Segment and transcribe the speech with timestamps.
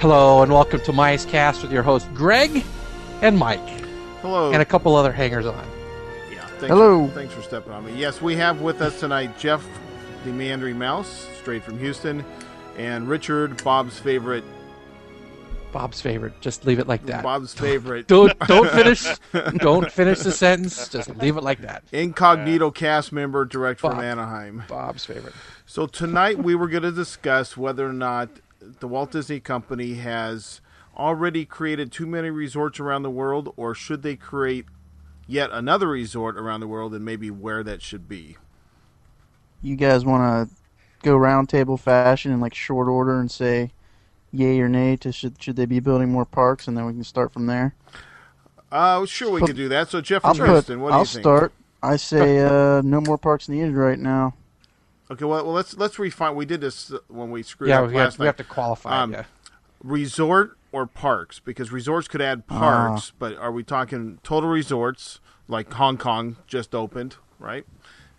[0.00, 2.64] Hello and welcome to Mice Cast with your host Greg
[3.20, 3.58] and Mike
[4.22, 4.52] Hello.
[4.52, 5.66] and a couple other hangers on.
[6.32, 7.08] yeah, thanks Hello.
[7.08, 7.96] For, thanks for stepping on me.
[7.96, 9.66] Yes, we have with us tonight Jeff,
[10.24, 12.24] the Meandering Mouse, straight from Houston,
[12.76, 14.44] and Richard, Bob's favorite.
[15.72, 16.40] Bob's favorite.
[16.40, 17.24] Just leave it like that.
[17.24, 18.06] Bob's favorite.
[18.06, 19.04] Don't don't finish
[19.56, 20.88] don't finish the sentence.
[20.88, 21.82] Just leave it like that.
[21.92, 24.62] Incognito cast member direct from Anaheim.
[24.68, 25.34] Bob's favorite.
[25.66, 28.30] So tonight we were going to discuss whether or not
[28.60, 30.60] the Walt Disney Company has
[30.96, 34.66] already created too many resorts around the world, or should they create
[35.26, 38.36] yet another resort around the world, and maybe where that should be.
[39.62, 40.56] You guys want to
[41.02, 43.72] go round table fashion in like short order and say
[44.32, 47.04] yay or nay to should should they be building more parks, and then we can
[47.04, 47.74] start from there.
[48.70, 49.88] Uh, sure, we Put- could do that.
[49.88, 50.48] So Jeff I'll put.
[50.48, 51.22] Houston, what do I'll you think?
[51.22, 51.52] start.
[51.82, 54.34] I say uh, no more parks needed right now.
[55.10, 56.34] Okay, well, well, let's let's refine.
[56.34, 58.44] We did this uh, when we screwed Yeah, up we last have, we have to
[58.44, 59.00] qualify.
[59.02, 59.24] Um, yeah.
[59.82, 61.40] Resort or parks?
[61.40, 62.58] Because resorts could add Ah.
[62.58, 67.64] parks, but are we talking total resorts like Hong Kong just opened, right?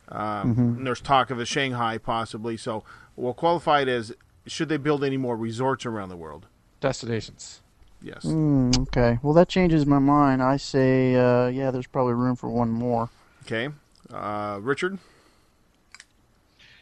[0.08, 0.84] Um, Mm-hmm.
[0.86, 2.58] There's talk of a Shanghai possibly.
[2.58, 2.84] So
[3.16, 4.14] we'll qualify it as
[4.48, 6.48] should they build any more resorts around the world?
[6.82, 7.62] Destinations.
[8.02, 8.24] Yes.
[8.24, 9.20] Mm, okay.
[9.22, 10.42] Well, that changes my mind.
[10.42, 11.70] I say uh, yeah.
[11.70, 13.10] There's probably room for one more.
[13.44, 13.70] Okay.
[14.12, 14.98] Uh, Richard.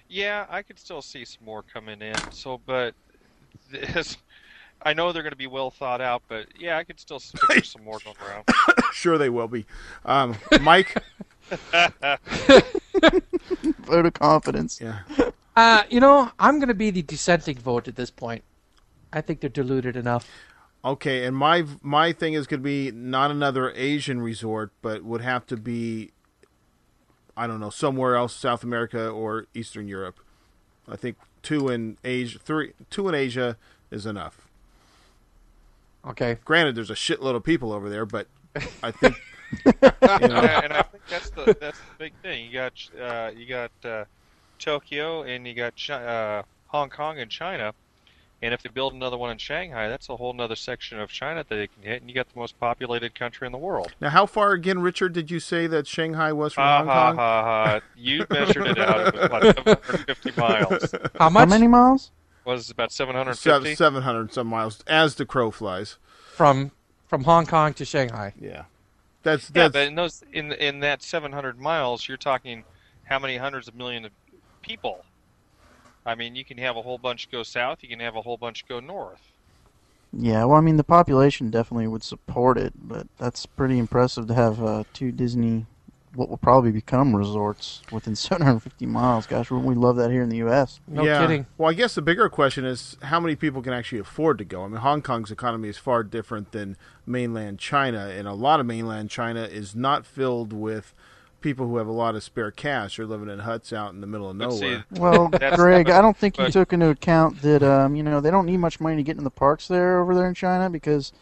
[0.09, 2.16] Yeah, I could still see some more coming in.
[2.31, 2.94] So, but
[3.72, 4.17] this,
[4.81, 6.23] I know they're going to be well thought out.
[6.27, 8.45] But yeah, I could still picture some more going around.
[8.94, 9.66] sure, they will be.
[10.05, 11.02] Um, Mike.
[13.80, 14.80] Vote of confidence.
[14.81, 15.00] yeah.
[15.55, 18.44] Uh, you know, I'm going to be the dissenting vote at this point.
[19.11, 20.29] I think they're diluted enough.
[20.85, 25.22] Okay, and my my thing is going to be not another Asian resort, but would
[25.22, 26.12] have to be,
[27.38, 30.20] I don't know, somewhere else, South America or Eastern Europe.
[30.90, 33.58] I think two in Asia, three, two in Asia
[33.92, 34.48] is enough.
[36.06, 36.38] Okay.
[36.44, 38.28] Granted, there's a shitload of people over there, but
[38.81, 39.16] I think
[39.66, 42.46] you and, know, I, and I think that's the that's the big thing.
[42.46, 44.06] You got uh, you got uh,
[44.58, 47.74] Tokyo and you got Chi- uh, Hong Kong and China.
[48.42, 51.44] And if they build another one in Shanghai, that's a whole other section of China
[51.48, 53.94] that they can hit, and you got the most populated country in the world.
[54.00, 55.14] now how far again, Richard?
[55.14, 57.16] Did you say that Shanghai was from ah, Ha Hong ha Kong?
[57.16, 57.80] ha ha!
[57.96, 59.08] You measured it out.
[59.08, 60.94] It was about 750 miles.
[61.18, 62.12] How much How many miles?
[62.46, 63.75] Was it about Seven 750?
[63.75, 65.98] seven hundred some miles, as the crow flies.
[66.34, 66.72] from
[67.08, 68.34] from Hong Kong to Shanghai?
[68.40, 68.66] Yeah,
[69.24, 72.64] that's Yeah, but in those in in that 700 miles, you're talking
[73.06, 74.12] how many hundreds of millions of
[74.62, 75.04] people?
[76.07, 78.38] I mean, you can have a whole bunch go south, you can have a whole
[78.38, 79.34] bunch go north.
[80.13, 80.45] Yeah.
[80.45, 84.63] Well, I mean, the population definitely would support it, but that's pretty impressive to have
[84.63, 85.66] uh, two Disney,
[86.16, 89.28] what will probably become resorts within 750 miles.
[89.28, 90.79] Gosh, wouldn't we love that here in the U.S.?
[90.88, 91.19] No yeah.
[91.19, 91.45] kidding.
[91.57, 94.63] Well, I guess the bigger question is how many people can actually afford to go.
[94.63, 98.66] I mean, Hong Kong's economy is far different than mainland China, and a lot of
[98.66, 100.94] mainland China is not filled with
[101.42, 102.98] people who have a lot of spare cash.
[102.98, 104.86] They're living in huts out in the middle of But see, nowhere.
[104.92, 108.46] Well, Greg, I don't think you took into account that um, you know they don't
[108.46, 111.14] need much money to get in the parks there over there in China because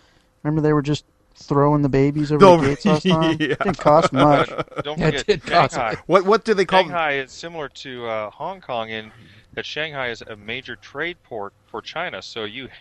[0.43, 1.05] remember they were just
[1.35, 3.37] throwing the babies over Over- the gates last time.
[3.39, 3.55] Yeah.
[3.55, 4.49] Didn't cost much.
[4.83, 5.77] don't Yeah, it forget did cost
[6.07, 6.81] What what do they call?
[6.83, 9.11] Shanghai is similar to uh, Hong Kong in
[9.53, 12.21] that Shanghai is a major trade port for China.
[12.21, 12.71] So you, Sh-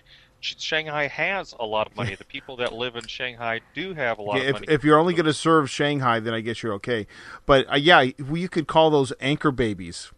[0.44, 2.14] Shanghai has a lot of money.
[2.18, 4.66] The people that live in Shanghai do have a lot Yeah, of if, money.
[4.68, 7.06] if you're only going to serve Shanghai, then I guess you're okay.
[7.46, 10.10] But uh, yeah, well, you could call those anchor babies.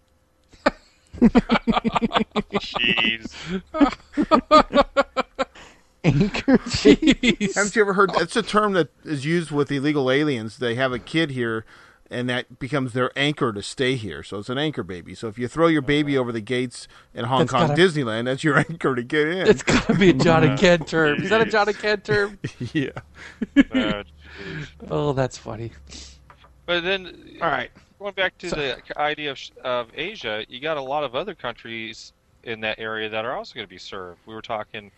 [2.54, 3.32] Jeez.
[6.04, 6.58] Anchor.
[6.58, 7.54] Jeez.
[7.54, 8.10] Haven't you ever heard?
[8.14, 10.58] That's a term that is used with illegal aliens.
[10.58, 11.64] They have a kid here,
[12.10, 14.22] and that becomes their anchor to stay here.
[14.22, 15.14] So it's an anchor baby.
[15.14, 18.24] So if you throw your baby over the gates in Hong That's Kong gotta- Disneyland,
[18.26, 19.46] that's your anchor to get in.
[19.46, 21.22] It's got to be a John and Ken term.
[21.22, 22.38] Is that a John and Ken term?
[22.72, 22.90] yeah.
[23.72, 24.02] Uh.
[24.90, 25.72] Oh, that's funny.
[26.66, 27.70] but then, All right.
[27.98, 31.34] going back to So- the idea of, of Asia, you got a lot of other
[31.34, 32.12] countries
[32.44, 34.20] in that area that are also going to be served.
[34.26, 34.90] We were talking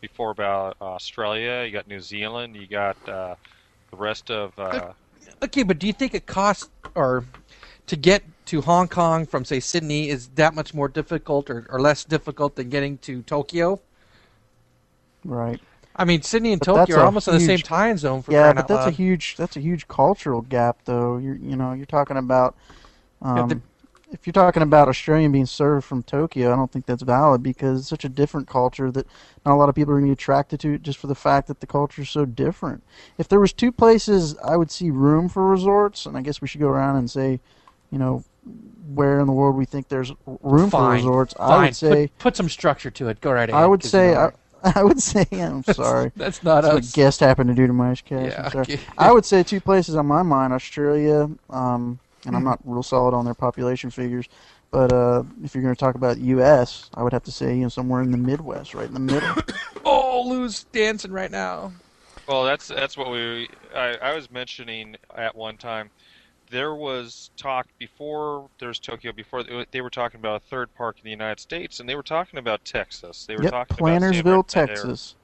[0.00, 1.64] before about Australia.
[1.66, 2.56] You got New Zealand.
[2.56, 3.34] You got uh,
[3.90, 4.58] the rest of.
[4.58, 4.92] Uh,
[5.42, 7.24] Okay, but do you think it costs or
[7.86, 11.80] to get to Hong Kong from say Sydney is that much more difficult or, or
[11.80, 13.80] less difficult than getting to Tokyo?
[15.24, 15.60] Right.
[15.96, 18.52] I mean, Sydney and But Tokyo are almost in the same time zone for Yeah,
[18.52, 21.18] but that's a huge that's a huge cultural gap, though.
[21.18, 22.56] You're you know you're talking about.
[23.22, 23.62] Um,
[24.14, 27.80] if you're talking about Australian being served from Tokyo, I don't think that's valid because
[27.80, 29.06] it's such a different culture that
[29.44, 31.16] not a lot of people are going to be attracted to it just for the
[31.16, 32.84] fact that the culture is so different.
[33.18, 36.46] If there was two places I would see room for resorts, and I guess we
[36.46, 37.40] should go around and say,
[37.90, 38.24] you know,
[38.94, 40.96] where in the world we think there's room for Fine.
[40.96, 41.62] resorts, I Fine.
[41.64, 43.20] would say put, put some structure to it.
[43.20, 43.62] Go right ahead.
[43.62, 44.32] I would say you know
[44.76, 46.10] I, would say I'm sorry.
[46.16, 46.92] That's not That's what us.
[46.92, 48.32] guest happened to do to my cash.
[48.32, 48.80] Yeah, okay.
[48.96, 53.14] I would say two places on my mind: Australia, um, and I'm not real solid
[53.14, 54.28] on their population figures.
[54.70, 57.62] But uh, if you're going to talk about U.S., I would have to say you
[57.62, 59.34] know somewhere in the Midwest, right in the middle.
[59.86, 61.72] Oh, Lou's dancing right now.
[62.26, 63.48] Well, that's that's what we.
[63.74, 65.90] I, I was mentioning at one time.
[66.50, 69.12] There was talk before there's Tokyo.
[69.12, 72.02] Before they were talking about a third park in the United States, and they were
[72.02, 73.26] talking about Texas.
[73.26, 74.86] They were yep, talking about San Plantersville, Bernardino area.
[74.86, 75.16] Texas.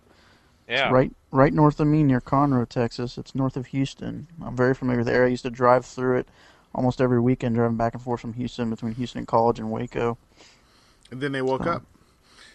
[0.68, 3.18] Yeah, It's right, right north of me, near Conroe, Texas.
[3.18, 4.28] It's north of Houston.
[4.44, 5.28] I'm very familiar with the area.
[5.28, 6.28] I used to drive through it
[6.74, 10.16] almost every weekend, driving back and forth from Houston between Houston and College and Waco.
[11.10, 11.82] And then they woke So- up.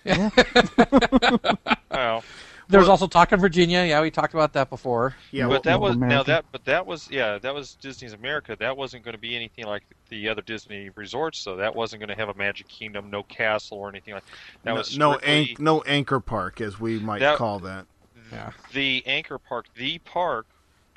[1.92, 2.24] Well,
[2.68, 3.84] There was Well- also talk in Virginia.
[3.86, 5.16] Yeah, we talked about that before.
[5.32, 8.56] Yeah, but that well, was now that but that was yeah that was Disney's America.
[8.60, 11.38] That wasn't going to be anything like the other Disney resorts.
[11.40, 14.34] So that wasn't going to have a Magic Kingdom, no castle or anything like that.
[14.66, 17.86] no, was no, strictly anch- no anchor park, as we might That- call that.
[18.32, 18.52] Yeah.
[18.74, 19.68] the Anchor Park.
[19.76, 20.48] The park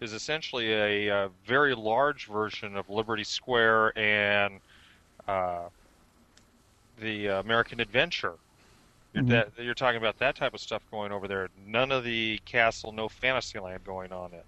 [0.00, 4.61] is essentially a, uh very large version of Liberty Square and
[5.27, 5.69] uh,
[7.00, 8.35] the uh, American Adventure.
[9.15, 9.29] You're, Mhm.
[9.29, 11.49] that, you're talking about that type of stuff going over there.
[11.67, 14.45] None of the castle, no Fantasyland going on it.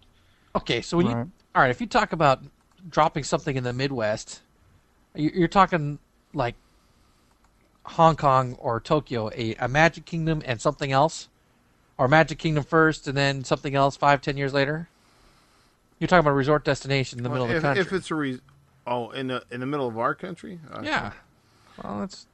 [0.55, 1.17] Okay, so when Right.
[1.25, 2.43] you all right, if you talk about
[2.89, 4.41] dropping something in the Midwest,
[5.15, 5.99] you- you're talking
[6.33, 6.55] like
[7.87, 11.29] Hong Kong or Tokyo, a, a Magic Kingdom and something else,
[11.99, 14.90] or Magic Kingdom first and then something else five, ten years later.
[16.01, 17.83] You're talking about a resort destination in the middle if, of the country.
[17.83, 18.41] if it's a re-
[18.87, 21.13] oh in the in the middle of our country, Uh, yeah.
[21.83, 22.27] Well, that's.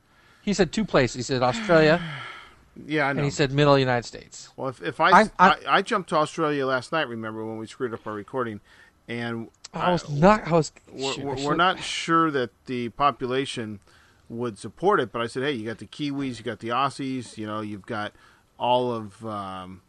[0.43, 1.17] He said two places.
[1.17, 2.01] He said Australia,
[2.87, 3.19] yeah, I know.
[3.19, 4.51] and he said middle of the United States.
[4.57, 7.59] Well, if, if I, I'm- I, I'm- I jumped to Australia last night, remember when
[7.59, 8.61] we screwed up our recording,
[9.09, 10.47] and I was not.
[10.47, 10.73] I was.
[10.93, 13.81] we're, shoot, we're, should- we're not sure that the population
[14.29, 15.11] would support it.
[15.12, 17.87] But I said, hey, you got the Kiwis, you got the Aussies, you know, you've
[17.87, 18.12] got
[18.59, 19.83] all of, um,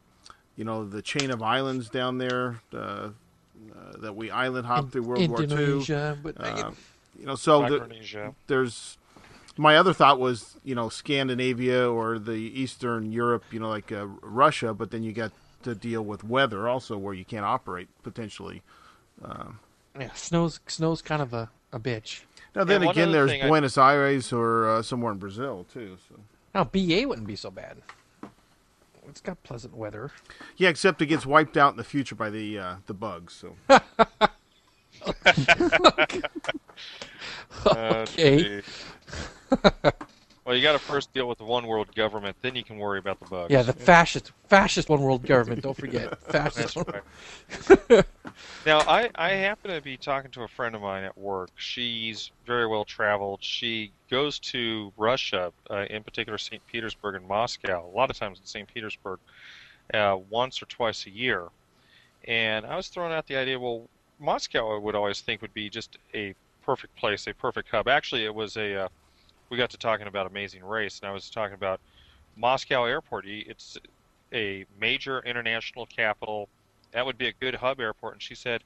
[0.55, 3.09] you know, the chain of islands down there uh,
[3.75, 5.83] uh, that we island hopped through World War II.
[6.23, 6.71] But Uh,
[7.19, 8.97] you know, so the, there's
[9.57, 14.05] my other thought was you know Scandinavia or the Eastern Europe, you know, like uh,
[14.21, 15.31] Russia, but then you got
[15.63, 18.61] to deal with weather also where you can't operate potentially.
[19.99, 22.21] yeah, snow's snow's kind of a, a bitch.
[22.55, 25.97] Now then one again, there's thing I- Buenos Aires or uh, somewhere in Brazil too.
[26.07, 26.15] So.
[26.53, 27.77] Now BA wouldn't be so bad.
[29.07, 30.11] It's got pleasant weather.
[30.57, 33.33] Yeah, except it gets wiped out in the future by the uh, the bugs.
[33.33, 33.55] So
[37.65, 38.61] Okay.
[39.51, 39.91] Uh,
[40.47, 42.99] well, you got to first deal with the one world government, then you can worry
[42.99, 43.51] about the bugs.
[43.51, 45.61] Yeah, the fascist fascist one world government.
[45.61, 46.77] Don't forget fascist.
[46.77, 47.03] Right.
[48.65, 51.49] now, I, I happen to be talking to a friend of mine at work.
[51.57, 53.39] She's very well traveled.
[53.43, 56.65] She goes to Russia, uh, in particular St.
[56.71, 58.73] Petersburg and Moscow, a lot of times in St.
[58.73, 59.19] Petersburg,
[59.93, 61.49] uh, once or twice a year.
[62.25, 65.69] And I was throwing out the idea, well, Moscow I would always think would be
[65.69, 66.33] just a
[66.63, 67.89] perfect place, a perfect hub.
[67.89, 68.87] Actually, it was a, uh,
[69.49, 71.79] we got to talking about Amazing Race, and I was talking about
[72.35, 73.25] Moscow Airport.
[73.27, 73.77] It's
[74.33, 76.49] a major international capital.
[76.91, 78.13] That would be a good hub airport.
[78.13, 78.63] And she said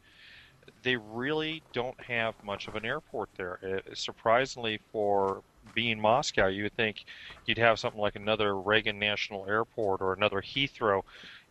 [0.84, 3.60] they really don't have much of an airport there.
[3.64, 5.42] Uh, surprisingly, for
[5.74, 7.06] being Moscow, you would think
[7.46, 11.04] you'd have something like another Reagan National Airport or another Heathrow.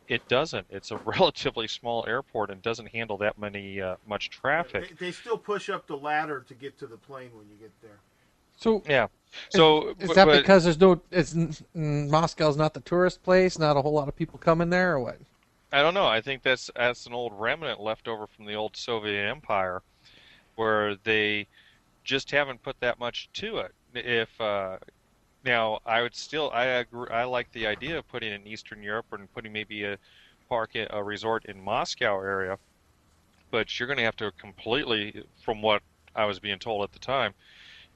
[0.09, 0.67] It doesn't.
[0.71, 4.99] It's a relatively small airport and doesn't handle that many uh, much traffic.
[4.99, 8.01] they still push up the ladder to get to the plane when you get there.
[8.61, 9.09] So Yeah.
[9.51, 11.01] So is but- that but- because there's no?
[11.11, 11.35] It's
[11.75, 13.59] Moscow's not the tourist place.
[13.59, 15.19] Not a whole lot of people coming there, or what?
[15.73, 16.07] I don't know.
[16.07, 19.83] I think that's that's an old remnant left over from the old Soviet Empire,
[20.57, 21.47] where they
[22.03, 23.73] just haven't put that much to it.
[23.95, 24.79] If uh,
[25.45, 29.07] now, I would still I agree, I like the idea of putting in Eastern Europe
[29.13, 29.97] and putting maybe a
[30.49, 32.59] park a resort in Moscow area,
[33.53, 35.83] but you're going to have to completely, from what
[36.17, 37.33] I was being told at the time,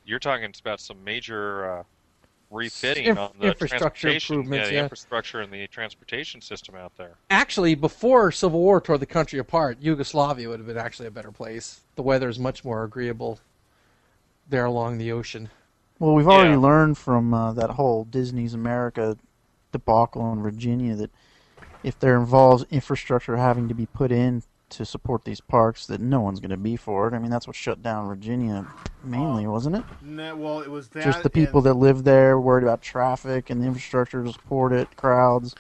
[0.04, 1.78] you're talking about some major.
[1.78, 1.82] Uh,
[2.50, 4.82] refitting Inf- on the infrastructure transportation- improvements, yeah, the yeah.
[4.84, 7.16] infrastructure and the transportation system out there.
[7.28, 11.32] Actually, before Civil War tore the country apart, Yugoslavia would have been actually a better
[11.32, 11.80] place.
[11.96, 13.40] The weather is much more agreeable
[14.48, 15.48] there along the ocean.
[15.98, 16.58] Well, we've already Yeah.
[16.58, 19.16] learned from uh, that whole Disney's America
[19.72, 21.10] debacle in Virginia that
[21.82, 26.20] if there involves infrastructure having to be put in to support these parks, that no
[26.20, 27.14] one's going to be for it.
[27.14, 28.66] I mean, that's what shut down Virginia
[29.02, 29.84] mainly, wasn't it?
[30.02, 31.04] No, well, it was that.
[31.04, 34.96] Just the people that live there worried about traffic and the infrastructure to support it,
[34.96, 35.54] crowds.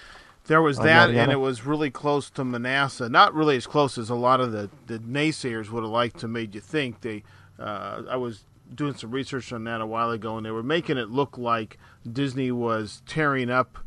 [0.46, 3.08] There was Oh, that, yada, and it was really close to Manassas.
[3.10, 6.28] Not really as close as a lot of the, the naysayers would have liked to
[6.28, 7.00] made you think.
[7.00, 7.22] They,
[7.58, 8.44] uh, I was
[8.74, 11.78] doing some research on that a while ago, and they were making it look like
[12.10, 13.78] Disney was tearing up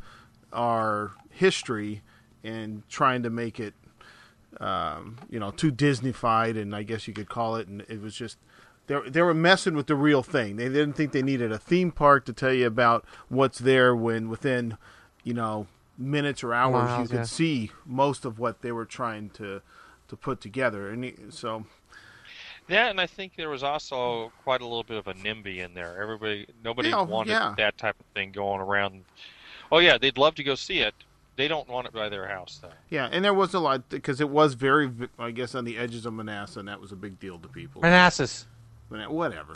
[0.52, 2.02] our history
[2.44, 3.74] and trying to make it,
[4.60, 7.68] um, you know, too Disneyfied, and I guess you could call it.
[7.68, 8.38] And it was just
[8.88, 10.56] they they were messing with the real thing.
[10.56, 14.30] They didn't think they needed a theme park to tell you about what's there when
[14.30, 14.78] within,
[15.24, 17.24] you know, minutes or hours Miles, you could yeah.
[17.24, 19.62] see most of what they were trying to
[20.08, 20.90] to put together.
[20.90, 21.66] And so
[22.68, 25.74] Yeah, and I think there was also quite a little bit of a NIMBY in
[25.74, 26.02] there.
[26.02, 27.54] Everybody, nobody Yeah, wanted yeah.
[27.58, 29.04] that type of thing going around.
[29.72, 30.96] Oh yeah, they'd love to go see it.
[31.38, 32.70] They don't want it by their house though.
[32.90, 36.06] yeah, and there was a lot because it was very, I guess, on the edges
[36.06, 37.82] of Manassas, and that was a big deal to people.
[37.82, 38.46] Manassas.
[38.90, 39.54] But whatever.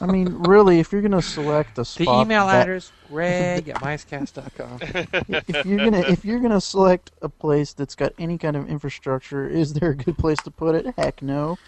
[0.00, 3.68] I mean, really, if you're going to select a The spot, email that- address greg
[3.68, 4.78] at micecast.com.
[5.46, 9.46] if you're gonna if you're gonna select a place that's got any kind of infrastructure,
[9.46, 10.86] is there a good place to put it?
[10.96, 11.58] Heck no.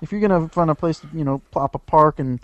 [0.00, 2.40] If you're gonna find a place to you know plop a park and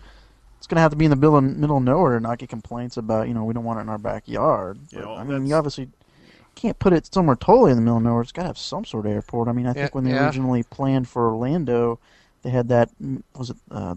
[0.58, 2.50] it's gonna have to be in the middle of, middle of nowhere and not get
[2.50, 4.78] complaints about you know we don't want it in our backyard.
[4.90, 5.88] Yeah, But, well, I mean, you obviously
[6.56, 8.22] can't put it somewhere totally in the middle of nowhere.
[8.22, 9.46] It's got to have some sort of airport.
[9.48, 10.24] I mean, I think Yeah, when they yeah.
[10.26, 12.00] originally planned for Orlando,
[12.42, 13.94] they had that mm, was it uh,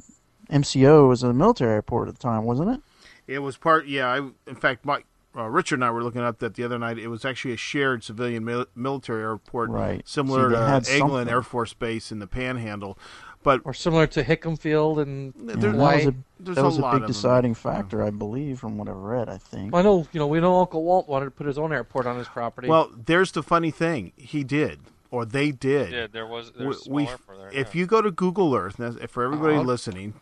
[0.51, 2.81] MCO was a military airport at the time, wasn't it?
[3.27, 4.07] It was part, yeah.
[4.07, 5.05] I, in fact, Mike,
[5.37, 6.97] uh, Richard and I were looking up that the other night.
[6.97, 10.01] It was actually a shared civilian mil- military airport, Right.
[10.07, 11.29] similar See, to they Eglin.
[11.29, 12.97] Air Force Base in the Panhandle.
[13.41, 16.77] But or similar to Hickam Field and Yeah, There- that was a there's that was
[16.77, 17.07] a a, lot big of them.
[17.07, 19.29] deciding factor, I believe, from what I've read.
[19.29, 19.73] I think.
[19.73, 22.17] I know, you know, we know Uncle Walt wanted to put his own airport on
[22.17, 22.67] his property.
[22.67, 24.11] well, there's the funny thing.
[24.17, 24.79] He did,
[25.09, 25.91] or they did.
[25.93, 27.17] Yeah, there was We- there's a we- there.
[27.53, 27.79] if yeah.
[27.79, 29.63] you go to Google Earth, now, for everybody Uh-huh.
[29.63, 30.15] listening,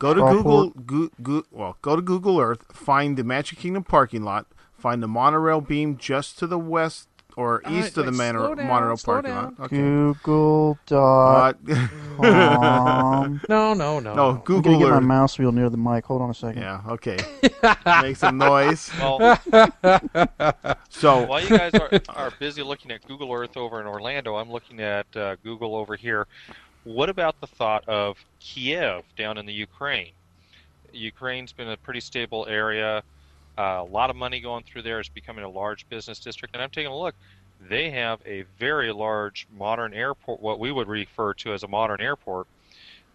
[0.00, 4.22] go to Google, go, go, well, go to Google Earth, find the Magic Kingdom parking
[4.24, 4.46] lot,
[4.76, 8.32] find the monorail beam just to the west or All east right, of the wait,
[8.32, 9.44] mono- slow down, monorail slow parking down.
[9.58, 9.66] lot.
[9.66, 9.76] Okay.
[9.76, 13.40] Google dot Uh, com.
[13.48, 14.14] no, no, no.
[14.14, 16.04] no, I'm gonna Google get my mouse wheel near the mic.
[16.06, 16.62] Hold on a second.
[16.62, 17.18] Yeah, okay.
[18.02, 18.90] Make some noise.
[18.98, 19.18] well,
[20.88, 24.50] So, while you guys are, are busy looking at Google Earth over in Orlando, I'm
[24.50, 26.26] looking at uh, Google over here.
[26.84, 30.12] What about the thought of Kiev down in the Ukraine?
[30.92, 33.02] Ukraine's been a pretty stable area.
[33.58, 35.00] Uh, a lot of money going through there.
[35.00, 36.54] It's becoming a large business district.
[36.54, 37.14] And I'm taking a look.
[37.68, 42.00] They have a very large modern airport, what we would refer to as a modern
[42.02, 42.46] airport,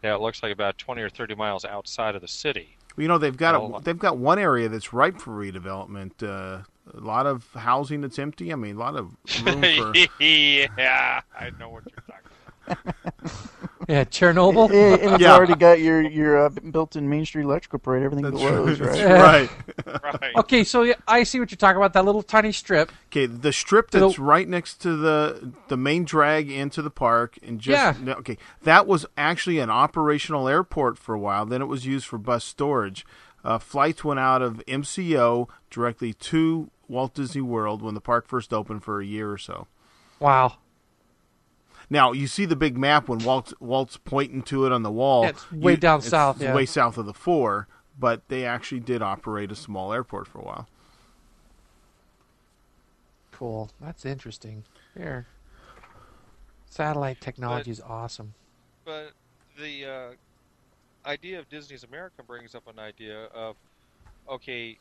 [0.02, 2.76] that looks like about 20 or 30 miles outside of the city.
[2.98, 6.24] you know, they've got a, they've got one area that's ripe for redevelopment.
[6.24, 8.52] Uh, a lot of housing that's empty.
[8.52, 9.94] I mean, a lot of room for.
[10.20, 13.32] yeah, I know what you're talking about.
[13.88, 14.70] Yeah, Chernobyl.
[14.74, 15.34] Eh, and it's Yeah.
[15.34, 18.04] already got your your uh, built-in Main Street electrical parade.
[18.04, 19.04] Everything That's glows, right.
[19.06, 19.50] right?
[19.86, 20.04] right.
[20.22, 20.36] Right.
[20.38, 21.94] Okay, so yeah, I see what you're talking about.
[21.94, 22.92] That little tiny strip.
[23.08, 26.92] Okay, the strip To the- that's right next to the the main drag into the
[26.92, 28.14] park, and just Yeah.
[28.20, 31.46] okay, that was actually an operational airport for a while.
[31.46, 33.06] Then it was used for bus storage.
[33.44, 38.54] Uh, flights went out of MCO directly to Walt Disney World when the park first
[38.54, 39.66] opened for a year or so.
[40.20, 40.58] Wow.
[41.92, 45.26] Now you see the big map when Walt's Walt's pointing to it on the wall.
[45.26, 46.56] It's way down it's south, yeah.
[46.56, 47.68] way south of the four.
[48.00, 50.70] But they actually did operate a small airport for a while.
[53.34, 53.70] Cool.
[53.82, 54.64] That's interesting.
[54.98, 55.28] Here.
[56.66, 58.34] Satellite technology is awesome.
[58.86, 59.12] But
[59.60, 63.58] the uh, idea of Disney's America brings up an idea of,
[64.30, 64.78] okay,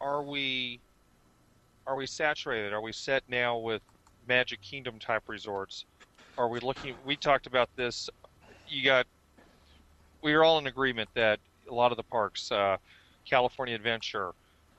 [0.00, 0.80] are we
[1.86, 2.72] are we saturated?
[2.72, 3.82] Are we set now with
[4.28, 5.84] Magic Kingdom type resorts?
[6.38, 6.94] Are we looking?
[7.04, 8.10] We talked about this.
[8.68, 9.06] You got.
[10.22, 11.38] We are all in agreement that
[11.70, 12.76] a lot of the parks, uh,
[13.24, 14.32] California Adventure,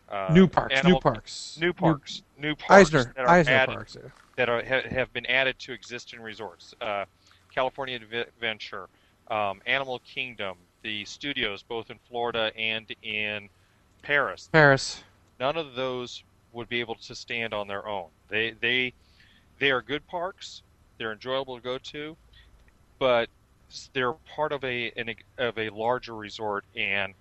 [0.09, 0.73] uh, new parks.
[0.75, 1.57] Animal- new parks.
[1.59, 3.13] new parks, new parks Eisner.
[3.15, 3.97] that are Eisner added, parks.
[4.35, 6.73] that are, ha, have been added to existing resorts.
[6.81, 7.05] Uh,
[7.53, 8.87] California Adventure,
[9.29, 13.49] um, Animal Kingdom, the studios both in Florida and in
[14.01, 14.49] Paris.
[14.51, 15.03] Paris.
[15.39, 16.23] None of those
[16.53, 18.07] would be able to stand on their own.
[18.29, 18.93] They they
[19.59, 20.63] they are good parks.
[20.97, 22.17] They're enjoyable to go to,
[22.99, 23.29] but
[23.93, 27.13] they're part of a an, of a larger resort, and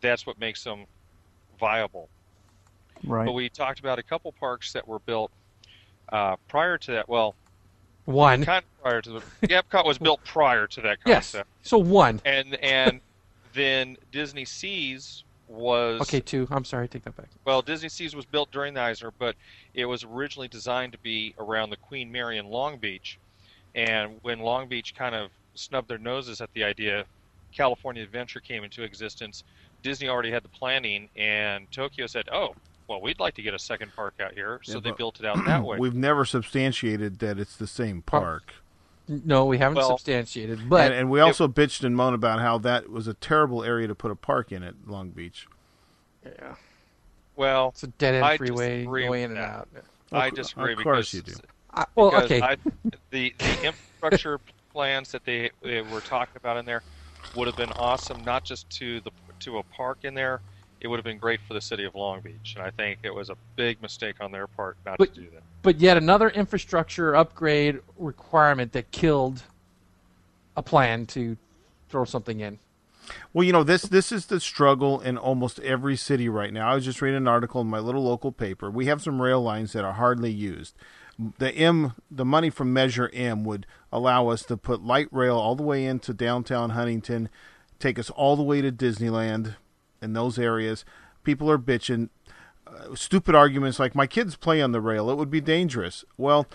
[0.00, 0.86] that's what makes them
[1.58, 2.08] viable.
[3.04, 3.26] Right.
[3.26, 5.30] But we talked about a couple parks that were built
[6.10, 7.08] uh, prior to that.
[7.08, 7.34] Well,
[8.04, 8.44] One.
[8.44, 11.48] kind of prior to the Epcot was built prior to that concept.
[11.62, 11.68] Yes.
[11.68, 12.20] So one.
[12.24, 13.00] and and
[13.52, 16.46] then Disney Seas was Okay, two.
[16.50, 16.88] I'm sorry.
[16.88, 17.28] Take that back.
[17.44, 19.36] well, Disney Seas was built during the Eisner, but
[19.74, 23.18] it was originally designed to be around the Queen Mary in Long Beach,
[23.74, 27.04] and when Long Beach kind of snubbed their noses at the idea,
[27.52, 29.44] California Adventure came into existence.
[29.82, 32.54] Disney already had the planning, and Tokyo said, "Oh,
[32.88, 35.26] well, we'd like to get a second park out here," so Yeah, they built it
[35.26, 35.78] out that way.
[35.78, 38.54] We've never substantiated that it's the same park.
[39.08, 40.68] No, we haven't Well- substantiated.
[40.68, 43.86] But and, and we also bitched and moaned about how that was a terrible area
[43.88, 45.46] to put a park in at Long Beach.
[46.24, 46.54] yeah.
[47.34, 49.68] Well, It's a dead end I freeway going in and out.
[50.12, 51.40] I disagree of course because you do.
[51.72, 52.42] I, well, okay.
[52.42, 52.56] I,
[53.10, 54.38] the the infrastructure
[54.72, 56.82] plans that they, they were talking about in there
[57.34, 60.40] would have been awesome, not just to the to a park in there.
[60.82, 63.14] It would have been great for the city of Long Beach, and I think it
[63.14, 65.42] was a big mistake on their part not But- to do that.
[65.62, 69.44] but yet another infrastructure upgrade requirement that killed
[70.56, 71.36] a plan to
[71.88, 72.58] throw something in.
[73.32, 76.68] Well, you know this this is the struggle in almost every city right now.
[76.68, 78.68] I was just reading an article in my little local paper.
[78.70, 80.74] We have some rail lines that are hardly used.
[81.38, 85.54] The M, the money from Measure M would allow us to put light rail all
[85.54, 87.28] the way into downtown Huntington,
[87.78, 89.56] take us all the way to Disneyland,
[90.02, 90.84] in those areas.
[91.24, 92.08] People are bitching.
[92.66, 95.10] Uh, stupid arguments like my kids play on the rail.
[95.10, 96.04] It would be dangerous.
[96.16, 96.46] Well,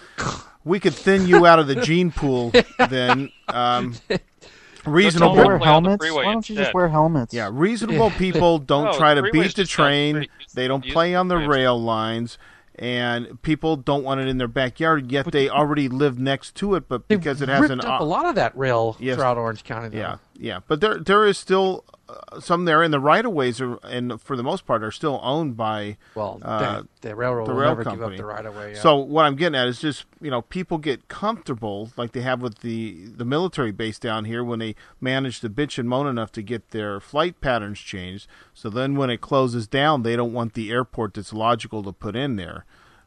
[0.63, 2.51] we could thin you out of the gene pool
[2.89, 3.29] then.
[3.47, 3.95] Um,
[4.85, 6.11] reasonable Don't wear play the helmets.
[6.11, 7.33] Why don't you just wear helmets?
[7.33, 10.27] Yeah, reasonable people don't No, try to beat the train.
[10.53, 11.47] They don't play on the freeways.
[11.47, 12.37] rail lines,
[12.75, 15.11] and people don't want it in their backyard.
[15.11, 18.25] Yet they already live next to it, but because it has an up a lot
[18.25, 19.15] of that rail Yes.
[19.17, 19.89] throughout Orange County.
[19.89, 19.97] Though.
[19.97, 20.59] yeah, yeah.
[20.67, 24.21] But there there is still uh, some there, and the right of ways are, and
[24.21, 27.59] for the most part, are still owned by Well, Uh, the, the railroad the will
[27.59, 28.05] rail never company.
[28.05, 28.73] give up the right of way.
[28.73, 28.79] Yeah.
[28.79, 32.41] So what I'm getting at is just you know people get comfortable like they have
[32.41, 36.31] with the the military base down here when they manage to bitch and moan enough
[36.33, 38.27] to get their flight patterns changed.
[38.53, 42.15] So then when it closes down, they don't want the airport that's logical to put
[42.15, 42.65] in there.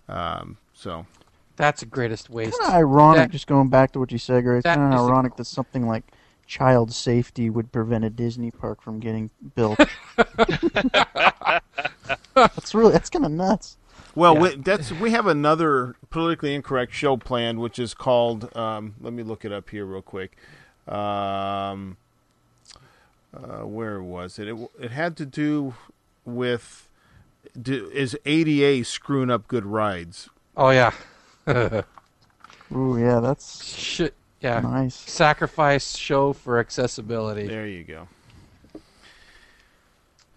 [0.09, 1.07] Um, so
[1.57, 2.59] that's the greatest waste.
[2.59, 4.63] Kind of ironic, That- just going back to what you said, Grace.
[4.65, 6.05] that Kind of is a- ironic that something like
[6.51, 9.79] child safety would prevent a Disney park from getting built.
[12.35, 13.77] that's really that's kind of nuts.
[14.17, 14.41] well Yeah.
[14.41, 18.55] we, that's we have another politically incorrect show planned, which is called.
[18.57, 20.37] Um, let me look it up here real quick.
[20.89, 21.97] Um,
[23.33, 24.49] uh, where was it?
[24.49, 25.75] It it had to do
[26.25, 26.89] with
[27.61, 30.29] do, is ADA screwing up good rides?
[30.57, 30.91] oh yeah,
[31.49, 34.15] Ooh, yeah, that's shit.
[34.41, 34.95] Yeah, nice.
[34.95, 37.47] sacrifice show for accessibility.
[37.47, 38.09] There you go.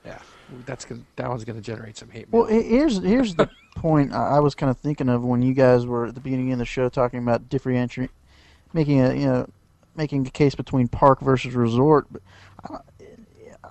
[0.05, 0.19] Yeah,
[0.65, 2.31] that's gonna that one's gonna generate some hate.
[2.31, 2.41] mail.
[2.43, 5.53] Well, he- here's here's the point I I was kind of thinking of when you
[5.53, 8.13] guys were at the beginning of the show talking about differentiating,
[8.73, 9.49] making a you know,
[9.95, 12.07] making a case between park versus resort.
[12.11, 12.21] But
[12.69, 12.79] I-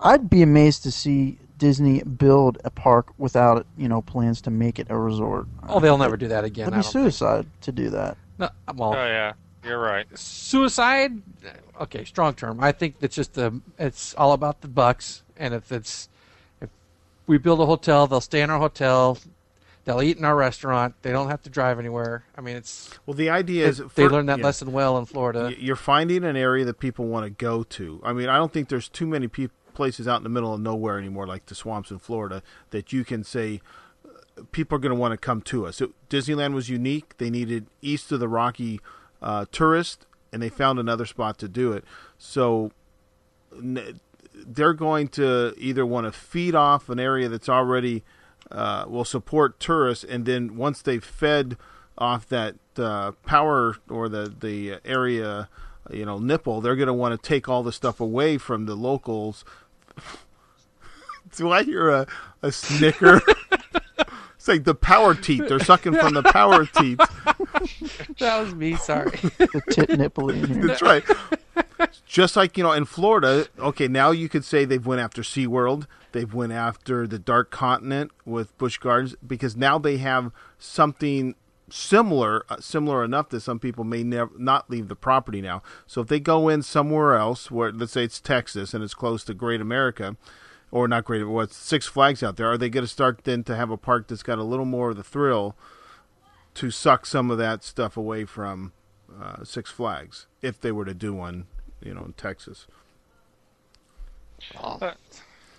[0.05, 4.79] I'd be amazed to see Disney build a park without you know plans to make
[4.79, 5.47] it a resort.
[5.69, 6.69] oh, they'll never do that again.
[6.69, 7.05] It'd be don't think.
[7.05, 8.17] suicide to do that.
[8.39, 9.35] No, well, Oh yeah,
[9.65, 10.07] you're right.
[10.19, 11.13] suicide.
[11.81, 12.59] Okay, strong term.
[12.63, 13.61] I think it's just the.
[13.79, 16.09] It's all about the bucks, and if it's
[16.61, 16.71] if
[17.27, 19.19] we build a hotel, they'll stay in our hotel.
[19.85, 20.95] They'll eat in our restaurant.
[21.03, 22.25] They don't have to drive anywhere.
[22.39, 24.45] I mean, it's Well, the idea they, is they for- learned that yeah.
[24.45, 25.53] lesson well in Florida.
[25.59, 28.01] You're finding an area that people want to go to.
[28.05, 30.61] I mean, I don't think there's too many pe- places out in the middle of
[30.61, 33.61] nowhere anymore, like the swamps in Florida, that you can say
[34.07, 35.81] uh, people are going to want to come to us.
[35.81, 37.17] It, Disneyland was unique.
[37.19, 38.81] They needed east of the Rocky
[39.23, 41.85] uh, tourist, and they found another spot to do it.
[42.19, 42.73] So
[43.57, 44.01] n-
[44.35, 48.03] they're going to either want to feed off an area that's already
[48.51, 51.57] uh, will support tourists, and then once they've fed
[51.97, 55.49] off that uh, power or the the area,
[55.91, 58.75] you know, nipple, they're going to want to take all the stuff away from the
[58.75, 59.45] locals.
[61.37, 62.07] Do I hear a,
[62.43, 63.23] a snicker?
[64.43, 65.45] it's like the power teeth.
[65.47, 66.99] They're sucking from the power teeth.
[68.19, 68.75] that was me.
[68.75, 69.13] Sorry.
[69.39, 70.67] The tit nipple in here.
[70.67, 71.05] That's right.
[72.07, 75.87] Just like you know, in Florida, okay, now you could say they've went after SeaWorld,
[76.11, 81.37] they've went after the Dark Continent with Busch Gardens because now they have something
[81.71, 85.63] similar, uh, similar enough that some people may never not leave the property now.
[85.87, 89.23] So if they go in somewhere else, where let's say it's Texas and it's close
[89.25, 90.17] to Great America,
[90.73, 93.55] or not Great, what Six Flags out there, are they going to start then to
[93.55, 95.55] have a park that's got a little more of the thrill
[96.55, 98.73] to suck some of that stuff away from
[99.23, 101.47] uh, Six Flags if they were to do one,
[101.81, 102.67] you know, in Texas.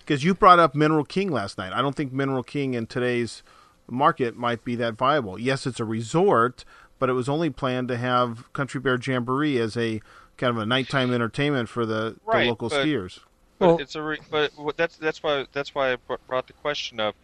[0.00, 1.72] Because you brought up Mineral King last night.
[1.72, 3.42] I don't think Mineral King in today's
[3.88, 5.38] market might be that viable.
[5.38, 6.64] Yes, it's a resort,
[6.98, 10.00] but it was only planned to have Country Bear Jamboree as a
[10.36, 13.20] kind of a nighttime entertainment for the, Right, the local but- skiers.
[13.58, 17.00] But Well- it's a re- but that's that's why that's why I brought the question
[17.00, 17.14] of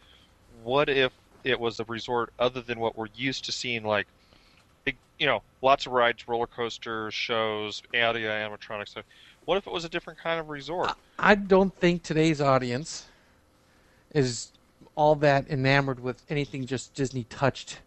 [0.62, 1.12] what if
[1.42, 4.06] it was a resort other than what we're used to seeing, like
[4.84, 9.04] big, you know, lots of rides, roller coasters, shows, audio, animatronics stuff.
[9.46, 10.92] What if it was a different kind of resort?
[11.18, 13.06] I don't think today's audience
[14.14, 14.52] is
[14.94, 17.78] all that enamored with anything just Disney touched.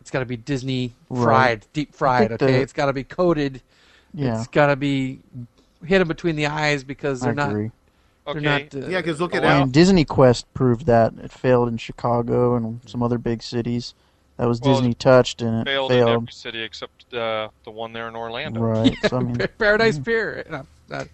[0.00, 1.24] It's got to be Disney Right.
[1.24, 2.32] fried, deep fried.
[2.32, 3.62] Okay, the- it's got to be coated.
[4.12, 5.20] Yeah, It's got to be
[5.84, 7.70] hit them between the eyes because they're not agree.
[8.26, 8.40] Okay.
[8.40, 8.74] not.
[8.74, 11.76] Uh, Yeah, 'cause look at Well, Al- And Disney Quest proved that it failed in
[11.78, 13.94] Chicago and some other big cities.
[14.36, 17.92] That was Well, Disney touched and it failed, in every city except uh, the one
[17.92, 18.60] there in Orlando.
[18.60, 18.96] Right.
[19.08, 20.44] So I mean, Paradise Pier.
[20.48, 21.08] Not, not,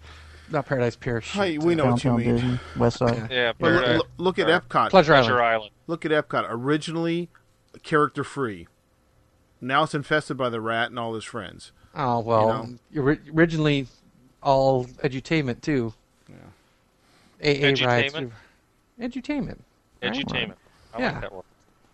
[0.49, 1.19] not Paradise Pier.
[1.21, 2.35] Hey, we uh, know what you downtown mean.
[2.35, 3.27] Disney, West Side.
[3.31, 4.89] Yeah, But look, Paradise, look- look at or Epcot.
[4.91, 5.43] Pleasure Pleasure Island.
[5.53, 5.71] Island.
[5.87, 6.45] Look at Epcot.
[6.49, 7.29] Originally
[7.83, 8.67] character free.
[9.59, 11.71] Now it's infested by the rat and all his friends.
[11.95, 13.87] Oh well, ori- originally
[14.43, 15.93] all edutainment too.
[17.41, 17.49] Yeah.
[17.51, 18.13] AA rides.
[18.13, 18.31] Edutainment?
[18.99, 19.59] Edutainment.
[20.01, 20.13] Right.
[20.13, 20.53] Edutainment.
[20.93, 21.11] I Yeah.
[21.11, 21.43] like that word.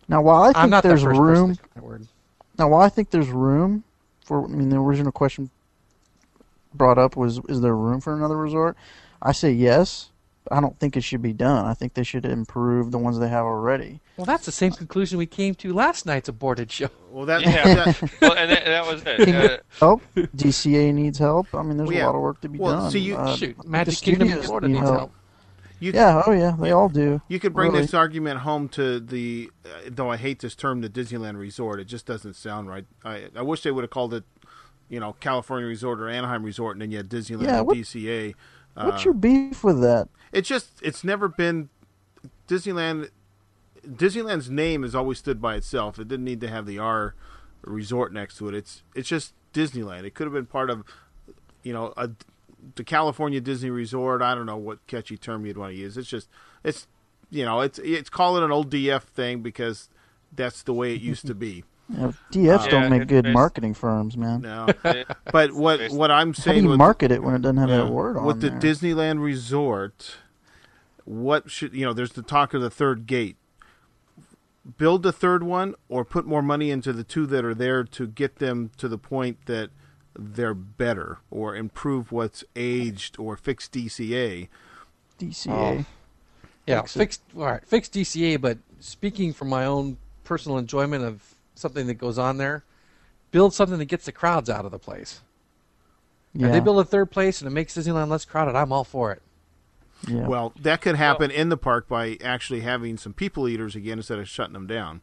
[0.08, 2.08] Now, while I I'm think not there's the first room, that word.
[2.58, 3.84] now while I think there's room
[4.26, 5.50] for, I mean, the original question
[6.74, 8.76] brought up was, is there room for another resort?
[9.22, 10.10] I say yes.
[10.52, 11.66] I don't think it should be done.
[11.66, 14.02] I think they should improve the ones they have already.
[14.18, 16.90] Well, that's the same conclusion we came to last night's aborted show.
[17.12, 17.76] Well, that, Yeah.
[17.86, 19.34] that well, and that, that was it.
[19.34, 20.02] Uh, Help?
[20.18, 21.48] DCA needs help.
[21.56, 22.68] I mean, there's Well, a lot of work to be done.
[22.68, 22.92] Well, done.
[22.92, 25.12] see, you- Uh, Shoot, Magic Kingdom studios Florida need needs help.
[25.84, 27.22] You, Yeah, oh yeah, they all do.
[27.28, 27.84] you could bring Really.
[27.84, 31.80] this argument home to the, uh, though I hate this term, the Disneyland Resort.
[31.80, 32.86] It just doesn't sound right.
[33.04, 34.24] I, I wish they would have called it,
[34.90, 38.34] you know, California Resort or Anaheim Resort, and then you had Disneyland Yeah, what- DCA.
[38.76, 40.10] Uh, What's your beef with that?
[40.32, 41.70] It's just it's never been
[42.48, 43.10] Disneyland.
[43.88, 46.00] Disneyland's name has always stood by itself.
[46.00, 47.14] It didn't need to have the R
[47.64, 48.56] resort next to it.
[48.56, 50.06] It's it's just Disneyland.
[50.06, 50.84] It could have been part of,
[51.64, 52.10] you know, a,
[52.76, 54.22] the California Disney Resort.
[54.22, 55.98] I don't know what catchy term you'd want to use.
[55.98, 56.30] It's just
[56.64, 56.88] it's
[57.30, 59.90] you know it's it's call it an old DF thing because
[60.36, 61.64] that's the way it used to be.
[61.90, 64.40] You know, DFs Yeah, don't make good marketing firms, man.
[64.42, 64.68] No,
[65.34, 67.70] but what what I'm saying, how do you with, market it when it doesn't have
[67.70, 67.78] Yeah.
[67.80, 68.60] that word on with the there?
[68.60, 70.16] Disneyland Resort,
[71.04, 71.92] what should you know?
[71.92, 73.36] There's the talk of the third gate.
[74.78, 78.08] Build the third one, or put more money into the two that are there to
[78.08, 79.70] get them to the point that
[80.18, 84.48] they're better, or improve what's aged, or fix DCA.
[85.20, 85.50] DCA.
[85.82, 85.86] Oh.
[86.66, 87.00] Yeah, Fix it.
[87.00, 87.22] fixed.
[87.36, 88.40] All right, fixed DCA.
[88.40, 92.64] But speaking from my own personal enjoyment of something that goes on there,
[93.32, 95.22] build something that gets the crowds out of the place.
[96.34, 96.48] yeah.
[96.48, 99.12] If they build a third place and it makes Disneyland less crowded, I'm all for
[99.12, 99.22] it.
[100.08, 100.26] yeah.
[100.28, 104.20] Well, that could happen in the park by actually having some people eaters again instead
[104.20, 105.02] of shutting them down.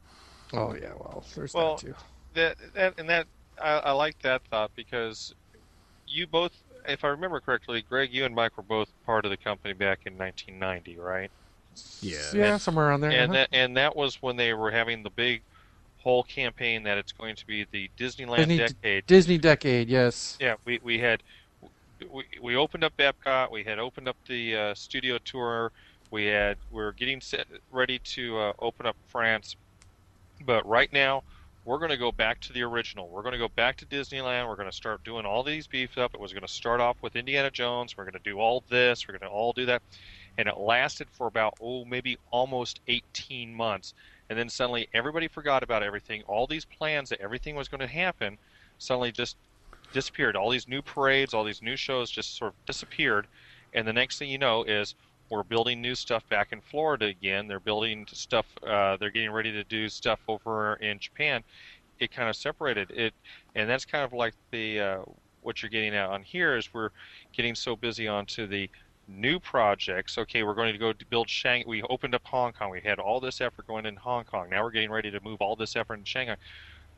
[0.52, 1.94] Oh yeah, well, there's Well, that too.
[2.34, 3.26] that, that and that
[3.60, 5.34] I, I like that thought because
[6.06, 6.52] you both,
[6.86, 10.00] if I remember correctly, Greg, you and Mike were both part of the company back
[10.06, 11.30] in 1990, right?
[12.00, 12.18] Yeah.
[12.34, 13.10] Yeah, somewhere around there.
[13.10, 13.32] And uh-huh.
[13.32, 15.42] that and that was when they were having the big
[15.98, 19.06] whole campaign that it's going to be the Disneyland Disney- decade.
[19.06, 20.36] Disney Decade, yes.
[20.40, 21.22] Yeah, we we had
[22.10, 23.50] we, we opened up Epcot.
[23.50, 25.72] We had opened up the uh, studio tour.
[26.10, 29.56] We had we are getting set, ready to uh, open up France.
[30.44, 31.22] But right now,
[31.64, 33.08] we're going to go back to the original.
[33.08, 34.48] We're going to go back to Disneyland.
[34.48, 36.14] We're going to start doing all these beefs up.
[36.14, 37.96] It was going to start off with Indiana Jones.
[37.96, 39.06] We're going to do all this.
[39.06, 39.82] We're going to all do that.
[40.38, 43.94] And it lasted for about oh maybe almost 18 months.
[44.30, 46.22] And then suddenly everybody forgot about everything.
[46.22, 48.38] All these plans that everything was going to happen
[48.78, 49.36] suddenly just
[49.92, 50.36] disappeared.
[50.36, 53.26] All these new parades, all these new shows just sort of disappeared.
[53.74, 54.94] And the next thing you know is
[55.30, 57.46] we're building new stuff back in Florida again.
[57.48, 58.46] They're building stuff.
[58.66, 61.42] Uh, they're getting ready to do stuff over in Japan.
[61.98, 63.14] It kind of separated it,
[63.54, 64.98] and that's kind of like the uh,
[65.42, 66.90] what you're getting at on here is we're
[67.32, 68.68] getting so busy onto the
[69.06, 70.18] new projects.
[70.18, 71.64] Okay, we're going to go to build Shang.
[71.66, 72.70] We opened up Hong Kong.
[72.70, 74.50] We had all this effort going in Hong Kong.
[74.50, 76.36] Now we're getting ready to move all this effort in Shanghai.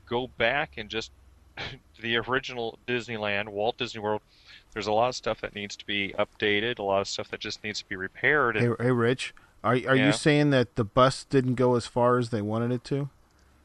[0.06, 1.10] Go back and just
[2.00, 4.22] the original Disneyland, Walt Disney World.
[4.72, 6.78] There's a lot of stuff that needs to be updated.
[6.78, 8.56] A lot of stuff that just needs to be repaired.
[8.56, 10.06] Hey, hey, Rich, are are Yeah.
[10.06, 13.08] you saying that the bus didn't go as far as they wanted it to?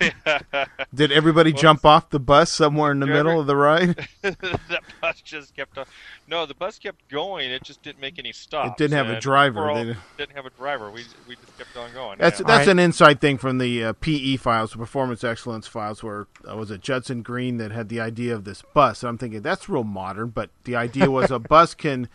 [0.94, 4.08] Did everybody Well, jump off the bus somewhere in the Trevor- middle of the ride?
[4.22, 5.86] the bus just kept on.
[6.28, 7.50] No, the bus kept going.
[7.50, 8.70] It just didn't make any stops.
[8.72, 9.68] It didn't have a driver.
[9.68, 10.90] all- They didn't- didn't have a driver.
[10.90, 12.18] We we just kept on going.
[12.18, 12.46] That's yeah.
[12.46, 12.68] that's Alright.
[12.68, 16.70] an inside thing from the uh, PE files, the performance excellence files, where uh, was
[16.70, 19.02] it Judson Green that had the idea of this bus?
[19.02, 22.08] And I'm thinking that's real modern, but the idea was a bus can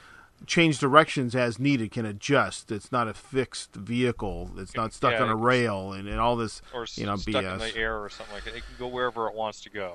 [0.45, 2.71] change directions as needed, can adjust.
[2.71, 4.51] It's not a fixed vehicle.
[4.57, 6.61] It's not stuck Yeah, on a rail and, and all this.
[6.73, 8.55] or you know, stuck in the air or something like that.
[8.55, 9.93] It can go wherever it wants to go.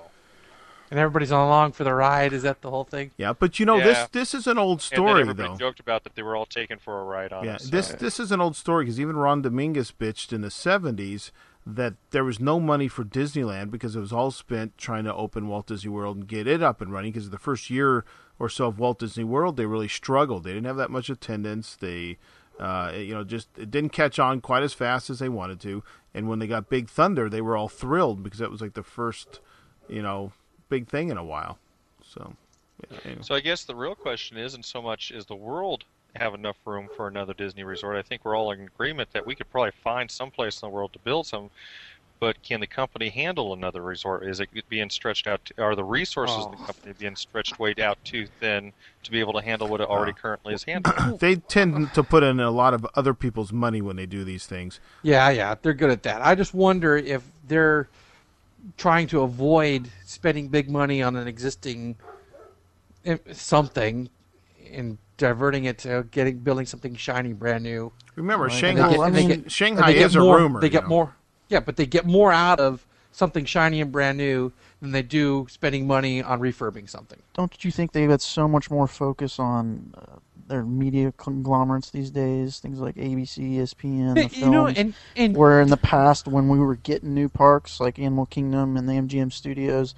[0.90, 2.32] And everybody's along for the ride.
[2.32, 3.10] Is that the whole thing?
[3.16, 4.06] Yeah, but you know this Yeah.
[4.12, 5.56] this is an old story then everybody though.
[5.56, 7.68] joked about that they were all taken for a ride on Yeah, us.
[7.70, 11.30] this this is an old story because even Ron Dominguez bitched in the '70s
[11.66, 15.48] that there was no money for Disneyland because it was all spent trying to open
[15.48, 17.10] Walt Disney World and get it up and running.
[17.12, 18.04] Because the first year
[18.38, 20.44] or so of Walt Disney World, they really struggled.
[20.44, 21.76] They didn't have that much attendance.
[21.76, 22.18] They,
[22.58, 25.82] uh, you know, just it didn't catch on quite as fast as they wanted to.
[26.12, 28.82] And when they got Big Thunder, they were all thrilled because that was like the
[28.82, 29.40] first,
[29.88, 30.32] you know,
[30.68, 31.58] big thing in a while.
[32.02, 32.36] So
[33.04, 33.22] Anyway.
[33.22, 35.84] So I guess the real question isn't so much is the world
[36.16, 37.96] have enough room for another Disney resort.
[37.96, 40.74] I think we're all in agreement that we could probably find some place in the
[40.74, 41.50] world to build some.
[42.20, 44.24] But can the company handle another resort?
[44.26, 45.44] Is it being stretched out?
[45.46, 46.66] To, are the resources of the Oh.
[46.66, 48.72] company being stretched way out too thin
[49.02, 50.20] to be able to handle what it already Oh.
[50.22, 51.18] currently is handling?
[51.18, 54.46] They tend to put in a lot of other people's money when they do these
[54.46, 54.80] things.
[55.02, 56.22] Yeah, yeah, they're good at that.
[56.22, 57.88] I just wonder if they're
[58.78, 61.96] trying to avoid spending big money on an existing
[63.04, 64.08] eh, something
[64.72, 67.92] and diverting it to getting building something shiny, brand new.
[68.16, 68.52] Remember, Right.
[68.54, 70.60] Shanghai, get- I mean, get- Shanghai and they get is a rumor.
[70.60, 70.88] They you get know.
[70.88, 71.16] more.
[71.48, 75.46] Yeah, but they get more out of something shiny and brand new than they do
[75.48, 77.20] spending money on refurbing something.
[77.34, 80.16] Don't you think they've got so much more focus on uh,
[80.48, 82.58] their media conglomerates these days?
[82.58, 86.48] Things like ABC, ESPN, the Eh, you know, and and Where in the past, when
[86.48, 89.94] we were getting new parks like Animal Kingdom and the MGM Studios,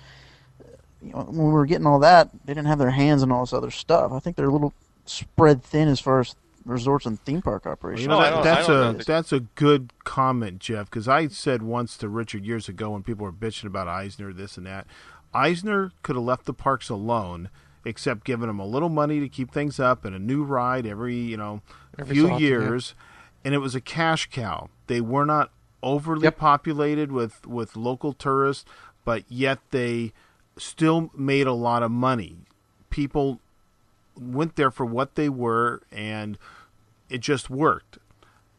[1.02, 3.44] you know, when we were getting all that, they didn't have their hands on all
[3.44, 4.12] this other stuff.
[4.12, 4.74] I think they're a little
[5.06, 6.35] spread thin as far as
[6.66, 8.02] resorts and theme park Well, operations.
[8.02, 10.90] you know, Oh, that, that's a know if it's- that's a good comment, Jeff.
[10.90, 14.57] Because I said once to Richard years ago when people were bitching about Eisner, this
[14.59, 14.87] and that,
[15.33, 17.48] Eisner could have left the parks alone,
[17.85, 21.16] except giving them a little money to keep things up and a new ride every
[21.16, 21.62] you know
[21.98, 22.48] Every few so often, yeah.
[22.48, 22.94] years,
[23.44, 24.68] and it was a cash cow.
[24.88, 25.50] They were not
[25.83, 26.37] overly Yep.
[26.38, 28.64] populated with with local tourists,
[29.05, 30.12] but yet they
[30.59, 32.38] still made a lot of money.
[32.90, 33.40] People
[34.18, 36.38] went there for what they were, and
[37.11, 37.99] it just worked.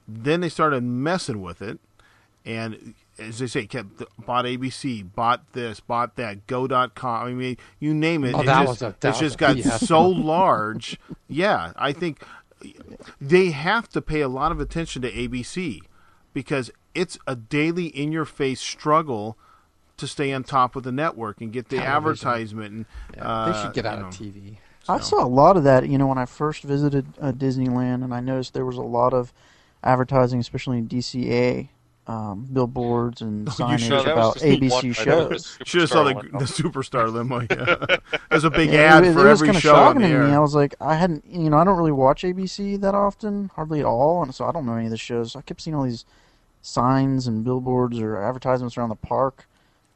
[0.08, 1.80] Then they started messing with it,
[2.46, 7.28] and as they say, kept bought ABC, bought this, bought that, Go.com.
[7.28, 8.34] I mean, you name it.
[8.34, 9.86] Oh, it that just, was a- that it's just got BS.
[9.86, 10.98] so large.
[11.28, 12.24] Yeah, I think
[13.20, 15.82] they have to pay a lot of attention to ABC
[16.34, 19.38] because it's a daily, in-your-face struggle
[19.98, 21.96] to stay on top of the network and get the Television.
[22.28, 22.72] advertisement.
[22.74, 24.58] And yeah, they uh, should get out you of know.
[24.88, 24.96] TV.
[24.96, 28.14] I saw a lot of that, you know, when I first visited uh, Disneyland, and
[28.14, 29.34] I noticed there was a lot of
[29.84, 31.70] advertising, especially in DCA,
[32.08, 35.04] um, billboards and you signage should- No, that was about just the one- ABC I
[35.04, 35.30] shows.
[35.30, 37.42] was Should have saw the the superstar limo.
[37.42, 37.98] Yeah,
[38.30, 40.02] there's a big Yeah, ad it, for it was every kind of show on shocking
[40.04, 40.32] the to me.
[40.34, 43.82] I was like, I hadn't, you know, I don't really watch ABC that often, hardly
[43.82, 45.36] at all, and so I don't know any of the shows.
[45.36, 46.06] I kept seeing all these
[46.62, 49.48] signs and billboards or advertisements around the park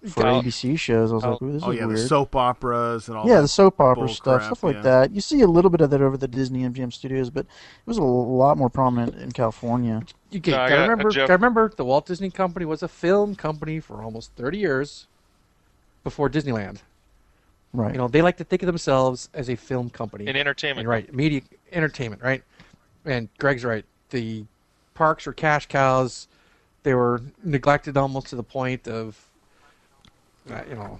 [0.10, 1.12] for I'll- ABC shows.
[1.12, 2.00] I was I'll- like, Ooh, this Oh is yeah, weird.
[2.00, 3.28] the soap operas and all.
[3.28, 3.42] yeah, that.
[3.44, 4.82] the soap opera stuff, crap, stuff like yeah.
[4.82, 5.12] that.
[5.12, 7.50] You see a little bit of that over the Disney MGM studios, but it
[7.86, 10.02] was a lot more prominent in California.
[10.32, 11.10] You get, No, I gotta uh, remember.
[11.12, 15.08] Jeff- gotta remember, the Walt Disney Company was a film company for almost thirty years
[16.04, 16.80] before Disneyland.
[17.74, 17.94] Right.
[17.94, 20.28] You know, they like to think of themselves as a film company.
[20.28, 20.80] in entertainment.
[20.80, 22.44] And right, media entertainment, right?
[23.06, 23.86] And Greg's right.
[24.10, 24.44] The
[24.94, 26.28] parks were cash cows.
[26.84, 29.18] They were neglected almost to the point of,
[30.49, 30.99] uh, you know,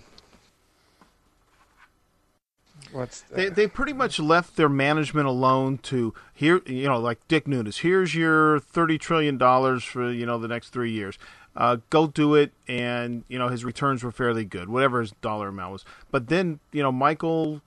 [2.92, 6.62] what's They they pretty much left their management alone to here.
[6.66, 7.80] You know, like Dick Nunis.
[7.80, 11.18] Here's your thirty trillion dollars for you know the next three years.
[11.56, 15.50] Uh, go do it, and you know his returns were fairly good, whatever his dollar
[15.50, 15.86] amount was.
[16.12, 17.62] But then you know Michael.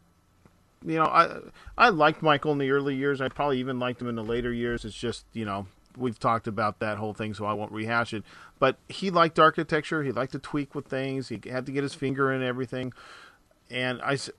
[0.86, 1.38] You know, I
[1.78, 3.22] I liked Michael in the early years.
[3.22, 4.84] I probably even liked him in the later years.
[4.84, 8.24] It's just you know we've talked about that whole thing, so I won't rehash it.
[8.58, 10.02] But he liked architecture.
[10.02, 11.28] He liked to tweak with things.
[11.28, 12.92] He had to get his finger in everything.
[13.70, 14.30] And I, s-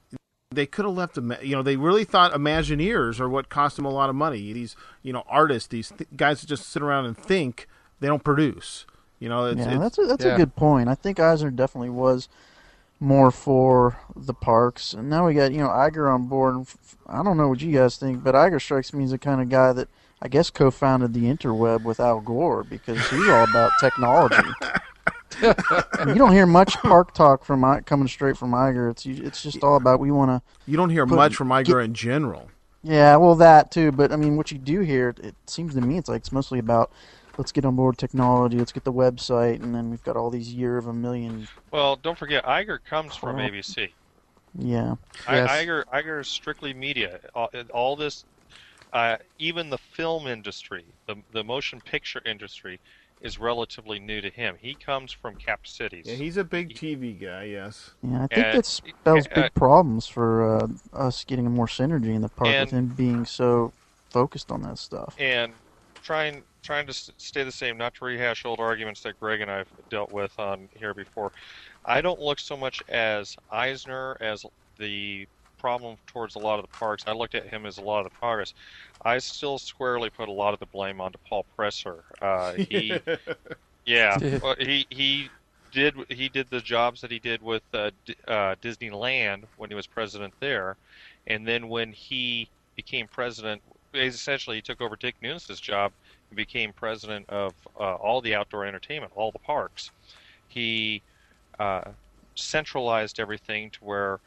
[0.52, 1.34] they could have left them.
[1.42, 4.54] You know, they really thought Imagineers are what cost him a lot of money.
[4.54, 7.68] These, you know, artists, these th- guys that just sit around and think,
[8.00, 8.86] they don't produce.
[9.20, 10.34] You know, it's, yeah, it's that's a, that's yeah.
[10.36, 10.90] a good point.
[10.90, 12.28] I think Eisner definitely was
[13.00, 16.56] more for the parks, and now we got you know Iger on board.
[16.56, 19.12] and f- f- I don't know what you guys think, but Iger strikes me as
[19.12, 19.88] the kind of guy that
[20.22, 24.36] I guess co-founded the interweb with Al Gore because he's all about technology.
[25.42, 28.90] And you don't hear much park talk from I- coming straight from Iger.
[28.92, 30.42] It's it's just all about we want to.
[30.66, 32.50] you don't hear Put- much from Iger get- in general.
[32.84, 35.98] Yeah, well that too, but I mean, what you do hear, it seems to me,
[35.98, 36.90] it's like it's mostly about
[37.38, 40.54] let's get on board technology, let's get the website, and then we've got all these
[40.54, 41.50] year of a million.
[41.72, 43.40] Well, don't forget, Iger comes from Oh.
[43.40, 43.90] ABC.
[44.58, 44.96] Yeah.
[45.28, 45.50] I, Yes.
[45.52, 47.20] Iger, Iger is strictly media.
[47.34, 48.24] All, all this,
[48.96, 52.80] uh, even the film industry, the the motion picture industry,
[53.22, 54.56] is relatively new to him.
[54.60, 56.06] He comes from Cap Cities.
[56.08, 57.44] Yeah, he's a big TV guy.
[57.44, 57.92] Yes.
[58.02, 62.16] Yeah, I think Uh, that spells uh, big problems for uh, us getting more synergy
[62.16, 63.74] in the park And- with him being so
[64.12, 65.14] focused on that stuff.
[65.20, 65.54] and
[66.02, 69.70] trying trying to stay the same, not to rehash old arguments that Greg and I've
[69.90, 71.32] dealt with on here before.
[71.86, 74.44] I don't look so much as Eisner as
[74.80, 75.28] the
[75.66, 77.06] problem towards a lot of the parks.
[77.08, 78.54] I looked at him as a lot of the progress.
[79.04, 82.02] I still squarely put a lot of the blame onto Paul Pressler.
[82.22, 83.00] Uh, he,
[83.84, 84.20] yeah,
[84.60, 85.28] he he
[85.72, 89.76] did he did the jobs that he did with uh, D- uh, Disneyland when he
[89.76, 90.78] was president there,
[91.26, 93.60] and then when he became president,
[93.96, 95.92] essentially he took over Dick Nunis's job
[96.30, 99.90] and became president of uh, all the outdoor entertainment, all the parks.
[100.48, 101.02] He
[101.58, 101.82] uh,
[102.36, 104.20] centralized everything to where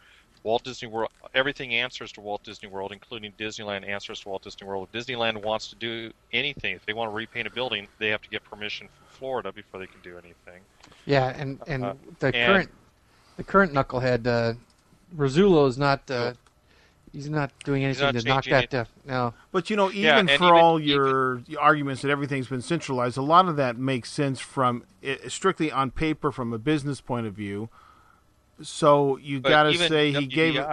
[0.43, 4.67] Walt Disney World, everything answers to Walt Disney World, including Disneyland answers to Walt Disney
[4.67, 4.89] World.
[4.93, 8.23] If Disneyland wants to do anything, if they want to repaint a building, they have
[8.23, 10.63] to get permission from Florida before they can do anything.
[11.07, 12.71] Yeah, and and Uh, the and- current
[13.37, 14.55] the current knucklehead uh,
[15.17, 16.35] Rasulo is not uh,
[17.13, 18.87] he's not doing anything not to knock changing that down.
[19.07, 22.63] No, But you know, even Yeah, for even- all even- your arguments that everything's been
[22.63, 24.85] centralized, a lot of that makes sense from
[25.29, 27.69] strictly on paper from a business point of view.
[28.63, 30.57] So you got to say he gave.
[30.57, 30.67] it.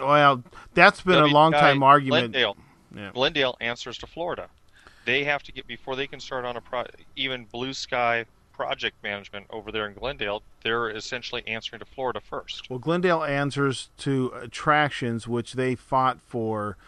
[0.00, 0.42] Well,
[0.74, 2.32] that's been a long time argument.
[2.32, 2.56] Glendale,
[2.94, 3.10] Yeah.
[3.12, 4.48] Glendale answers to Florida.
[5.04, 6.84] They have to get before they can start on a pro,
[7.16, 10.42] even Blue Sky project management over there in Glendale.
[10.62, 12.70] They're essentially answering to Florida first.
[12.70, 16.78] Well, Glendale answers to attractions which they fought for,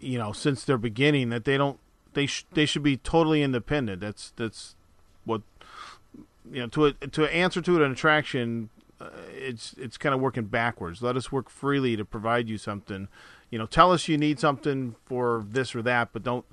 [0.00, 1.28] you know, since their beginning.
[1.28, 1.78] That they don't,
[2.14, 4.00] they sh- they should be totally independent.
[4.00, 4.74] That's that's
[5.24, 5.42] what
[6.50, 8.70] you know to a, to answer to an attraction.
[9.00, 11.02] Uh, it's it's kind of working backwards.
[11.02, 13.08] Let us work freely to provide you something.
[13.50, 16.44] You know, tell us you need something for this or that, but don't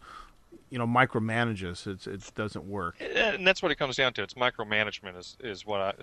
[0.70, 1.88] you know micromanage us.
[1.88, 2.96] It's it doesn't work.
[3.00, 4.24] And that's what it comes down to.
[4.24, 5.94] It's micromanagement is, is what I,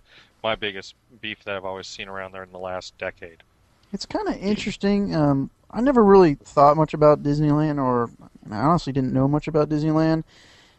[0.42, 3.42] my biggest beef that I've always seen around there in the last decade.
[3.92, 5.14] It's kind of interesting.
[5.14, 8.10] Um, I never really thought much about Disneyland, or
[8.50, 10.22] I honestly didn't know much about Disneyland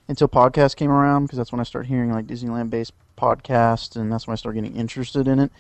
[0.08, 4.26] until podcasts came around because that's when I started hearing like Disneyland-based podcasts, and that's
[4.26, 5.52] when I started getting interested in it.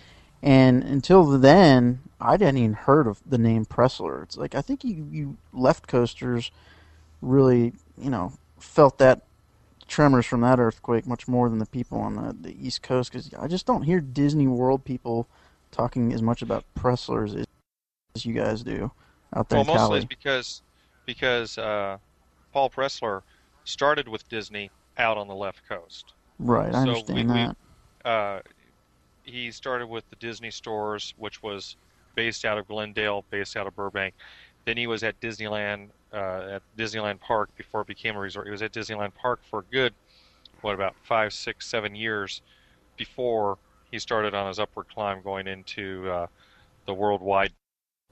[0.43, 4.23] And until then, I hadn't even heard of the name Pressler.
[4.23, 6.51] It's like I think you, you left coasters
[7.21, 9.21] really, you know, felt that
[9.87, 13.31] tremors from that earthquake much more than the people on the, the East Coast because
[13.35, 15.27] I just don't hear Disney World people
[15.71, 17.45] talking as much about Presslers as,
[18.15, 18.91] as you guys do
[19.35, 19.97] out there Well, in mostly Cali.
[19.99, 20.61] it's because
[21.05, 21.97] because uh,
[22.53, 23.21] Paul Pressler
[23.65, 26.13] started with Disney out on the left coast.
[26.41, 27.57] Right, I so understand we- we- that.
[28.05, 28.41] uh,
[29.23, 31.75] he started with the Disney stores, which was
[32.15, 34.15] based out of Glendale, based out of Burbank.
[34.65, 38.47] Then he was at Disneyland, uh, at Disneyland Park before it became a resort.
[38.47, 39.93] He was at Disneyland Park for a good,
[40.61, 42.41] what about five, six, seven years
[42.97, 43.57] before
[43.91, 46.27] he started on his upward climb, going into uh,
[46.85, 47.53] the worldwide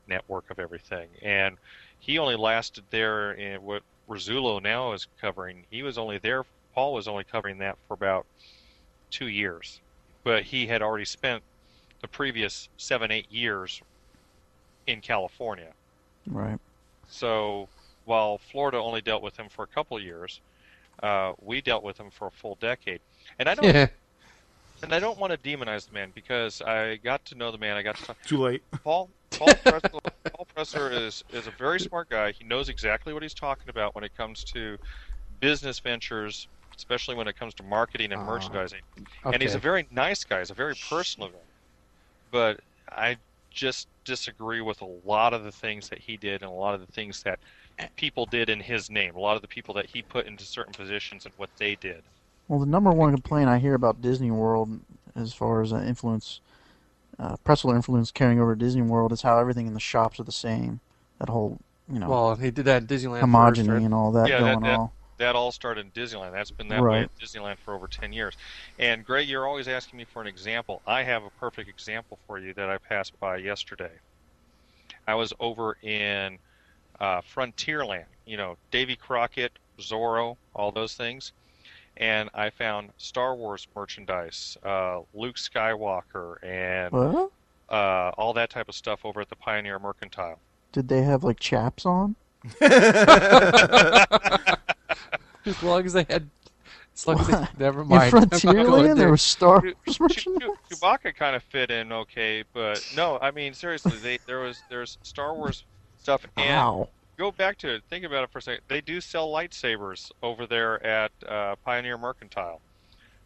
[0.08, 1.10] network of everything.
[1.22, 1.58] And
[2.00, 5.66] he only lasted there in what Rasulo now is covering.
[5.70, 6.46] He was only there.
[6.74, 8.26] Paul was only covering that for about
[9.10, 9.82] two years
[10.24, 11.44] but he had already spent
[12.02, 13.82] the previous seven, eight years
[14.88, 15.72] in California.
[16.28, 16.60] Right.
[17.08, 17.68] So
[18.06, 20.40] while Florida only dealt with him for a couple of years,
[21.02, 23.02] uh, we dealt with him for a full decade.
[23.38, 23.88] And I don't, yeah,
[24.84, 27.78] and I don't want to demonize the man because I got to know the man.
[27.78, 28.18] I got to talk.
[28.26, 28.64] Too late.
[28.84, 32.32] Paul Paul Pressler, Paul Pressler is is a very smart guy.
[32.32, 34.78] He knows exactly what he's talking about when it comes to
[35.40, 36.48] business ventures,
[36.80, 38.80] especially when it comes to marketing and Ah, merchandising.
[38.98, 39.34] okay.
[39.34, 40.40] And he's a very nice guy.
[40.40, 41.36] He's a very personal guy.
[42.32, 43.18] But I
[43.52, 46.80] just disagree with a lot of the things that he did and a lot of
[46.86, 47.40] the things that
[47.98, 49.16] people did in his name.
[49.16, 52.02] A lot of the people that he put into certain positions and what they did.
[52.48, 54.80] Well, the number one complaint I hear about Disney World,
[55.18, 56.40] as far as uh, influence,
[57.20, 60.24] uh, Pressler influence carrying over to Disney World, is how everything in the shops are
[60.24, 60.80] the same.
[61.20, 61.60] That whole,
[61.92, 63.82] you know, well, he did that in Disneyland homogeny first, right?
[63.82, 64.90] and all that Yeah, that- going that- on.
[65.20, 66.32] That all started in Disneyland.
[66.32, 68.36] That's been that way at Disneyland for over 10 years.
[68.80, 70.82] And Greg, you're always asking me for an example.
[70.88, 73.92] I have a perfect example for you that I passed by yesterday.
[75.06, 76.38] I was over in
[77.02, 81.34] uh, Frontierland, you know, Davy Crockett, Zorro, all those things.
[81.98, 87.32] And I found Star Wars merchandise, uh, Luke Skywalker, and What?
[87.70, 90.40] uh, all that type of stuff over at the Pioneer Mercantile.
[90.72, 92.16] Did they have like chaps on?
[95.46, 96.30] As long as they had,
[96.96, 98.14] as long as they, never mind.
[98.14, 99.12] I'm not going Frontierland, there there.
[99.12, 100.50] was Star Wars Chew- merchandise.
[100.70, 104.64] Chew- Chewbacca kind of fit in okay, but no, I mean seriously, they there was
[104.70, 105.66] there's Star Wars
[105.98, 106.90] stuff, and Wow.
[107.18, 107.84] go back to it.
[107.90, 108.62] Think about it for a second.
[108.68, 112.62] They do sell lightsabers over there at uh, Pioneer Mercantile.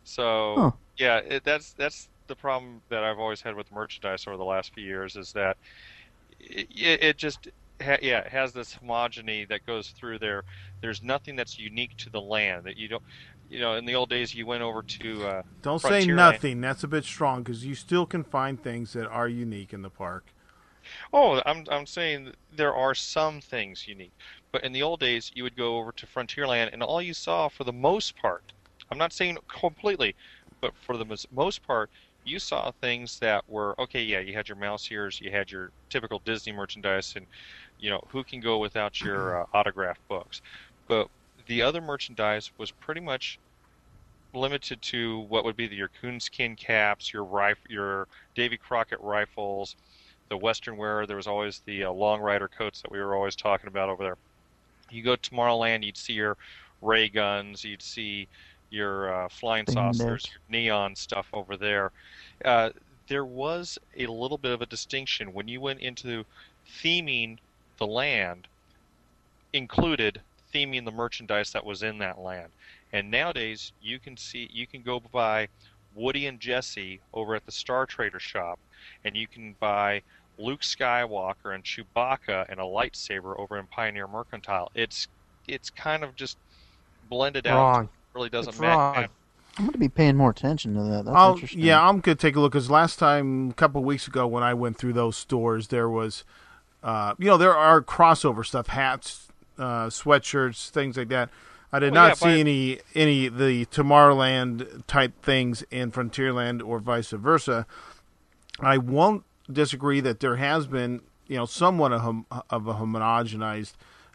[0.04, 0.72] So Huh.
[0.98, 4.74] yeah, it, that's that's the problem that I've always had with merchandise over the last
[4.74, 5.58] few years is that
[6.40, 7.48] it, it, it just
[7.82, 10.44] ha- yeah it has this homogeny that goes through there.
[10.82, 13.04] There's nothing that's unique to the land that you don't.
[13.50, 16.62] You know, in the old days, you went over to uh, Don't say nothing.
[16.62, 19.90] That's a bit strong because you still can find things that are unique in the
[19.90, 20.34] park.
[21.14, 24.14] Oh, I'm I'm saying there are some things unique,
[24.52, 27.48] but in the old days you would go over to Frontierland and all you saw
[27.48, 28.54] for the most part,
[28.92, 30.16] I'm not saying completely,
[30.62, 31.90] but for the mos- most part,
[32.26, 34.04] you saw things that were okay.
[34.04, 37.28] Yeah, you had your mouse ears, you had your typical Disney merchandise, and
[37.84, 40.42] you know who can go without your uh, autograph books.
[40.88, 41.10] But
[41.48, 43.38] the other merchandise was pretty much
[44.34, 49.76] limited to what would be the, your coonskin caps, your rif- your Davy Crockett rifles,
[50.30, 51.06] the Western wear.
[51.06, 54.02] There was always the uh, long rider coats that we were always talking about over
[54.02, 54.18] there.
[54.90, 56.38] You go to Tomorrowland, you'd see your
[56.82, 58.30] ray guns, you'd see
[58.70, 61.92] your uh, flying saucers, your neon stuff over there.
[62.46, 62.70] Uh,
[63.10, 66.24] there was a little bit of a distinction when you went into
[66.82, 67.38] theming
[67.78, 68.48] the land,
[69.54, 70.22] included
[70.54, 72.50] theming the merchandise that was in that land.
[72.92, 75.48] And nowadays, you can see you can go buy
[75.96, 78.60] Woody and Jesse over at the Star Trader shop,
[79.04, 80.02] and you can buy
[80.38, 84.72] Luke Skywalker and Chewbacca and a lightsaber over in Pioneer Mercantile.
[84.76, 85.08] It's
[85.48, 86.38] it's kind of just
[87.10, 87.58] blended out.
[87.58, 87.84] Wrong.
[87.86, 88.78] It really doesn't It's matter.
[89.02, 89.08] wrong.
[89.58, 91.06] I'm going to be paying more attention to that.
[91.06, 91.60] That's I'll, interesting.
[91.60, 94.42] yeah, I'm gonna take a look because last time, a couple of weeks ago, when
[94.42, 96.24] I went through those stores, there was,
[96.84, 101.30] uh, you know, there are crossover stuff, hats, uh, sweatshirts, things like that.
[101.72, 106.80] I did Oh, not yeah, see any any the Tomorrowland type things in Frontierland or
[106.80, 107.66] vice versa.
[108.60, 113.74] I won't disagree that there has been, you know, somewhat of, hom- of a homogenized,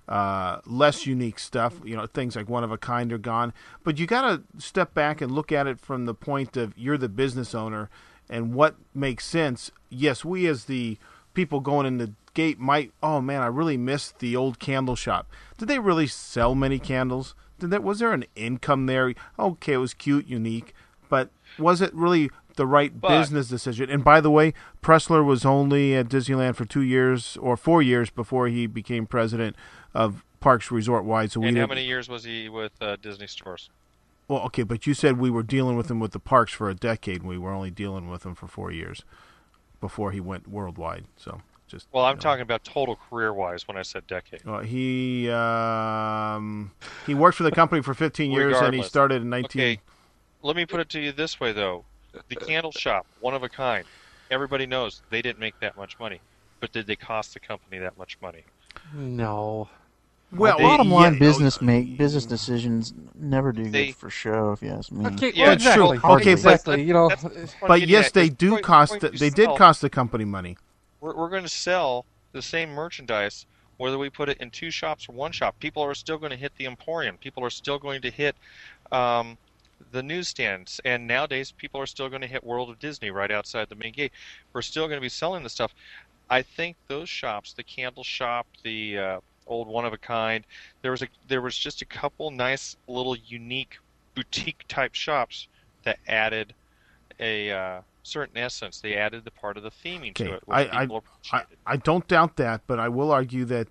[0.09, 1.75] uh, less unique stuff.
[1.85, 3.53] You know, things like one of a kind are gone.
[3.83, 6.99] But you got to step back and look at it from the point of you're
[6.99, 7.91] the business owner
[8.31, 9.73] and what makes sense.
[9.91, 10.99] Yes, we as the
[11.35, 11.99] people going in
[12.39, 12.93] gate might.
[13.03, 15.29] Oh man, I really missed the old candle shop.
[15.57, 17.35] Did they really sell many candles?
[17.59, 19.13] Did that was there an income there?
[19.37, 20.73] Okay, it was cute, unique,
[21.09, 23.91] but was it really the right But- business decision?
[23.91, 28.09] And by the way, Pressler was only at Disneyland for two years or four years
[28.09, 29.57] before he became president
[29.93, 31.33] of Parks Resort Wide.
[31.33, 33.69] So we And how many years was he with uh, Disney stores?
[34.29, 36.75] well, okay, but you said we were dealing with him with the parks for a
[36.75, 37.23] decade.
[37.23, 39.03] and We were only dealing with him for four years
[39.81, 41.07] before he went worldwide.
[41.17, 42.21] So just Well, I'm you know.
[42.23, 44.45] talking about total career-wise when I said decade.
[44.45, 46.71] Well, he um,
[47.07, 49.61] he worked for the company for 15 years, and he started in 19.
[49.63, 49.81] Okay,
[50.43, 51.85] let me put it to you this way, though:
[52.29, 53.85] the candle shop, one of a kind.
[54.31, 56.21] Everybody knows they didn't make that much money,
[56.61, 58.45] but did they cost the company that much money?
[58.95, 59.69] No.
[60.31, 64.53] Well, Bottom line, yeah, business make business decisions never do They- good for show.
[64.53, 65.07] If you ask me.
[65.07, 65.93] Okay, Yeah, well, it's true.
[65.93, 66.11] exactly.
[66.11, 66.83] Okay, but- exactly.
[66.83, 68.91] You know, That's- that's what I'm But yes, they do point- cost.
[68.91, 70.59] point The, they did cost the company money.
[71.01, 73.47] We're, we're going to sell the same merchandise
[73.79, 75.59] whether we put it in two shops or one shop.
[75.61, 77.17] People are still going to hit the Emporium.
[77.17, 78.37] People are still going to hit
[78.91, 79.39] um,
[79.93, 80.81] the newsstands.
[80.85, 83.93] And nowadays, people are still going to hit World of Disney right outside the main
[83.93, 84.13] gate.
[84.53, 85.75] We're still going to be selling the stuff.
[86.29, 90.45] I think those shops, the candle shop, the uh, old one of a kind,
[90.83, 93.79] there was a there was just a couple nice little unique
[94.15, 95.49] boutique type shops
[95.85, 96.53] that added
[97.19, 98.81] a uh, certain essence.
[98.81, 100.99] They added the part of the theming Okay, to it, which I- I- people I,
[100.99, 101.59] appreciated.
[101.67, 103.69] I don't doubt that, but I will argue that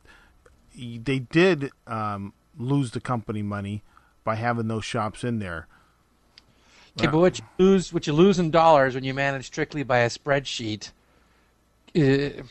[0.76, 3.84] they did um, lose the company money
[4.24, 5.68] by having those shops in there.
[7.00, 10.00] Okay, but what you lose, what you lose in dollars when you manage strictly by
[10.00, 10.92] a spreadsheet,
[11.96, 12.44] uh,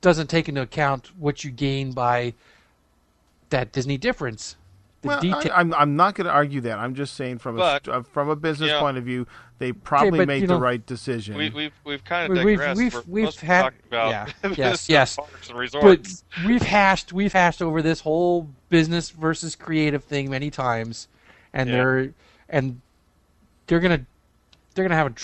[0.00, 2.34] doesn't take into account what you gain by
[3.50, 4.56] that Disney difference.
[5.02, 5.52] The well, detail.
[5.52, 6.78] I, I'm I'm not going to argue that.
[6.78, 9.04] I'm just saying from a But, st- uh, from a business you know- point of
[9.04, 9.26] view,
[9.58, 11.36] they probably but, made the know- right decision.
[11.36, 14.10] We, we've we've kind of We- we've- we've- We're we've supposed had- about
[14.42, 15.16] yeah, yes, yes.
[15.16, 20.50] parks and but we've hashed we've hashed over this whole business versus creative thing many
[20.50, 21.08] times,
[21.52, 21.76] and Yeah.
[21.76, 22.14] they're
[22.48, 22.80] and
[23.66, 24.04] they're gonna
[24.74, 25.14] they're gonna have a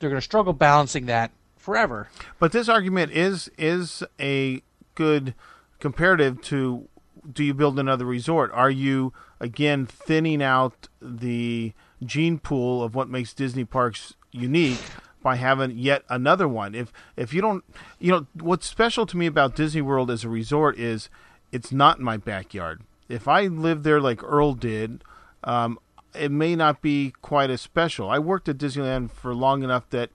[0.00, 2.08] they're gonna struggle balancing that forever.
[2.40, 4.62] But this argument is is a
[4.96, 5.34] good
[5.78, 6.88] comparative to
[7.30, 8.50] do you build another resort?
[8.52, 11.72] Are you again thinning out the
[12.04, 14.80] gene pool of what makes Disney parks unique
[15.22, 16.74] by having yet another one?
[16.74, 17.64] If if you don't,
[17.98, 21.08] you know what's special to me about Disney World as a resort is
[21.52, 22.82] it's not my backyard.
[23.08, 25.02] If I lived there like Earl did,
[25.44, 25.78] um,
[26.14, 28.10] it may not be quite as special.
[28.10, 30.10] I worked at Disneyland for long enough that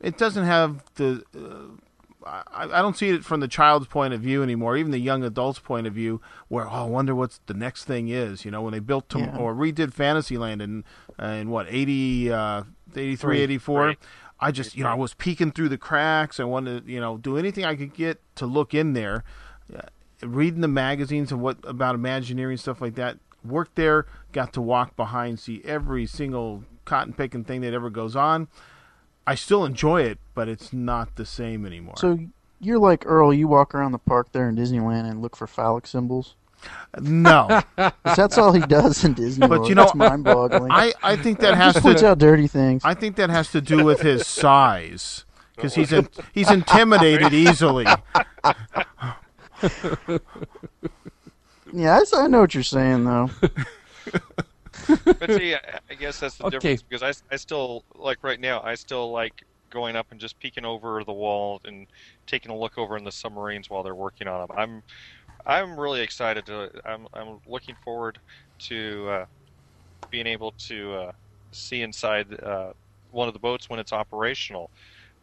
[0.00, 1.24] it doesn't have the.
[1.36, 1.76] Uh,
[2.28, 5.22] I, I don't see it from the child's point of view anymore, even the young
[5.24, 8.44] adult's point of view, where oh, I wonder what the next thing is.
[8.44, 9.36] You know, when they built to, Yeah.
[9.36, 10.84] or redid Fantasyland in
[11.20, 12.62] uh, in what 80, uh,
[12.94, 13.98] 83, 84, Right.
[14.40, 16.38] I just you know I was peeking through the cracks.
[16.38, 19.24] I wanted to you know do anything I could get to look in there,
[19.76, 19.80] uh,
[20.22, 23.18] reading the magazines and what about Imagineering stuff like that.
[23.44, 28.14] Worked there, got to walk behind, see every single cotton picking thing that ever goes
[28.16, 28.48] on.
[29.28, 31.96] I still enjoy it, but it's not the same anymore.
[31.98, 32.18] So
[32.60, 33.34] you're like Earl.
[33.34, 36.34] You walk around the park there in Disneyland and look for phallic symbols.
[36.98, 37.60] No,
[38.04, 39.68] that's all he does in Disney But World.
[39.68, 40.72] you know, that's mind-boggling.
[40.72, 42.08] I, I think that has just points to.
[42.08, 42.82] out dirty things.
[42.86, 47.84] I think that has to do with his size because he's in, he's intimidated easily.
[51.72, 53.30] yeah, I know what you're saying though.
[55.18, 56.50] But see, I, guess that's the Okay.
[56.50, 58.60] difference because I, I still like right now.
[58.62, 61.86] I still like going up and just peeking over the wall and
[62.26, 64.56] taking a look over in the submarines while they're working on them.
[64.56, 64.82] I'm
[65.46, 66.70] I'm really excited to.
[66.84, 68.20] I'm I'm looking forward
[68.60, 69.24] to uh,
[70.10, 71.12] being able to uh,
[71.52, 72.72] see inside uh,
[73.10, 74.70] one of the boats when it's operational.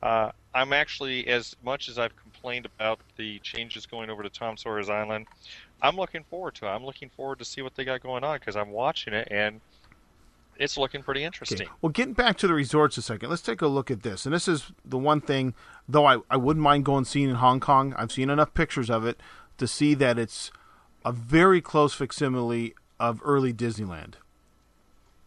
[0.02, 4.58] Uh, I'm actually, as much as I've complained about the changes going over to Tom
[4.58, 5.28] Sawyer's Island,
[5.82, 6.70] I'm looking forward to it.
[6.70, 9.62] I'm looking forward to see what they got going on because I'm watching it and
[10.58, 11.62] it's looking pretty interesting.
[11.62, 11.70] Okay.
[11.82, 14.26] Well, getting back to the resorts a second, let's take a look at this.
[14.26, 15.54] And this is the one thing,
[15.88, 17.94] though I, I wouldn't mind going seeing in Hong Kong.
[17.98, 19.20] I've seen enough pictures of it
[19.58, 20.52] to see that it's
[21.04, 24.14] a very close facsimile of early Disneyland.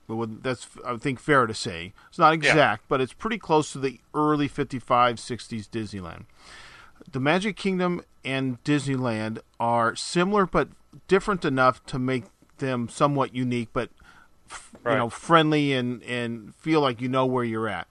[0.08, 1.92] But That's, I think, fair to say.
[2.08, 6.24] It's not exact, but it's pretty close to the early 55, 60s Disneyland.
[7.10, 10.68] The Magic Kingdom and Disneyland are similar but
[11.06, 12.24] different enough to make
[12.58, 13.90] them somewhat unique, but
[14.50, 17.86] f- you know, friendly and and feel like you know where you're at.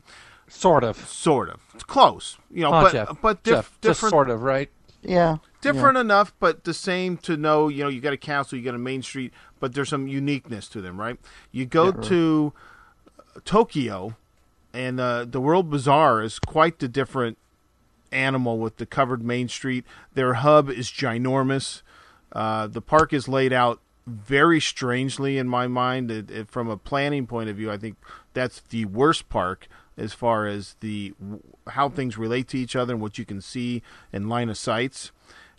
[0.49, 0.97] Sort of.
[1.07, 3.21] Sort of, it's close, you know, Huh, but Jeff?
[3.21, 4.69] but diff- Jeff, just different, sort of, right?
[5.03, 7.67] Yeah, different enough, but the same to know.
[7.69, 10.67] You know, you got a castle, you got a main street, but there's some uniqueness
[10.69, 11.17] to them, right?
[11.51, 12.01] You go Yeah.
[12.09, 12.53] to
[13.45, 14.15] Tokyo,
[14.73, 17.37] and uh, the World Bazaar is quite the different
[18.11, 19.85] animal with the covered main street.
[20.13, 21.81] Their hub is ginormous.
[22.31, 26.09] Uh, the park is laid out very strangely in my mind.
[26.11, 27.97] It, it- from a planning point of view, I think
[28.33, 31.13] that's the worst park as far as the
[31.69, 33.81] how things relate to each other and what you can see
[34.13, 35.11] in line of sights.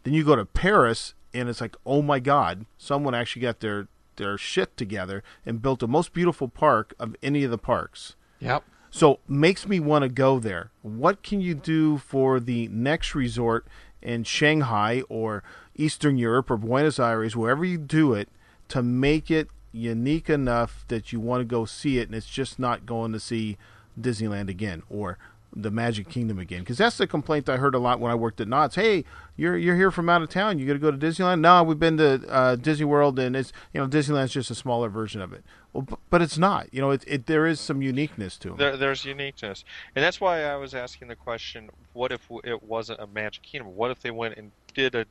[0.05, 3.89] Then you go to Paris, and it's like, oh my God, someone actually got their
[4.17, 8.15] their shit together and built the most beautiful park of any of the parks.
[8.41, 8.65] Yep.
[8.91, 10.71] So makes me want to go there.
[10.83, 13.67] What can you do for the next resort
[14.03, 15.43] in Shanghai or
[15.77, 18.29] Eastern Europe or Buenos Aires, wherever you do it,
[18.69, 22.59] to make it unique enough that you want to go see it and it's just
[22.59, 23.57] not going to see
[24.01, 25.19] Disneyland again or
[25.55, 26.61] the Magic Kingdom again?
[26.61, 28.75] Because that's the complaint I heard a lot when I worked at Knott's.
[28.77, 29.05] Hey,
[29.37, 30.59] you're you're here from out of town.
[30.59, 31.41] You got to go to Disneyland?
[31.41, 34.89] No, we've been to uh, Disney World and it's you know Disneyland's just a smaller
[34.89, 35.45] version of it.
[35.73, 36.73] Well, but it's not.
[36.73, 38.59] You know, it, it there is some uniqueness to it.
[38.59, 39.65] There, there's uniqueness,
[39.95, 43.77] and that's why I was asking the question: What if it wasn't a Magic Kingdom?
[43.77, 45.07] What if they went and did a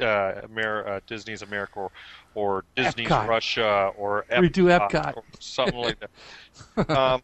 [0.00, 1.90] uh, Amer- uh, Disney's America or,
[2.34, 3.28] or Disney's Epcot.
[3.28, 5.16] Russia or Redo Epcot.
[5.16, 6.90] or something like that?
[6.96, 7.22] um,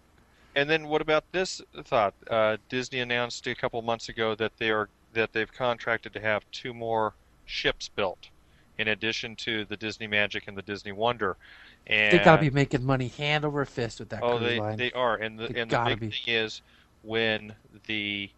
[0.55, 2.15] and then what about this thought?
[2.31, 6.43] Uh, Disney announced a couple months ago that they are that they've contracted to have
[6.53, 8.29] two more ships built,
[8.79, 11.37] in addition to the Disney Magic and the Disney Wonder.
[11.87, 14.77] And They got to be making money hand over fist with that Oh, they, line.
[14.77, 16.11] they are, and the They and the big be.
[16.11, 16.63] thing is
[17.03, 17.55] when
[17.87, 18.31] the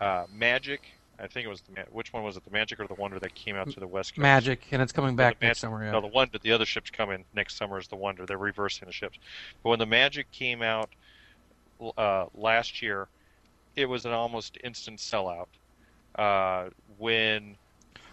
[0.00, 0.82] uh, Magic,
[1.20, 3.34] I think it was the which one was it, the Magic or the Wonder that
[3.34, 4.22] came out to the West Coast?
[4.22, 5.84] Magic, and it's coming back the next Magic- summer.
[5.84, 5.92] Yeah.
[5.92, 8.26] No, the one, but the other ships coming next summer is the Wonder.
[8.26, 9.18] They're reversing the ships.
[9.62, 10.90] But when the Magic came out
[11.96, 13.06] uh, last year,
[13.76, 15.46] it was an almost instant sellout.
[16.16, 17.54] Uh, when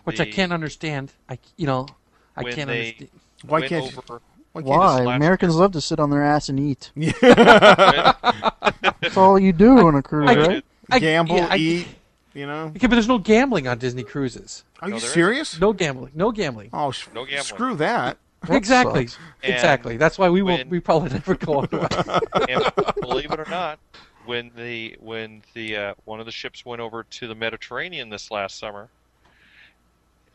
[0.03, 1.11] Which I can't understand.
[1.27, 1.87] I you know
[2.35, 3.09] I can't they understand.
[3.47, 4.21] Why can't you- over,
[4.63, 4.99] Why Why?
[5.03, 6.91] last Americans love to sit on their ass and eat.
[7.21, 10.65] That's all you do on a cruise, I- right?
[10.91, 11.87] I- gamble, yeah, I- eat.
[12.33, 12.65] You know?
[12.75, 14.65] Okay, but there's no gambling on Disney cruises.
[14.81, 15.57] Are No, you there serious?
[15.57, 16.11] No gambling.
[16.15, 16.69] No gambling.
[16.73, 17.43] Oh, sh- No gambling.
[17.43, 18.17] screw that.
[18.45, 19.07] That exactly.
[19.07, 19.21] sucks.
[19.43, 19.95] And Exactly.
[19.97, 20.57] That's why we will.
[20.57, 21.67] when- We probably never go on.
[21.69, 22.63] to and
[23.01, 23.79] believe it or not,
[24.25, 28.29] when the when the uh, one of the ships went over to the Mediterranean this
[28.29, 28.89] last summer,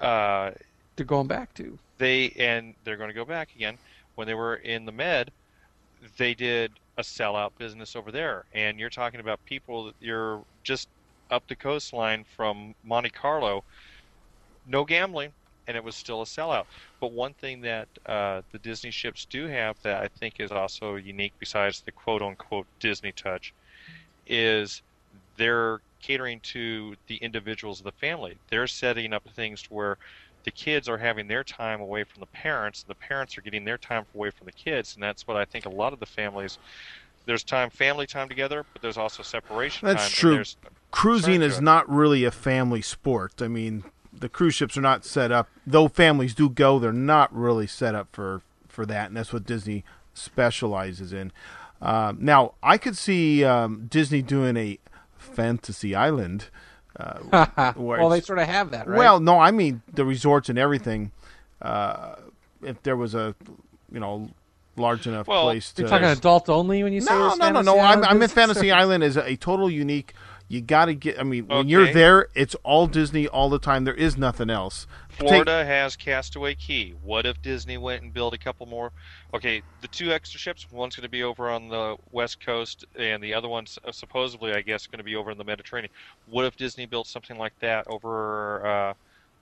[0.01, 0.53] uh,
[0.97, 1.79] They're going back to.
[1.99, 3.77] they and they're going to go back again.
[4.15, 5.31] When they were in the Med,
[6.19, 10.89] they did a sellout business over there, and you're talking about people that you're just
[11.31, 13.65] up the coastline from Monte Carlo,
[14.67, 15.33] no gambling,
[15.67, 16.65] and it was still a sellout.
[17.01, 20.97] But one thing that uh, the Disney ships do have that I think is also
[20.97, 23.55] unique, besides the quote unquote Disney touch,
[24.27, 24.83] is
[25.37, 28.41] they're catering to the individuals of the family.
[28.51, 29.99] They're setting up things to where
[30.45, 33.79] the kids are having their time away from the parents, the parents are getting their
[33.79, 36.59] time away from the kids, and that's what I think a lot of the families.
[37.27, 40.11] There's time, family time together, but there's also separation That's time.
[40.11, 40.45] true.
[40.91, 43.41] Cruising is not really a family sport.
[43.41, 45.49] I mean, the cruise ships are not set up.
[45.67, 49.45] Though families do go, they're not really set up for for that, and that's what
[49.45, 49.85] Disney
[50.15, 51.33] specializes in.
[51.83, 54.79] Um, now, I could see um, Disney doing a
[55.17, 56.47] fantasy island.
[57.01, 58.99] Uh, where well, they sort of have that, right?
[58.99, 61.13] Well, no, I mean the resorts and everything.
[61.63, 62.17] uh,
[62.63, 63.35] if there was a
[63.91, 64.31] you know
[64.77, 67.63] large enough Well, place to You're talking adult only when you say no, no, no,
[67.63, 67.79] no.
[67.79, 68.29] I'm, I'm in?
[68.29, 70.15] Fantasy Island is a total unique.
[70.51, 71.17] You got to get.
[71.17, 73.85] I mean, when you're there, it's all Disney all the time.
[73.85, 74.89] There is nothing else.
[75.11, 76.91] Take- Florida has Castaway Cay.
[77.05, 78.91] What if Disney went and built a couple more?
[79.33, 80.67] Okay, the two extra ships.
[80.73, 84.53] One's going to be over on the west coast, and the other one's uh, supposedly,
[84.53, 85.93] I guess, going to be over in the Mediterranean.
[86.29, 88.95] What if Disney built something like that over uh,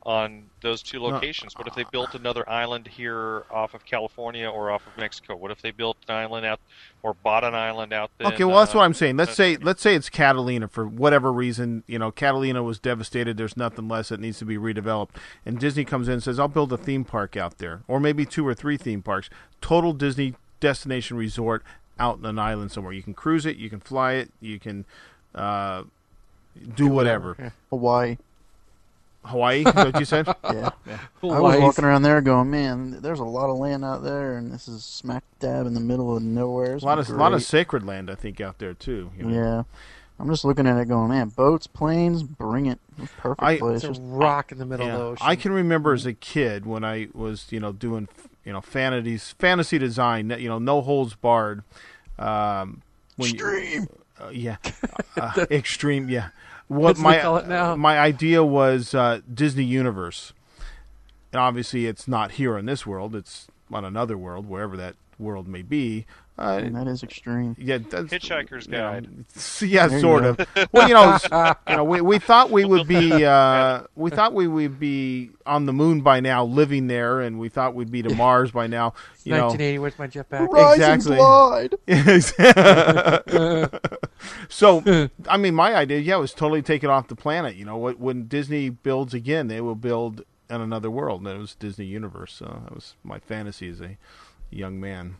[0.09, 1.55] on those two locations?
[1.55, 5.37] What if they built another island here off of California or off of Mexico?
[5.37, 6.61] What if they built an island out
[7.03, 8.29] or bought an island out there?
[8.29, 9.19] Okay, well that's what I'm saying.
[9.19, 11.85] Let's say let's say it's Catalina for whatever reason.
[11.87, 13.37] You know, Catalina was devastated.
[13.37, 15.11] There's nothing less that needs to be redeveloped.
[15.45, 18.25] And Disney comes in and says, "I'll build a theme park out there, or maybe
[18.25, 19.29] two or three theme parks.
[19.61, 21.63] Total Disney destination resort
[22.01, 22.95] out in an island somewhere.
[22.95, 24.87] You can cruise it, you can fly it, you can
[25.35, 25.83] uh,
[26.75, 27.37] do whatever.
[27.39, 27.51] Yeah.
[27.69, 28.17] Hawaii.
[29.25, 30.27] Hawaii, is that what you said?
[30.45, 30.71] Yeah.
[31.23, 34.51] I was walking around there going, man, there's a lot of land out there, and
[34.51, 36.77] this is smack dab in the middle of nowhere.
[36.77, 39.11] a lot of a lot of sacred land, I think, out there too.
[39.17, 39.35] you know.
[39.35, 39.63] Yeah.
[40.21, 42.81] I'm just looking at it going, man, boats, planes, bring it.
[43.19, 43.85] Perfect I- place.
[43.85, 44.93] It's a rock in the middle Yeah.
[44.95, 45.27] of the ocean.
[45.29, 48.09] I can remember as a kid when I was, you know, doing,
[48.45, 51.63] you know, fantasies, fantasy design, you know, no holds barred.
[52.19, 52.83] Um,
[53.17, 53.83] when Extreme.
[53.83, 53.89] You,
[54.25, 54.57] uh, yeah,
[55.21, 56.09] uh, extreme.
[56.09, 56.31] Yeah.
[56.69, 57.75] What my call it now.
[57.77, 60.33] my idea was uh, Disney Universe.
[61.33, 63.15] And obviously, it's not here in this world.
[63.15, 66.07] It's on another world, wherever that world may be.
[66.39, 67.57] Uh, Man, that is extreme.
[67.59, 69.09] yeah, that's, Hitchhiker's you know, Guide.
[69.35, 70.39] s- yeah, There sort of.
[70.73, 71.19] Well, you know,
[71.69, 75.67] you know, we, we thought we would be uh, we thought we would be on
[75.67, 78.95] the moon by now, living there, and we thought we'd be to Mars by now.
[79.25, 79.79] You know, 1980.
[79.81, 80.49] Where's my jetpack?
[80.49, 81.19] Rise Exactly.
[81.19, 81.71] and
[83.59, 83.81] glide.
[84.49, 87.57] so, I mean, my idea, yeah, was totally take it off the planet.
[87.57, 91.55] You know, when Disney builds again, they will build in another world, and it was
[91.55, 92.33] Disney Universe.
[92.35, 93.97] So that was my fantasy as a
[94.51, 95.17] young man.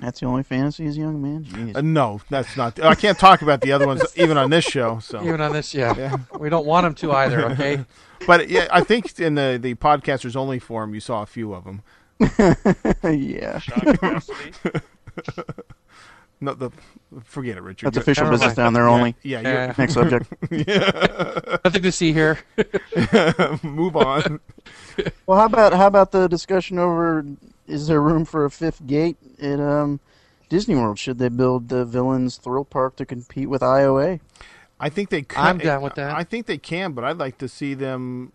[0.00, 1.44] That's the only fantasy as a young man?
[1.44, 1.76] Jeez.
[1.76, 2.80] Uh, no, that's not.
[2.80, 5.00] I can't talk about the other ones even on this show.
[5.00, 5.92] So, Even on this, yeah.
[5.96, 6.16] Yeah.
[6.38, 7.46] We don't want them to either.
[7.50, 7.84] Okay.
[8.26, 11.64] but yeah, I think in the the podcasters only forum, you saw a few of
[11.64, 11.82] them.
[13.04, 13.58] yeah.
[13.58, 13.96] Sean
[16.40, 16.70] No, the
[17.24, 17.86] forget it, Richard.
[17.86, 18.56] That's You- official business mind.
[18.56, 19.16] down there only.
[19.24, 19.74] Yeah, Yeah.
[19.76, 20.30] Next subject.
[20.52, 22.38] Nothing to see here.
[23.64, 24.38] move on.
[25.26, 27.24] Well, how about how about the discussion over
[27.68, 30.00] is there room for a fifth gate at um,
[30.48, 30.98] Disney World?
[30.98, 34.20] Should they build the Villains Thrill Park to compete with IOA?
[34.80, 35.22] I think they.
[35.22, 36.14] Can, I'm down with that.
[36.14, 38.32] I think they can, but I'd like to see them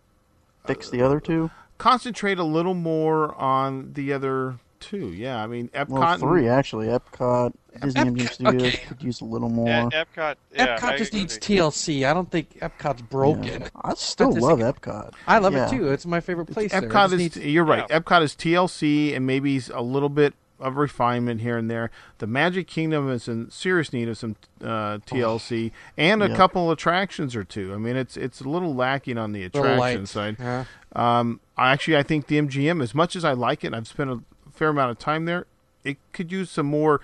[0.65, 1.51] Fix the other two.
[1.77, 5.07] concentrate a little more on the other two.
[5.13, 5.89] Yeah, I mean Epcot.
[5.89, 6.87] Well, three actually.
[6.87, 8.77] Epcot, Disney Epcot- MGM Studios okay.
[8.87, 9.67] could use a little more.
[9.67, 10.35] Yeah, Epcot.
[10.53, 11.19] Yeah, Epcot I just agree.
[11.21, 12.05] needs TLC.
[12.09, 13.43] I don't think Epcot's broken.
[13.61, 13.67] Yeah.
[13.81, 15.13] I still just love think- Epcot.
[15.27, 15.67] I love Yeah.
[15.67, 15.87] it too.
[15.89, 16.71] It's my favorite place.
[16.71, 16.83] there.
[16.83, 17.19] It Epcot just is.
[17.19, 17.85] needs- You're right.
[17.89, 17.99] yeah.
[17.99, 21.91] Epcot is TLC and maybe a little bit of refinement here and there.
[22.19, 26.35] The Magic Kingdom is in serious need of some uh, TLC and a Yeah.
[26.37, 27.73] couple attractions or two.
[27.73, 30.07] I mean, it's it's a little lacking on the attraction light.
[30.07, 30.37] side.
[30.39, 30.63] Yeah.
[30.95, 34.09] Um, I actually I think the MGM, as much as I like it, I've spent
[34.11, 34.19] a
[34.53, 35.45] fair amount of time there.
[35.83, 37.01] It could use some more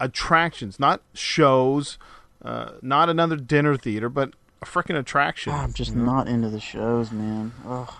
[0.00, 1.98] attractions, not shows,
[2.44, 5.52] uh, not another dinner theater, but a freaking attraction.
[5.52, 7.52] Oh, I'm just not into the shows, man.
[7.66, 7.92] Ugh.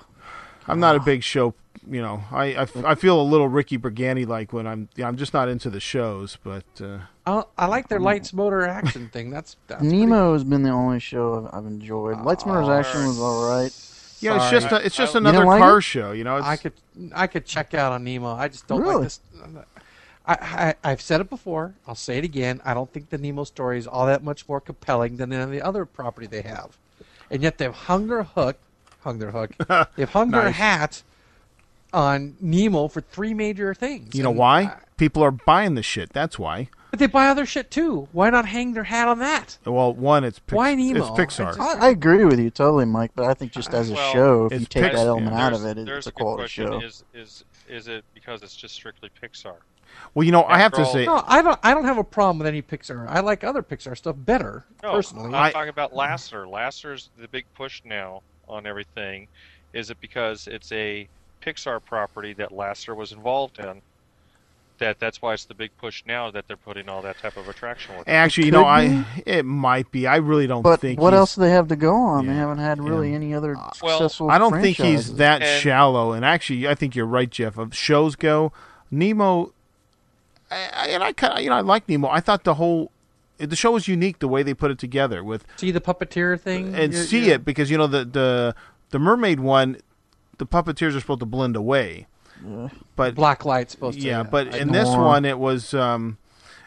[0.66, 1.54] I'm not a big show.
[1.90, 5.16] You know, I, I, I feel a little Ricky Brigante like when I'm yeah, I'm
[5.16, 9.30] just not into the shows, but uh, I, I like their lights motor action thing.
[9.30, 12.20] That's, that's pretty- Nemo has been the only show I've, I've enjoyed.
[12.20, 13.70] Lights motor Action was all right.
[14.22, 15.82] Yeah, it's just a, it's just I- another like car it?
[15.82, 16.12] show.
[16.12, 16.72] You know, it's, I could
[17.14, 18.32] I could check out on Nemo.
[18.34, 18.94] I just don't Really?
[18.94, 19.20] like this.
[20.26, 21.74] I, I I've said it before.
[21.86, 22.60] I'll say it again.
[22.64, 25.50] I don't think the Nemo story is all that much more compelling than any of
[25.50, 26.76] the other property they have,
[27.30, 28.58] and yet they've hung their hook,
[29.00, 29.52] hung their hook.
[29.96, 31.02] they've hung their hat
[31.92, 34.14] on Nemo for three major things.
[34.14, 34.60] you know And why?
[34.64, 36.12] I- People are buying the shit.
[36.12, 36.68] That's why.
[36.90, 38.08] but they buy other shit too.
[38.12, 39.58] Why not hang their hat on that?
[39.64, 41.00] Well, one, it's Pix- Why Nemo?
[41.00, 41.46] It's Pixar.
[41.46, 43.12] I just- I, I agree with you totally, Mike.
[43.14, 45.46] But I think just as a Well, show, if you take Pix- that element yeah.
[45.46, 46.66] out of it, there's it's a a quality question.
[46.66, 46.80] show.
[46.80, 49.54] Is is is it because it's just strictly Pixar?
[50.14, 51.58] well, you know, I have After to all- say, No, I don't.
[51.62, 53.06] I don't have a problem with any Pixar.
[53.08, 55.28] I like other Pixar stuff better No, personally.
[55.28, 56.46] I'm I- talking about Lasseter.
[56.50, 59.28] Lasseter's the big push now on everything.
[59.74, 61.06] Is it because it's a
[61.42, 63.80] Pixar property that Lasseter was involved in?
[64.78, 67.48] That that's why it's the big push now that they're putting all that type of
[67.48, 68.06] attraction with.
[68.06, 68.10] it.
[68.10, 70.06] actually, you could know, I it might be.
[70.06, 71.00] I really don't But think.
[71.00, 72.26] what he's- else do they have to go on?
[72.26, 73.16] They haven't had really yeah.
[73.16, 74.30] any other uh, well, successful.
[74.30, 76.12] I don't think he's that And- shallow.
[76.12, 77.58] And actually, I think you're right, Jeff.
[77.58, 78.52] Of shows go,
[78.90, 79.52] Nemo,
[80.50, 82.08] I, I- and I kind of, you know, I like Nemo.
[82.08, 82.90] I thought the whole
[83.38, 86.74] the show was unique the way they put it together with see the puppeteer thing
[86.74, 88.54] and You're- see you're- it because you know the the
[88.90, 89.76] the mermaid one
[90.38, 92.06] the puppeteers are supposed to blend away.
[92.46, 92.68] Yeah.
[92.96, 94.06] But Black light's supposed to.
[94.06, 95.04] yeah, but I in this More.
[95.04, 96.18] one it was um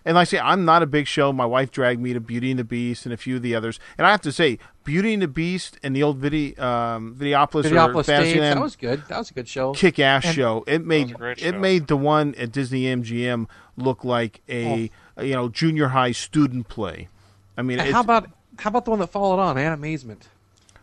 [0.04, 1.32] and like I say, I'm not a big show.
[1.32, 3.80] My wife dragged me to Beauty and the Beast and a few of the others.
[4.00, 7.66] And I have to say, Beauty and the Beast and the old Vidi, um, Videopolis,
[7.66, 9.04] or Videopolis Days, Fantasyland that was good.
[9.10, 9.74] That was a good show.
[9.74, 10.64] kick ass And- show.
[10.66, 11.52] It made a it show.
[11.60, 13.46] made the one at Disney MGM
[13.78, 15.22] look like a, Oh.
[15.22, 17.08] a, you know junior high student play.
[17.56, 20.22] I mean, it's, how about how about the one that followed on, Animazement?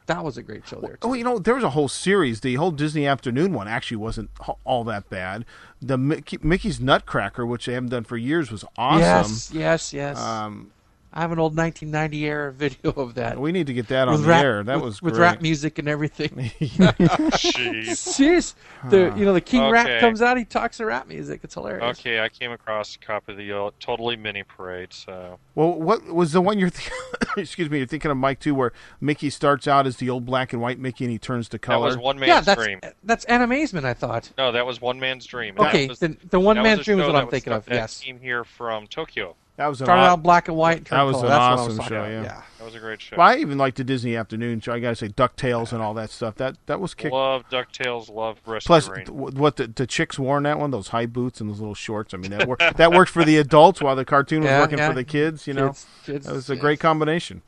[0.09, 0.97] That was a great show there.
[0.97, 1.09] Too.
[1.09, 2.41] Oh, you know, there was a whole series.
[2.41, 4.31] The whole Disney Afternoon one actually wasn't
[4.65, 5.45] all that bad.
[5.83, 9.01] The Mickey, Mickey's Nutcracker, which they haven't done for years, was awesome.
[9.01, 10.19] Yes, yes, yes.
[10.19, 10.71] Um,
[11.19, 13.41] I have an old 1990 era video of that.
[13.41, 14.63] we need to get that on with the air.
[14.63, 16.31] That with, was with rap music and everything.
[16.61, 17.97] Jeez.
[17.97, 18.55] Serious,
[18.89, 19.99] the you know the King Rat Okay.
[19.99, 21.41] comes out, he talks to rap music.
[21.43, 21.99] It's hilarious.
[21.99, 24.93] Okay, I came across a copy of the uh, Totally Minnie Parade.
[24.93, 26.71] So Well, what was the one you're?
[26.71, 26.89] Th-
[27.37, 30.53] excuse me, you're thinking of Mike too, where Mickey starts out as the old black
[30.53, 31.79] and white Mickey, and he turns to color.
[31.79, 31.87] that color.
[31.89, 32.81] was one man's yeah, that's dream.
[33.03, 33.85] that's Animazement.
[33.85, 34.31] I thought.
[34.39, 35.57] No, that was one man's dream.
[35.59, 37.65] Okay, was- then the one man's dream is what I'm thinking of.
[37.65, 39.35] That Yes, came here from Tokyo.
[39.59, 40.87] That was an started aw- out black and white.
[40.87, 41.27] That was color.
[41.27, 42.43] an That's awesome was show, about, yeah.
[42.59, 43.17] That was a great show.
[43.19, 44.73] Well, I even liked the Disney Afternoon show.
[44.73, 46.37] I gotta say, Ducktales and all that stuff.
[46.37, 47.13] That that was kick.
[47.13, 48.09] Love Ducktales.
[48.11, 49.05] Love Rescue Plus, Rain.
[49.05, 51.75] th- what the, the chicks wore in that one, those high boots and those little
[51.75, 52.15] shorts.
[52.15, 52.77] I mean, that worked.
[52.79, 54.89] that worked for the adults while the cartoon was Yeah, working yeah.
[54.89, 55.47] for the kids.
[55.47, 56.61] You know, Kids- kids, that was a yes.
[56.61, 57.43] great combination.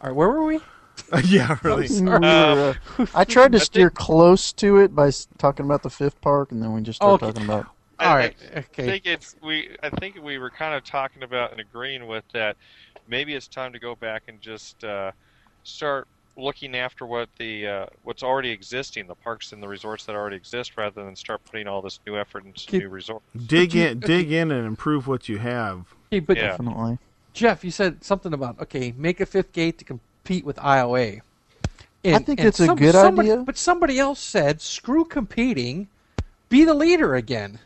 [0.00, 0.60] All right, where were we?
[1.24, 1.88] yeah, really.
[2.00, 2.74] We uh,
[3.14, 6.72] I tried to steer close to it by talking about the fifth park, and then
[6.72, 7.32] we just started Okay.
[7.32, 7.66] talking about.
[8.02, 8.84] I, All right, I okay.
[8.86, 9.76] think it's we.
[9.82, 12.56] I think we were kind of talking about and agreeing with that.
[13.08, 15.12] Maybe it's time to go back and just uh,
[15.64, 20.14] start looking after what the uh, what's already existing, the parks and the resorts that
[20.16, 23.24] already exist, rather than start putting all this new effort into Keep- new resorts.
[23.46, 25.94] dig in, dig in, and improve what you have.
[26.08, 26.48] Okay, but Yeah.
[26.48, 26.98] Definitely.
[27.32, 31.20] Jeff, you said something about okay, make a fifth gate to compete with IOA.
[32.04, 33.44] I think it's a good somebody, idea.
[33.44, 35.88] But somebody else said, "Screw competing,
[36.48, 37.58] be the leader again."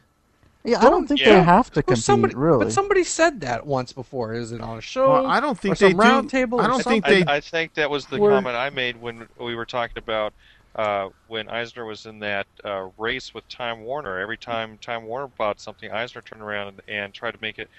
[0.66, 1.34] Yeah, I don't think Yeah.
[1.38, 2.64] they have to Well, compete, somebody, really.
[2.64, 4.34] but somebody said that once before.
[4.34, 5.10] Is it on a show?
[5.12, 6.60] Well, I don't think or some they do- round table.
[6.60, 9.28] I don't think they- I, I think that was the We're- comment I made when
[9.38, 10.32] we were talking about
[10.74, 14.18] uh, when Eisner was in that uh, race with Time Warner.
[14.18, 17.70] Every time Time Warner bought something, Eisner turned around and, and tried to make it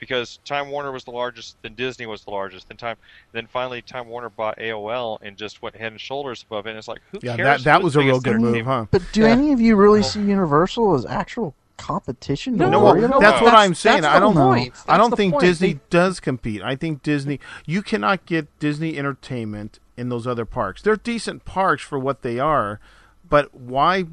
[0.00, 2.96] because Time Warner was the largest, then Disney was the largest, then Time,
[3.32, 6.70] then finally Time Warner bought AOL and just went head and shoulders above it.
[6.70, 7.62] And it's like, who Yeah, cares?
[7.62, 8.86] that that was a real good move, huh?
[8.90, 9.26] But do Yeah.
[9.32, 12.54] any of you really see Universal as actual competition?
[12.54, 13.20] to No, No, worry well, about?
[13.20, 14.02] that's what I'm saying.
[14.02, 14.34] that's I don't.
[14.34, 14.74] point.
[14.88, 15.44] I don't think point.
[15.44, 16.62] Disney They- does compete.
[16.62, 17.40] I think Disney.
[17.66, 20.82] You cannot get Disney entertainment in those other parks.
[20.82, 22.80] They're decent parks for what they are,
[23.28, 24.04] but why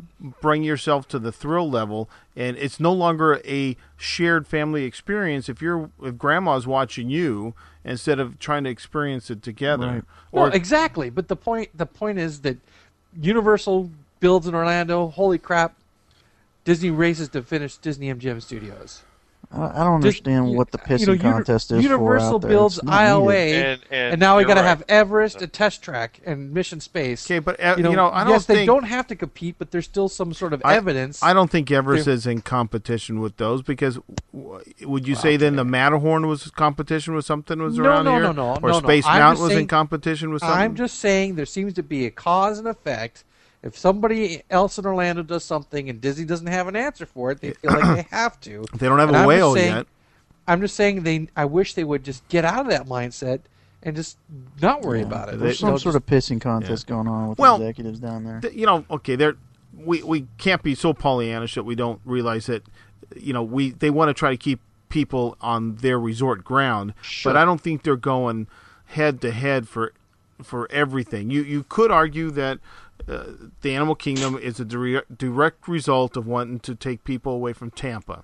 [0.41, 2.09] bring yourself to the thrill level?
[2.35, 7.53] And it's no longer a shared family experience if you're if grandma's watching you
[7.85, 9.87] instead of trying to experience it together.
[9.87, 10.03] Right.
[10.31, 11.09] Well, Or exactly.
[11.09, 12.57] But the point the point is that
[13.21, 15.09] Universal builds in Orlando.
[15.09, 15.75] Holy crap!
[16.63, 19.01] Disney races to finish Disney MGM Studios.
[19.51, 22.41] I, I don't understand you- what the you pissing know, contest is Universal for out
[22.41, 22.49] there.
[22.49, 22.87] builds It's.
[22.87, 24.67] IOA, And, and, and now we got to right.
[24.67, 27.27] have Everest, a test track, and Mission Space.
[27.27, 29.69] okay, but uh, You know, I don't yes, think they don't have to compete, but
[29.69, 31.21] there's still some sort of I- evidence.
[31.21, 33.99] I don't think Everest They're- is in competition with those because
[34.31, 38.23] would you say then the Matterhorn was competition with something was No, around no, here,
[38.23, 38.87] no, no, or no, no.
[38.87, 40.57] Space I'm Mountain just was in competition with something?
[40.57, 43.23] I'm just saying there seems to be a cause and effect.
[43.63, 47.39] If somebody else in Orlando does something and Disney doesn't have an answer for it,
[47.39, 48.65] they feel like they have to.
[48.77, 49.87] they don't have And a I'm whale saying- yet.
[50.45, 51.29] I'm just saying they.
[51.37, 53.39] I wish they would just get out of that mindset
[53.81, 54.17] and just
[54.61, 55.39] not worry about it.
[55.39, 58.41] There's They- some sort of pissing contest going on with Well, executives down there.
[58.41, 59.35] Th- You know, okay, they're
[59.77, 62.63] we we can't be so Pollyannish that we don't realize that
[63.15, 64.59] you know we they want to try to keep
[64.89, 67.31] people on their resort ground, Sure.
[67.31, 68.47] but I don't think they're going
[68.87, 69.93] head to head for
[70.43, 71.29] for everything.
[71.29, 72.59] You you could argue that.
[73.07, 73.23] Uh,
[73.61, 77.69] the Animal Kingdom is a dire- direct result of wanting to take people away from
[77.71, 78.23] Tampa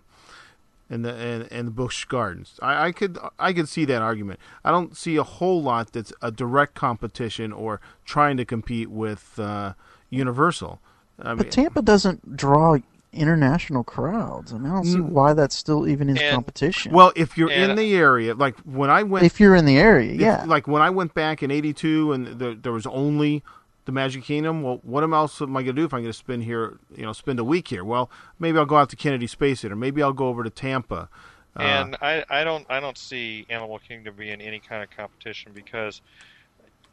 [0.90, 2.58] and the and, and the Busch Gardens.
[2.62, 4.40] I, I could I could see that argument.
[4.64, 9.38] I don't see a whole lot that's a direct competition or trying to compete with
[9.38, 9.74] uh,
[10.10, 10.80] Universal.
[11.22, 12.78] I mean, But Tampa doesn't draw
[13.12, 14.54] international crowds.
[14.54, 15.10] I mean, I don't see Mm.
[15.10, 16.94] why that's still even in And- competition.
[16.94, 20.14] well, if you're in the area, like when I went, if you're in the area,
[20.14, 20.44] if- yeah.
[20.48, 23.44] like when I went back in '82 and there, there was only
[23.86, 24.62] the Magic Kingdom.
[24.62, 26.78] Well, what else am I going to do if I'm going to spend here?
[26.96, 27.84] You know, spend a week here.
[27.84, 29.76] Well, maybe I'll go out to Kennedy Space Center.
[29.76, 31.10] Maybe I'll go over to Tampa.
[31.56, 35.52] Uh, And I, I don't I don't see Animal Kingdom being any kind of competition
[35.54, 36.02] because,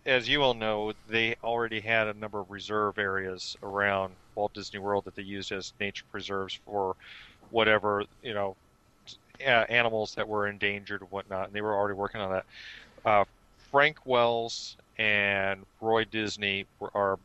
[0.07, 4.80] as you all know, they already had a number of reserve areas around Walt Disney
[4.80, 6.97] World that they used as nature preserves for
[7.51, 8.57] whatever you know
[9.41, 11.49] animals that were endangered and whatnot.
[11.49, 12.45] And they were already working on that.
[13.05, 13.24] Uh,
[13.70, 17.19] Frank Wells and Roy Disney are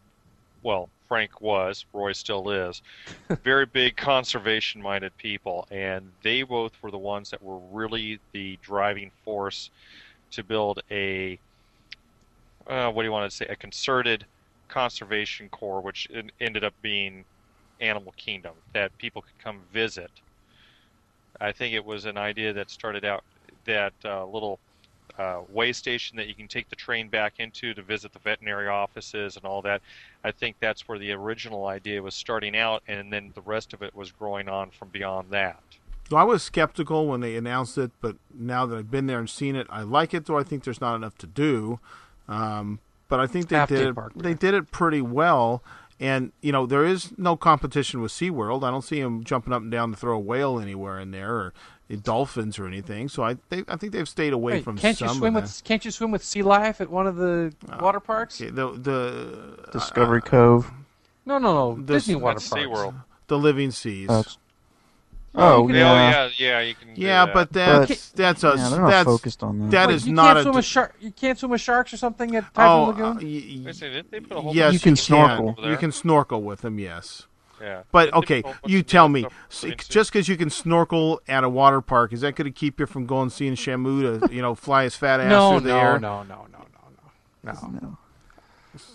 [0.64, 0.90] well.
[1.08, 2.82] Frank was, Roy still is,
[3.44, 5.68] very big conservation minded people.
[5.70, 9.70] And they both were the ones that were really the driving force
[10.32, 11.38] to build a,
[12.68, 14.26] uh, what do you want to say, a concerted
[14.70, 17.26] conservation corps, which en- ended up being
[17.82, 20.12] Animal Kingdom, that people could come visit.
[21.42, 23.24] I think it was an idea that started out
[23.66, 24.60] that uh, little
[25.18, 28.68] uh, way station that you can take the train back into to visit the veterinary
[28.68, 29.82] offices and all that.
[30.24, 33.82] I think that's where the original idea was starting out, and then the rest of
[33.82, 35.62] it was growing on from beyond that.
[36.10, 39.30] So I was skeptical when they announced it, but now that I've been there and
[39.30, 40.26] seen it, I like it.
[40.26, 41.80] Though I think there's not enough to do,
[42.28, 44.52] um, but I think they Half did it, park they there.
[44.52, 45.64] did it pretty well.
[46.02, 48.64] And you know there is no competition with SeaWorld.
[48.64, 51.34] I don't see them jumping up and down to throw a whale anywhere in there
[51.34, 51.54] or
[51.98, 53.10] dolphins or anything.
[53.10, 55.62] So I they, I think they've stayed away Wait, from can't you swim of with
[55.64, 58.38] Can't you swim with sea life at one of the uh, water parks?
[58.40, 58.56] that.
[58.56, 60.72] the the uh, Discovery uh, Cove.
[61.26, 61.82] No, no, no.
[61.82, 62.66] This- Disney water That's parks.
[62.66, 62.96] SeaWorld.
[63.28, 64.08] the living seas.
[64.08, 64.38] That's-
[65.34, 65.92] Oh, oh, you yeah.
[65.92, 66.90] Oh yeah, yeah, you can.
[66.94, 67.34] yeah, that.
[67.34, 69.72] but that's But- that's a yeah, they're not that's focused on that.
[69.72, 70.96] that Wait, is you not can't swim d- with shark.
[71.00, 72.48] You can't swim with sharks or something at oh
[72.92, 73.16] Typhoon uh, Lagoon.
[73.16, 75.56] y- Wait a second, didn't they put a whole yes you can stuff snorkel.
[75.58, 76.80] over You can snorkel with them.
[76.80, 77.28] Yes.
[77.62, 77.84] Yeah.
[77.92, 79.86] But okay, put a whole bunch you tell me, up s- between two?
[79.94, 82.86] just because you can snorkel at a water park, is that going to keep you
[82.86, 85.80] from going seeing Shamu to you know fly his fat ass no, through the no,
[85.80, 86.00] air?
[86.00, 86.66] no, no, no,
[87.44, 87.80] no, no, no.
[87.82, 87.98] No.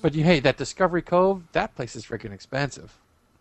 [0.03, 2.99] But you, hey, that Discovery Cove, that place is freaking expensive.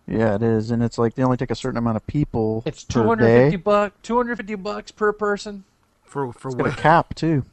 [0.08, 2.84] Yeah, it is, and it's like they only take a certain amount of people It's
[2.84, 3.96] two hundred fifty bucks.
[4.04, 5.64] Two hundred fifty bucks per person
[6.04, 7.44] For for It's got a cap too,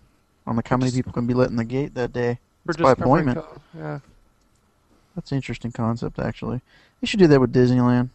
[0.46, 2.38] on like how many people can be let in the gate that day.
[2.66, 3.38] for It's by Discovery appointment.
[3.38, 3.62] Cove.
[3.76, 3.98] Yeah.
[5.14, 6.60] That's an interesting concept, actually.
[7.00, 8.08] You should do that with Disneyland.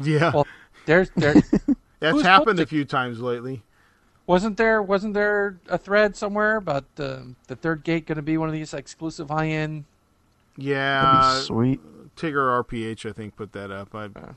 [0.00, 0.46] Yeah, Well,
[0.86, 1.34] there's there
[2.00, 3.62] that's happened a few times lately.
[4.26, 8.36] wasn't there wasn't there a thread somewhere about uh, the third gate going to be
[8.38, 9.84] one of these exclusive high end?
[10.56, 11.80] That'd Yeah, be sweet.
[12.16, 13.94] Tigger RPH I think put that up.
[13.94, 14.32] I, Uh.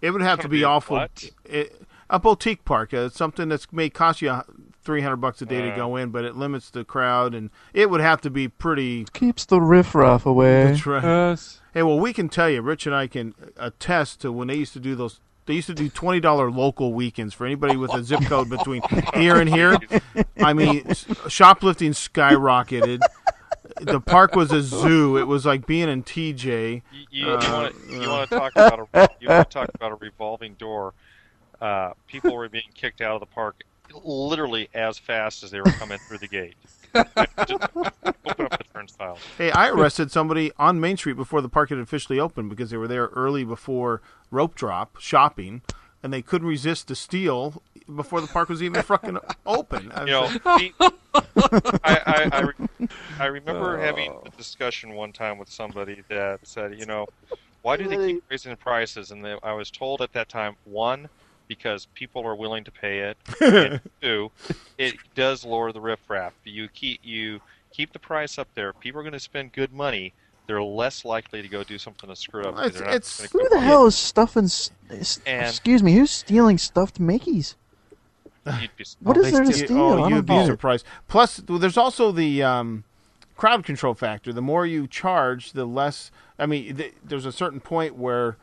[0.00, 0.96] it would have to Gonna be be awful.
[0.96, 1.30] what?
[1.44, 4.40] It, a boutique park, uh, something that's may cost you
[4.82, 7.90] three hundred bucks a day to go in, but it limits the crowd, and it
[7.90, 9.04] would have to be pretty.
[9.12, 10.64] Keeps the riffraff away.
[10.64, 11.02] That's right.
[11.02, 11.60] Yes.
[11.74, 14.72] Hey, well, we can tell you, Rich and I can attest to when they used
[14.74, 15.20] to do those.
[15.46, 18.82] They used to do twenty dollar local weekends for anybody with a zip code between
[19.14, 19.78] here and here.
[20.38, 20.84] I mean,
[21.28, 23.00] shoplifting skyrocketed.
[23.80, 25.16] The park was a zoo.
[25.18, 26.82] It was like being in TJ.
[26.92, 28.00] You, you, Uh, want to uh.
[28.00, 30.94] you want to talk about a you want to talk about a revolving door.
[31.60, 33.62] Uh, people were being kicked out of the park
[34.02, 36.54] literally as fast as they were coming through the gate.
[36.94, 39.20] Open up the turnstiles.
[39.36, 42.76] Hey, I arrested somebody on Main Street before the park had officially opened because they
[42.76, 45.62] were there early before rope drop shopping,
[46.02, 47.62] and they couldn't resist the steal
[47.94, 49.90] before the park was even fucking open.
[49.92, 55.12] I You know, was he- I, I, I, re- I remember having a discussion one
[55.12, 57.06] time with somebody that said, you know,
[57.62, 59.10] why do they keep raising the prices?
[59.10, 61.08] And they, I was told at that time, one,
[61.48, 64.30] because people are willing to pay it, and two,
[64.76, 66.32] it does lower the riffraff.
[66.44, 67.40] You keep you
[67.72, 68.72] keep the price up there.
[68.72, 70.12] People are going to spend good money.
[70.46, 72.54] They're less likely to go do something to screw up.
[72.54, 74.44] Well, it's- it's- Who the hell is stuffing?
[74.44, 77.54] s- s- And- excuse me, who's stealing stuffed Mickeys?
[78.62, 79.78] you'd be- What is they there to steal- steal?
[79.78, 80.86] Oh, you'd don't be surprised.
[81.06, 82.84] Plus, there's also the um,
[83.36, 84.32] crowd control factor.
[84.32, 86.10] The more you charge, the less.
[86.38, 88.38] I mean, th- there's a certain point where,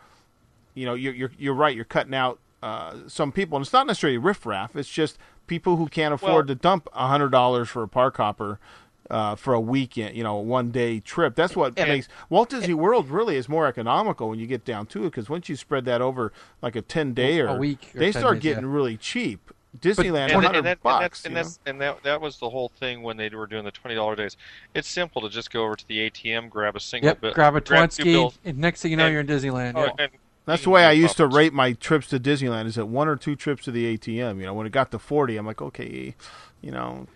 [0.76, 1.76] you know, you're you're, you're right.
[1.76, 4.76] You're cutting out uh, some people, and it's not necessarily riffraff.
[4.76, 8.18] It's just people who can't afford Well- to dump a hundred dollars for a park
[8.18, 8.60] hopper.
[9.08, 11.36] Uh, for a weekend, you know, a one day trip.
[11.36, 14.88] That's what And- makes Walt Disney World really is more economical when you get down
[14.88, 15.12] to it.
[15.12, 18.12] Because once you spread that over like a ten day or A week or they
[18.12, 18.74] start days, getting yeah.
[18.76, 19.52] really cheap.
[19.80, 21.24] Disneyland, and, hundred and, that, bucks.
[21.24, 21.44] and, you know?
[21.44, 24.16] that's, and that, that was the whole thing when they were doing the twenty dollar
[24.16, 24.38] days.
[24.74, 27.22] It's simple to just go over to the ATM, grab a single Yep.
[27.22, 29.74] bill, grab a two Twinski, and next thing you know, and- you're in Disneyland.
[29.76, 30.08] oh, yeah.
[30.46, 32.68] And That's the way I do used to rate my trips to Disneyland.
[32.68, 34.40] Is at one or two trips to the ATM.
[34.40, 36.14] You know, when it got to forty, I'm like, okay,
[36.62, 37.08] you know.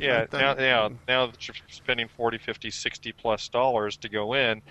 [0.00, 4.62] Yeah, now, now, now that you're spending 40, 50, 60 plus dollars to go in,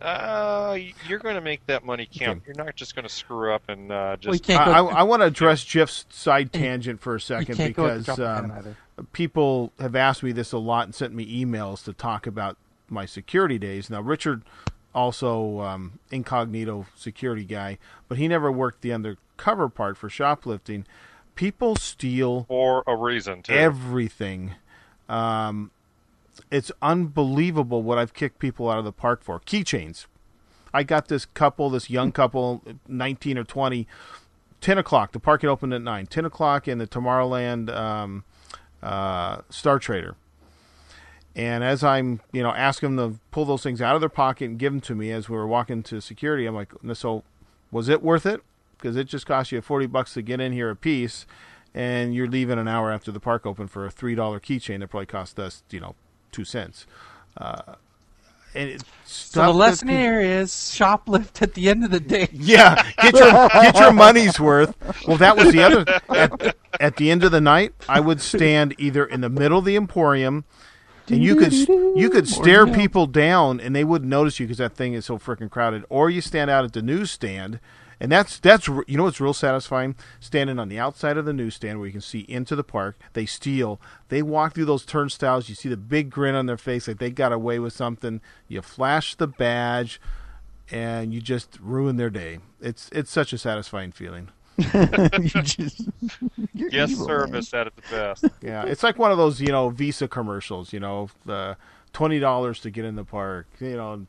[0.00, 0.78] uh,
[1.08, 2.38] you're going to make that money count.
[2.38, 2.46] Okay.
[2.46, 4.44] You're not just going to screw up and uh, Well, just.
[4.44, 4.88] can't I, go.
[4.88, 8.16] I, want to address Jeff's side tangent for a second can't go at the because
[8.16, 11.44] drop of a hat um, people have asked me this a lot and sent me
[11.44, 12.56] emails to talk about
[12.88, 13.90] my security days.
[13.90, 14.42] Now, Richard
[14.94, 17.78] also um, incognito security guy,
[18.08, 20.86] but he never worked the undercover part for shoplifting.
[21.34, 23.52] People steal for a reason, too.
[23.52, 24.54] everything.
[25.08, 25.70] Um,
[26.50, 29.40] it's unbelievable what I've kicked people out of the park for.
[29.40, 30.06] Keychains.
[30.72, 33.86] I got this couple, this young couple, 19 or 20,
[34.60, 35.12] 10 o'clock.
[35.12, 36.06] The park had opened at 9.
[36.06, 38.24] 10 o'clock in the Tomorrowland um,
[38.82, 40.16] uh, Star Trader.
[41.40, 44.44] And as I'm, you know, asking them to pull those things out of their pocket
[44.44, 47.22] and give them to me as we were walking to security, I'm like, so
[47.70, 48.42] was it worth it?
[48.76, 51.24] Because it just cost you 40 bucks to get in here a piece,
[51.74, 55.06] and you're leaving an hour after the park open for a $3 keychain that probably
[55.06, 55.94] cost us, you know,
[56.30, 56.86] two cents.
[57.38, 57.76] Uh,
[58.54, 62.28] and So the lesson peop- here is shoplift at the end of the day.
[62.32, 64.74] yeah, get your get your money's worth.
[65.06, 66.00] Well, that was the other.
[66.08, 69.64] At, at the end of the night, I would stand either in the middle of
[69.64, 70.44] the Emporium,
[71.10, 74.74] and you could you could stare people down, and they wouldn't notice you because that
[74.74, 75.84] thing is so freaking crowded.
[75.88, 77.60] Or you stand out at the newsstand,
[77.98, 79.94] and that's that's you know what's real satisfying?
[80.20, 82.98] Standing on the outside of the newsstand where you can see into the park.
[83.12, 83.80] They steal.
[84.08, 85.48] They walk through those turnstiles.
[85.48, 88.20] You see the big grin on their face, like they got away with something.
[88.48, 90.00] You flash the badge
[90.70, 92.38] and you just ruin their day.
[92.60, 94.28] It's it's such a satisfying feeling.
[95.34, 95.88] you just,
[96.54, 98.24] you're Guest evil, service at its best.
[98.42, 100.72] Yeah, it's like one of those you know Visa commercials.
[100.72, 101.54] You know, the uh,
[101.92, 103.46] twenty dollars to get in the park.
[103.60, 104.06] You know,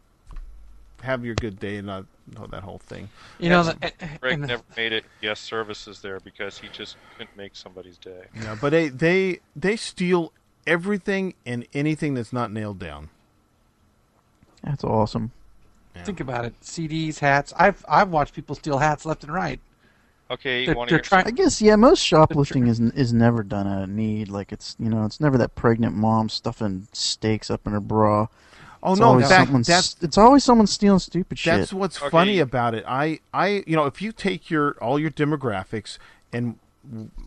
[1.04, 3.10] have your good day and not know that whole thing.
[3.39, 3.76] You know, Yes.
[3.76, 7.36] the, eh, eh, Greg and- never made it guest services there because he just couldn't
[7.36, 8.26] make somebody's day.
[8.36, 10.32] Yeah, but they they they steal
[10.68, 13.10] everything and anything that's not nailed down.
[14.64, 15.32] That's awesome.
[16.06, 17.52] think about it: CDs, hats.
[17.58, 19.60] I've I've watched people steal hats left and right.
[20.32, 23.44] Okay, They're- one they're of your trying- I guess yeah, most shoplifting is is never
[23.44, 24.30] done out of need.
[24.30, 28.28] Like it's you know it's never that pregnant mom stuffing steaks up in her bra.
[28.84, 31.58] Oh It's no, in always fact, that's it's always someone stealing stupid shit.
[31.60, 32.10] That's what's Okay.
[32.10, 32.84] funny about it.
[32.88, 35.98] I, I, you know, if you take your all your demographics
[36.34, 36.58] and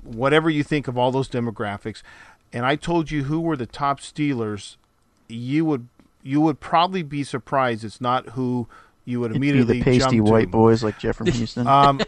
[0.02, 2.02] whatever you think of all those demographics,
[2.52, 4.76] and I told you who were the top stealers,
[5.28, 5.86] you would
[6.22, 7.84] you would probably be surprised.
[7.84, 8.66] It's not who
[9.04, 10.32] you would It'd be immediately the pasty jump to.
[10.32, 11.66] white boys like Jeff from Houston.
[11.68, 12.00] Um,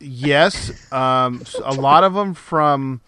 [0.00, 3.00] yes, um, a lot of them from.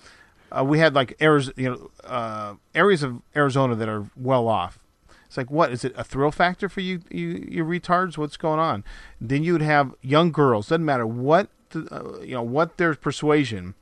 [0.53, 4.81] Uh, we had like areas, you know, uh, areas of Arizona that are well off.
[5.27, 5.93] It's like, what is it?
[5.97, 8.19] A thrill factor for you, you, you retards?
[8.19, 8.83] What's going on?
[9.21, 10.71] Then you would have young girls.
[10.71, 13.75] Doesn't matter what, the, uh, you know, what their persuasion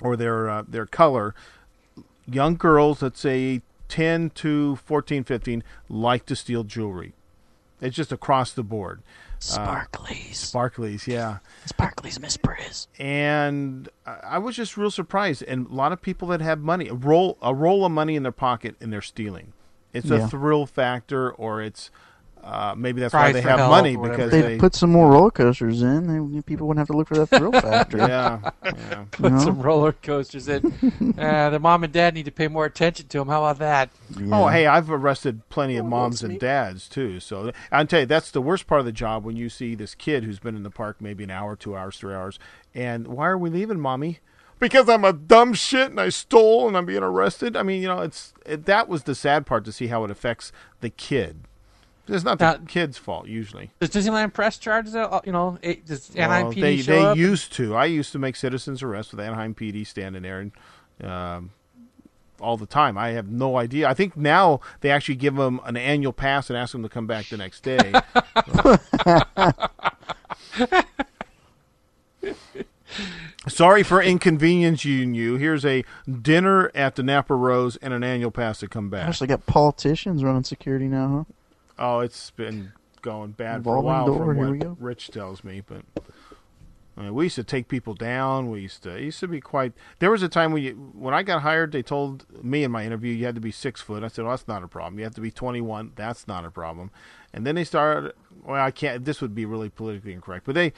[0.00, 1.32] or their uh, their color.
[2.26, 7.12] Young girls, let's say ten to 14, 15, like to steal jewelry.
[7.80, 9.00] It's just across the board.
[9.40, 12.86] Uh, Sparklies, Sparklies, yeah Sparklies, Miss Briz.
[12.98, 15.42] and I I was just real surprised.
[15.44, 18.22] And a lot of people that have money, a roll a roll of money in
[18.22, 19.52] their pocket, and they're stealing.
[19.92, 20.24] It's Yeah.
[20.24, 21.90] a thrill factor, or it's
[22.42, 24.58] uh, maybe that's Prize why they have money because They they.
[24.58, 26.32] put some more roller coasters in.
[26.34, 27.98] They, people wouldn't have to look for that thrill factor.
[27.98, 29.04] yeah, yeah.
[29.10, 29.38] Put know?
[29.40, 30.64] some roller coasters in.
[31.18, 33.28] uh, their mom and dad need to pay more attention to them.
[33.28, 33.90] How about that?
[34.32, 37.20] Oh, hey, I've arrested plenty of Oh, moms and dads too.
[37.20, 39.94] So I'll tell you, that's the worst part of the job when you see this
[39.94, 42.38] kid who's been in the park maybe an hour, two hours, three hours,
[42.74, 44.18] and why are we leaving, mommy?
[44.58, 47.56] Because I'm a dumb shit and I stole and I'm being arrested.
[47.56, 50.10] I mean, you know, it's it, that was the sad part to see how it
[50.10, 51.44] affects the kid.
[52.10, 53.70] It's not the Now- kid's fault usually.
[53.80, 54.94] Does Disneyland press charges?
[54.94, 57.16] You know, it, does Anaheim Well, PD they show they up?
[57.16, 57.74] used to.
[57.76, 60.52] I used to make citizens arrests with Anaheim PD standing there and
[61.08, 61.50] um,
[62.40, 62.96] all the time.
[62.98, 63.88] I have no idea.
[63.88, 67.06] I think now they actually give them an annual pass and ask them to come
[67.06, 67.92] back the next day.
[73.48, 75.36] Sorry for inconveniencing you.
[75.36, 75.84] Here's a
[76.20, 79.08] dinner at the Napa Rose and an annual pass to come back.
[79.08, 81.32] Actually, got politicians running security now, huh?
[81.80, 82.72] Oh, it's been
[83.02, 84.80] going bad for a while door, from what.
[84.80, 85.82] Rich tells me, but
[86.96, 88.50] I mean, we used to take people down.
[88.50, 89.72] We used to it used to be quite.
[90.00, 92.84] There was a time when you when I got hired, they told me in my
[92.84, 94.04] interview you had to be six foot.
[94.04, 94.98] I said, "Well, that's not a problem.
[94.98, 95.92] You have to be 21.
[95.96, 96.90] That's not a problem."
[97.32, 98.12] And then they started.
[98.44, 99.04] Well, I can't.
[99.04, 100.74] This would be really politically incorrect, but they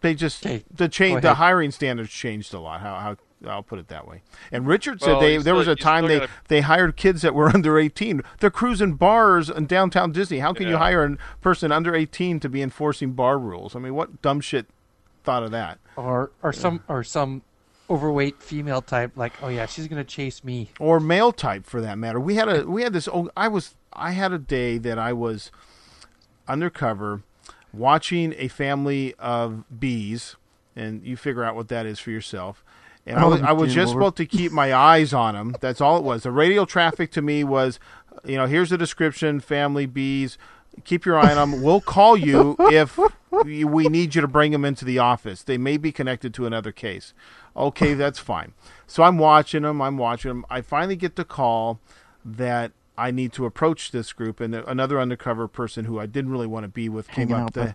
[0.00, 2.80] they just the change the hiring standards changed a lot.
[2.80, 3.16] How how
[3.46, 4.22] I'll put it that way.
[4.52, 7.22] And Richard said Well, they you there was a time they gotta- they hired kids
[7.22, 8.22] that were under 18.
[8.40, 10.38] They're cruising bars in downtown Disney.
[10.40, 13.74] How can you hire a person under 18 to be enforcing bar rules?
[13.76, 14.66] I mean, what dumb shit
[15.22, 15.78] thought of that?
[15.96, 17.42] or or some or some
[17.88, 20.70] overweight female type like, oh yeah, she's gonna chase me.
[20.80, 22.18] Or male type for that matter.
[22.18, 25.12] We had a we had this oh, I was I had a day that I
[25.12, 25.50] was
[26.48, 27.22] undercover
[27.72, 30.36] watching a family of bees
[30.76, 32.63] and you figure out what that is for yourself.
[33.06, 35.56] And I was, I was just supposed to keep my eyes on them.
[35.60, 36.22] That's all it was.
[36.22, 37.78] The radio traffic to me was,
[38.24, 40.38] you know, here's the description: family bees.
[40.84, 41.62] Keep your eye on them.
[41.62, 42.98] We'll call you if
[43.30, 45.42] we need you to bring them into the office.
[45.42, 47.14] They may be connected to another case.
[47.56, 48.54] Okay, that's fine.
[48.86, 49.80] So I'm watching them.
[49.80, 50.46] I'm watching them.
[50.50, 51.78] I finally get the call
[52.24, 56.46] that I need to approach this group, and another undercover person who I didn't really
[56.46, 57.74] want to be with came up to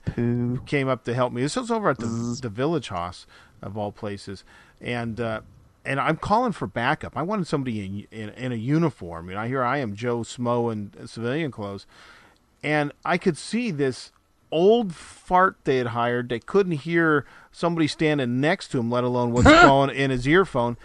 [0.66, 1.42] came up to help me.
[1.42, 3.26] This was over at the the Village Haus
[3.62, 4.44] of all places,
[4.82, 5.42] and uh,
[5.86, 7.18] and I'm calling for backup.
[7.18, 9.30] I wanted somebody in in, in a uniform.
[9.30, 11.86] You know, here I am, Joe Smo in civilian clothes,
[12.64, 14.12] and I could see this
[14.52, 16.30] old fart they had hired.
[16.30, 20.78] They couldn't hear somebody standing next to him, let alone what's going in his earphone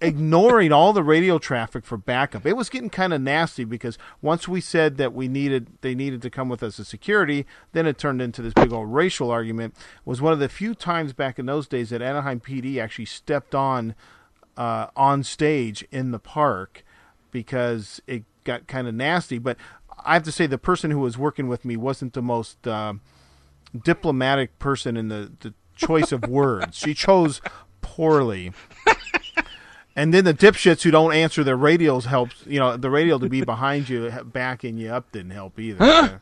[0.00, 2.46] ignoring all the radio traffic for backup.
[2.46, 6.22] It was getting kind of nasty because once we said that we needed they needed
[6.22, 9.74] to come with us as security, then it turned into this big old racial argument.
[9.76, 13.06] It was one of the few times back in those days that Anaheim PD actually
[13.06, 13.94] stepped on
[14.56, 16.84] uh, on stage in the park
[17.30, 19.38] because it got kind of nasty.
[19.38, 19.56] But
[20.04, 22.94] I have to say the person who was working with me wasn't the most uh,
[23.84, 26.76] diplomatic person in the, the choice of words.
[26.76, 27.40] She chose
[27.80, 28.52] poorly.
[29.98, 32.46] And then the dipshits who don't answer their radios helps.
[32.46, 35.84] You know, the radio to be behind you, backing you up, didn't help either.
[35.84, 36.18] Huh?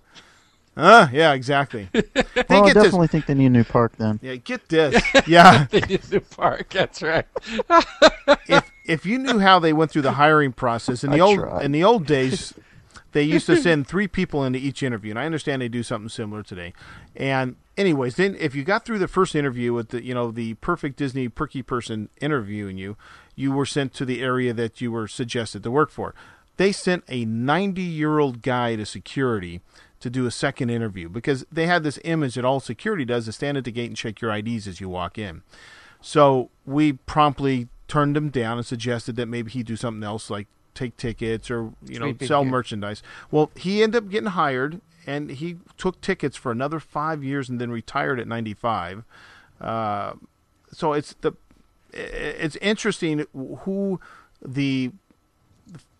[0.74, 1.90] Uh, yeah, exactly.
[1.94, 3.10] well, I definitely this.
[3.10, 4.18] think they need a new park then.
[4.22, 5.02] Yeah, get this.
[5.26, 6.70] Yeah, they need a new park.
[6.70, 7.26] That's right.
[8.48, 11.38] if if you knew how they went through the hiring process in the I old
[11.38, 11.64] tried.
[11.64, 12.54] in the old days,
[13.12, 16.08] they used to send three people into each interview, and I understand they do something
[16.08, 16.72] similar today.
[17.14, 20.54] And anyways, then if you got through the first interview with the you know the
[20.54, 22.96] perfect Disney perky person interviewing you,
[23.36, 26.14] you were sent to the area that you were suggested to work for.
[26.56, 29.60] They sent a 90 year old guy to security
[30.00, 33.36] to do a second interview because they had this image that all security does is
[33.36, 35.42] stand at the gate and check your IDs as you walk in.
[36.00, 40.48] So we promptly turned him down and suggested that maybe he do something else like
[40.74, 43.02] take tickets or you know sell merchandise.
[43.30, 47.60] Well, he ended up getting hired and he took tickets for another five years and
[47.60, 49.04] then retired at 95.
[49.60, 50.14] Uh,
[50.72, 51.32] so it's the
[51.96, 53.26] it's interesting
[53.60, 54.00] who
[54.44, 54.92] the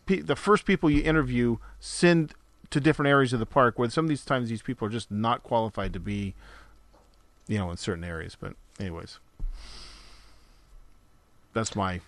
[0.07, 2.34] the first people you interview send
[2.70, 5.11] to different areas of the park where some of these times these people are just
[5.11, 6.34] not qualified to be
[7.49, 9.18] you know in certain areas but anyways
[11.53, 12.01] that's my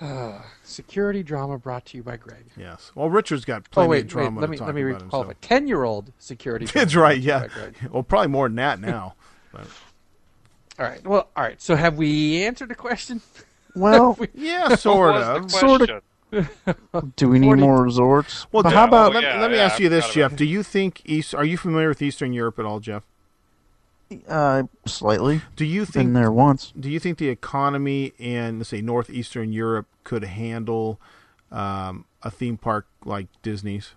[0.00, 2.44] uh, security drama brought to you by Greg.
[2.56, 2.92] Yes.
[2.94, 4.40] Well, Richard's got plenty oh, wait, of drama.
[4.40, 5.42] Wait, let me let me recall it.
[5.42, 6.66] Ten year old security.
[6.72, 7.18] That's right.
[7.18, 7.48] Yeah.
[7.90, 9.14] Well, probably more than that now.
[9.52, 9.66] but.
[10.78, 11.04] All right.
[11.06, 11.60] Well, all right.
[11.60, 13.22] So have we answered the question?
[13.76, 14.26] Well, we...
[14.34, 15.52] yeah, sort of.
[15.52, 16.02] Sort of.
[17.14, 17.62] Do we need 40...
[17.62, 18.46] more resorts?
[18.50, 19.14] Well, how about?
[19.14, 20.34] Oh, let, let, me yeah, ask you this, Jeff.
[20.34, 21.32] Do you think East?
[21.32, 23.04] Are you familiar with Eastern Europe at all, Jeff?
[24.26, 25.42] Uh, slightly.
[25.54, 26.72] Do you think Been there once?
[26.78, 30.98] Do you think the economy in, let's say, northeastern Europe could handle
[31.52, 33.92] um, a theme park like Disney's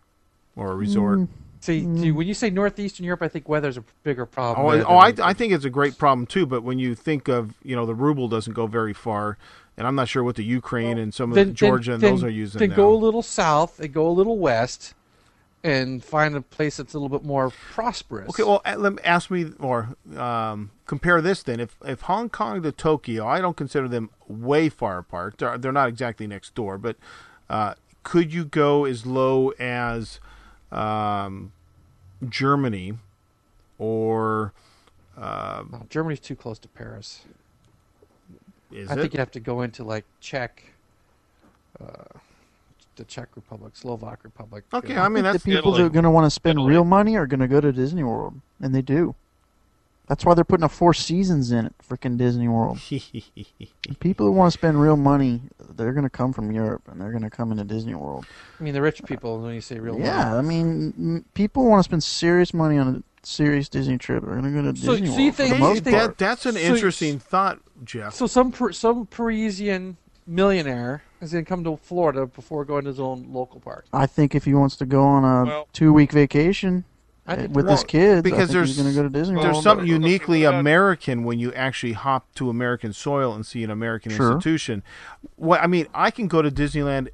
[0.55, 1.19] or a resort?
[1.19, 1.27] Mm.
[1.61, 2.13] See, mm.
[2.13, 4.81] when you say northeastern Europe, I think weather's a bigger problem.
[4.81, 6.47] Oh, oh I, I think it's a great problem too.
[6.47, 9.37] But when you think of, you know, the ruble doesn't go very far,
[9.77, 12.09] and I'm not sure what the Ukraine well, and some of then, the Georgia then,
[12.09, 12.57] and those are using.
[12.57, 12.75] Then now.
[12.77, 14.95] go a little south and go a little west,
[15.63, 18.29] and find a place that's a little bit more prosperous.
[18.29, 21.59] Okay, well, let me ask me or um, compare this then.
[21.59, 25.37] If if Hong Kong to Tokyo, I don't consider them way far apart.
[25.37, 26.95] They're they're not exactly next door, but
[27.51, 30.19] uh, could you go as low as
[30.71, 31.51] um,
[32.29, 32.93] Germany
[33.77, 34.53] or
[35.17, 37.23] uh, no, Germany's too close to Paris.
[38.71, 39.01] Is I it?
[39.01, 40.63] think you have to go into like Czech,
[41.79, 41.85] uh,
[42.95, 44.63] the Czech Republic, Slovak Republic.
[44.73, 45.83] Okay, I mean I that's the people Italy.
[45.83, 46.69] that are going to want to spend Italy.
[46.71, 49.15] real money are going to go to Disney World, and they do.
[50.11, 52.81] That's why they're putting a Four Seasons in it, freaking Disney World.
[54.01, 57.11] people who want to spend real money, they're going to come from Europe and they're
[57.11, 58.25] going to come into Disney World.
[58.59, 60.03] I mean, the rich people, when you say real money.
[60.03, 60.37] yeah, money.
[60.37, 64.25] I mean, people want to spend serious money on a serious Disney trip.
[64.25, 65.35] They're going to go to so, Disney so World.
[65.35, 66.17] Think, for the most that, part.
[66.17, 68.13] That's an so interesting thought, Jeff.
[68.13, 69.95] So some some Parisian
[70.27, 73.85] millionaire is going to come to Florida before going to his own local park.
[73.93, 76.83] I think if he wants to go on a well, two week vacation,
[77.27, 79.47] with his kids because there's going to go to Disney World.
[79.47, 84.11] There's something uniquely American when you actually hop to American soil and see an American
[84.11, 84.33] sure.
[84.33, 84.83] institution.
[85.35, 87.09] What I mean, I can go to Disneyland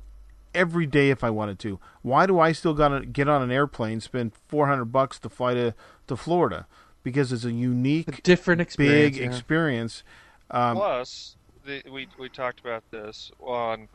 [0.53, 1.79] every day if I wanted to.
[2.01, 5.53] Why do I still got to get on an airplane, spend 400 bucks to fly
[5.53, 5.73] to
[6.07, 6.67] to Florida?
[7.03, 9.29] Because it's a unique, a different experience, big yeah.
[9.29, 10.03] experience.
[10.51, 13.87] Um, Plus, the, we we talked about this on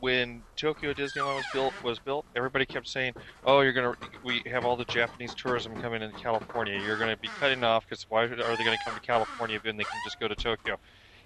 [0.00, 3.14] when Tokyo Disneyland was built, was built, everybody kept saying,
[3.44, 6.80] "Oh, you're gonna we have all the Japanese tourism coming into California.
[6.80, 9.84] You're gonna be cutting off because why are they gonna come to California when they
[9.84, 10.78] can just go to Tokyo?"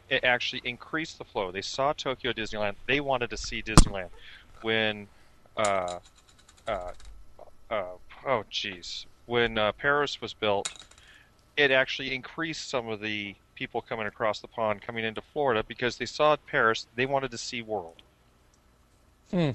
[0.08, 1.52] It actually increased the flow.
[1.52, 2.76] They saw Tokyo Disneyland.
[2.86, 4.08] They wanted to see Disneyland.
[4.62, 5.08] When,
[5.56, 5.98] uh,
[6.66, 6.92] uh,
[7.70, 7.84] uh,
[8.26, 10.68] oh, jeez, when uh, Paris was built,
[11.56, 15.98] it actually increased some of the people coming across the pond coming into Florida because
[15.98, 16.86] they saw Paris.
[16.94, 18.02] They wanted to see World
[19.30, 19.50] Hmm.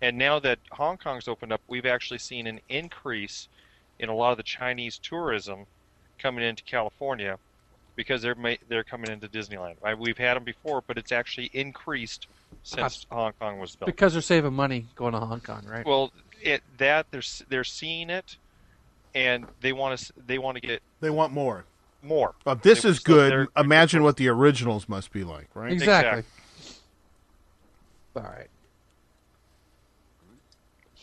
[0.00, 3.48] And now that Hong Kong's opened up, we've actually seen an increase
[3.98, 5.66] in a lot of the Chinese tourism
[6.18, 7.38] coming into California
[7.94, 9.74] because they're ma- they're coming into Disneyland.
[9.82, 9.96] Right?
[9.96, 12.26] We've had them before, but it's actually increased
[12.64, 13.86] since Hong Kong was built.
[13.86, 15.86] Because they're saving money going to Hong Kong, right?
[15.86, 18.36] Well, it that they're they're seeing it,
[19.14, 21.64] and they want to they want to get They want more.
[22.02, 22.34] more.
[22.44, 23.30] Well, this They- is so good.
[23.32, 25.70] they're- Imagine what the originals must be like, right?
[25.72, 26.24] exactly.
[28.16, 28.48] All right.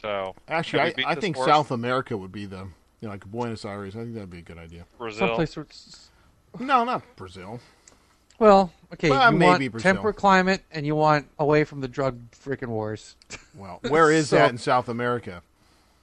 [0.01, 1.47] So Actually, I, I think horse?
[1.47, 2.57] South America would be the,
[3.01, 3.95] you know, like Buenos Aires.
[3.95, 4.85] I think that'd be a good idea.
[4.97, 5.27] Brazil.
[5.27, 6.09] Someplace where it's,
[6.59, 7.59] No, not Brazil.
[8.39, 9.93] well, okay, Well, you maybe want Brazil.
[9.93, 13.15] temperate climate and you want away from the drug freaking wars.
[13.55, 15.41] Well, where is So- that in South America?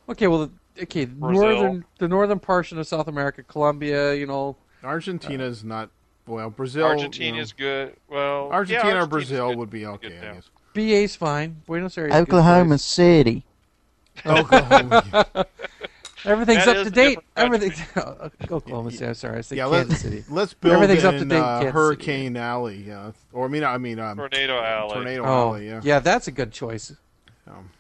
[0.09, 0.51] Okay, well,
[0.83, 1.43] okay, Brazil.
[1.43, 5.91] northern the northern portion of South America, Colombia, you know, Argentina's uh, not.
[6.27, 6.85] Well, Brazil.
[6.87, 7.97] Argentina's good.
[8.09, 9.59] Well, Argentina yeah, or Brazil good.
[9.59, 10.35] would be okay, I yeah.
[10.35, 10.51] guess.
[10.75, 11.63] BA's fine.
[11.67, 12.83] Buenos Aires, is good Oklahoma place.
[12.85, 13.45] City.
[14.25, 15.47] Oklahoma.
[16.25, 17.19] Everything's That up to date.
[17.37, 17.87] different Everything.
[18.51, 19.07] Oklahoma City.
[19.07, 20.25] I'm sorry, I said yeah, Kansas let's, City.
[20.29, 22.85] let's build Everything's in up to date uh, Kansas City, Hurricane Alley.
[22.87, 24.95] Yeah, or I mean, I mean, um, Tornado Alley.
[24.95, 25.67] Tornado Oh, Alley.
[25.69, 25.81] Yeah.
[25.85, 26.93] yeah, that's a good choice.
[27.47, 27.71] Um,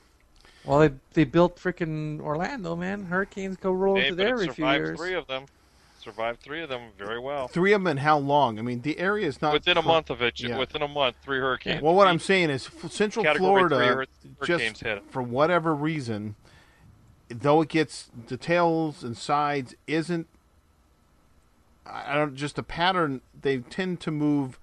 [0.64, 3.06] Well, they they built freaking Orlando, man.
[3.06, 4.96] Hurricanes go roll Hey, through there every few years.
[4.98, 5.46] three of them.
[6.06, 7.48] Survived three of them very well.
[7.48, 8.60] Three of them in how long?
[8.60, 10.56] I mean, the area is not Within a month of it, Yeah.
[10.56, 11.82] within a month, three hurricanes.
[11.82, 14.06] Well, what I'm saying is, Central Category Florida, three hur-
[14.46, 16.36] hurricanes just hit for whatever reason,
[17.28, 20.28] though it gets the tails and sides, isn't.
[21.84, 23.20] I don't just a pattern.
[23.40, 24.60] They tend to move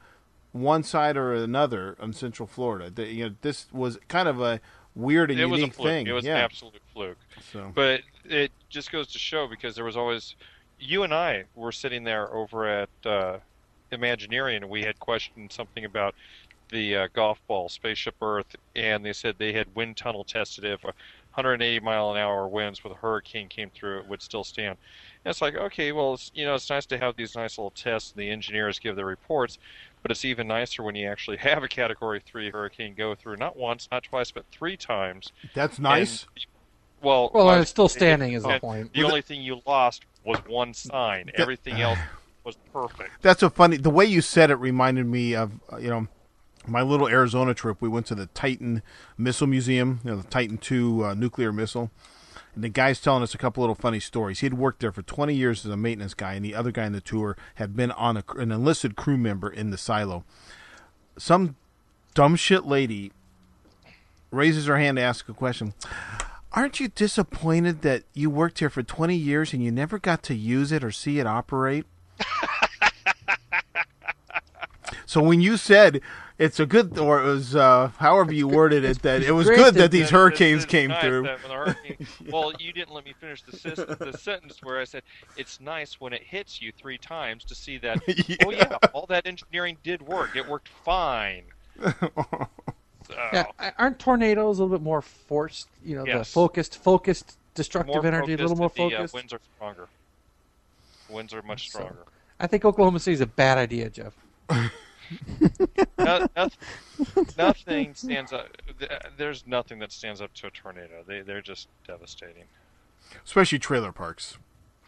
[0.53, 2.89] one side or another on Central Florida.
[2.89, 4.61] The, you know, this was kind of a
[4.95, 5.87] weird and it was a unique fluke.
[5.89, 6.07] thing.
[6.07, 6.37] It was yeah.
[6.37, 7.17] an absolute fluke.
[7.51, 10.35] So But it just goes to show because there was always
[10.83, 13.37] you and I were sitting there over at uh,
[13.91, 16.15] Imagineering and we had questioned something about
[16.69, 20.83] the uh, golf ball spaceship Earth and they said they had wind tunnel tested if
[20.83, 24.77] 180 mile an hour winds with a hurricane came through it would still stand.
[25.23, 27.71] And it's like okay, well it's, you know it's nice to have these nice little
[27.71, 29.59] tests and the engineers give their reports.
[30.01, 33.55] But it's even nicer when you actually have a Category 3 hurricane go through, not
[33.55, 35.31] once, not twice, but three times.
[35.53, 36.23] that's nice.
[36.35, 36.45] And-
[37.03, 38.93] well, Well, and it's still standing is the point.
[38.93, 41.31] The only thing you lost was one sign.
[41.35, 41.99] Everything else
[42.43, 43.21] was perfect.
[43.21, 43.77] That's so funny.
[43.77, 46.07] The way you said it reminded me of uh, you know
[46.67, 47.77] my little Arizona trip.
[47.81, 48.81] We went to the Titan
[49.17, 51.91] Missile Museum, you know, the Titan II uh, nuclear missile.
[52.55, 54.39] And the guy's telling us a couple little funny stories.
[54.39, 56.85] He had worked there for 20 years as a maintenance guy, and the other guy
[56.85, 60.23] in the tour had been on a, an enlisted crew member in the silo.
[61.17, 61.55] Some
[62.13, 63.11] dumb shit lady
[64.31, 65.73] raises her hand to ask a question.
[66.53, 70.35] Aren't you disappointed that you worked here for 20 years and you never got to
[70.35, 71.85] use it or see it operate?
[75.07, 75.99] so when you said
[76.37, 79.73] it's a good, or it was uh, however you worded it, that it was good
[79.75, 81.23] that these hurricanes came nice through.
[81.23, 84.79] that when the hurricane- Well, you didn't let me finish the, sis- the sentence where
[84.79, 85.01] I said
[85.37, 87.99] it's nice when it hits you three times to see that.
[88.45, 90.35] Oh yeah, all that engineering did work.
[90.35, 91.45] It worked fine.
[93.07, 95.67] So, Yeah, aren't tornadoes a little bit more forced?
[95.83, 99.13] You know, the focused, focused destructive more energy, a little more and focused.
[99.13, 99.87] The uh, winds are stronger.
[101.09, 102.05] Winds are much So- stronger.
[102.39, 104.13] I think Oklahoma City is a bad idea, Jeff.
[105.97, 106.57] no, nothing,
[107.37, 108.47] nothing stands up.
[109.17, 111.03] There's nothing that stands up to a tornado.
[111.07, 112.45] They they're just devastating.
[113.23, 114.37] Especially trailer parks.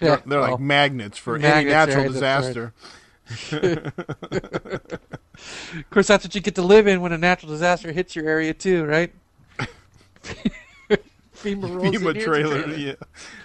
[0.02, 2.64] Yeah, They're, they're well, like magnets for any natural disaster.
[2.64, 2.92] right.
[3.28, 3.92] Disaster.
[5.74, 8.28] of course, that's what you get to live in when a natural disaster hits your
[8.28, 9.14] area too, right?
[11.36, 12.94] FEMA rolls FEMA here's a trailer, yeah.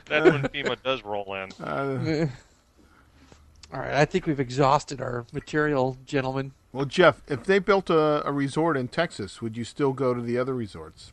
[0.06, 1.50] That's when FEMA does roll in.
[1.62, 2.26] Uh.
[3.72, 6.52] All right, I think we've exhausted our material, gentlemen.
[6.72, 10.20] well, Jeff, if they built a, a resort in Texas, would you still go to
[10.20, 11.12] the other resorts?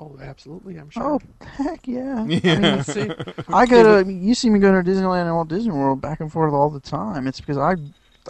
[0.00, 1.04] Oh, absolutely, I'm sure.
[1.04, 1.20] Oh
[1.56, 2.24] heck yeah!
[2.54, 3.10] Let's see.
[3.52, 4.00] I go to.
[4.00, 6.52] I mean, you see me going to Disneyland and Walt Disney World back and forth
[6.52, 7.26] all the time.
[7.26, 7.74] It's because I,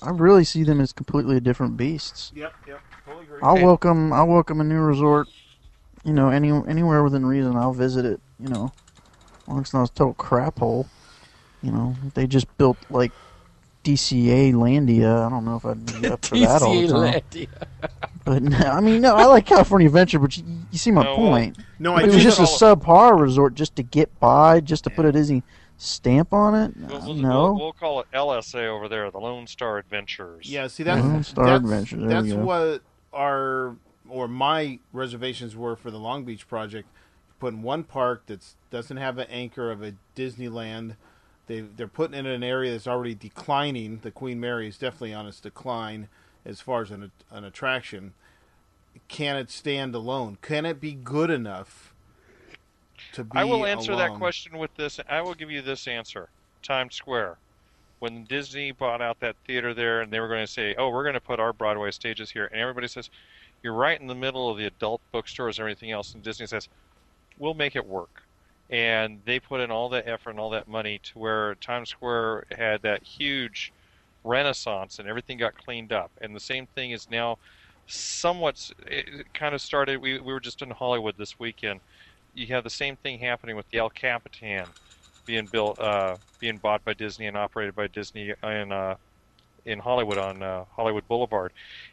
[0.03, 2.33] I really see them as completely different beasts.
[2.35, 3.41] Yep, yep, totally agree.
[3.43, 3.65] I'll Hey.
[3.65, 4.13] welcome.
[4.13, 5.29] I'll welcome a new resort.
[6.05, 8.21] You know, any anywhere within reason, I'll visit it.
[8.39, 8.73] You know,
[9.43, 10.89] as long as it's not a total crap hole.
[11.63, 13.13] You know, they just built like
[13.85, 15.27] DCA Landia.
[15.27, 17.21] I don't know if I'd be up for that all the time.
[17.31, 17.49] Landia.
[18.25, 21.17] But no, I mean, no, I like California Adventure, but you, you see my No,
[21.17, 21.57] point.
[21.81, 24.85] No, If I it was just just a subpar resort just to get by, just
[24.85, 25.43] to put a Disney
[25.77, 26.73] stamp on it.
[26.77, 27.29] We'll, Uh, we'll, no.
[27.53, 30.49] we'll, we'll call it LSA over there, the Lone Star Adventures.
[30.49, 32.39] Yeah, see that's Lone Star that's, Adventure, there that's go.
[32.45, 32.83] what
[33.13, 33.77] our
[34.09, 36.89] or my reservations were for the Long Beach project.
[37.41, 40.95] Putting one park that doesn't have an anchor of a Disneyland.
[41.47, 43.99] They they're putting it in an area that's already declining.
[44.03, 46.09] The Queen Mary is definitely on its decline
[46.45, 48.15] as far as an an attraction.
[49.09, 50.39] Can it stand alone?
[50.43, 51.95] Can it be good enough
[53.15, 53.31] to be?
[53.35, 55.01] I will answer that question with this.
[55.09, 56.29] I will give you this answer.
[56.63, 57.39] Times Square.
[57.99, 61.05] when Disney bought out that theater there, and they were going to say, "Oh, we're
[61.05, 63.11] going to put our Broadway stages here," and everybody says,
[63.63, 66.69] "You're right in the middle of the adult bookstores and everything else," and Disney says,
[67.39, 68.25] "We'll make it work."
[68.73, 72.47] And they put in all that effort and all that money to where Times Square
[72.53, 73.73] had that huge
[74.25, 76.13] renaissance and everything got cleaned up.
[76.23, 77.39] And the same thing is now
[77.87, 81.83] somewhat it kind of started we, we were just in Hollywood this weekend.
[82.35, 84.75] You have the same thing happening with the El Capitan
[85.27, 88.97] being built uh, being bought by Disney and operated by Disney in uh,
[89.67, 91.53] in Hollywood on uh, Hollywood Boulevard.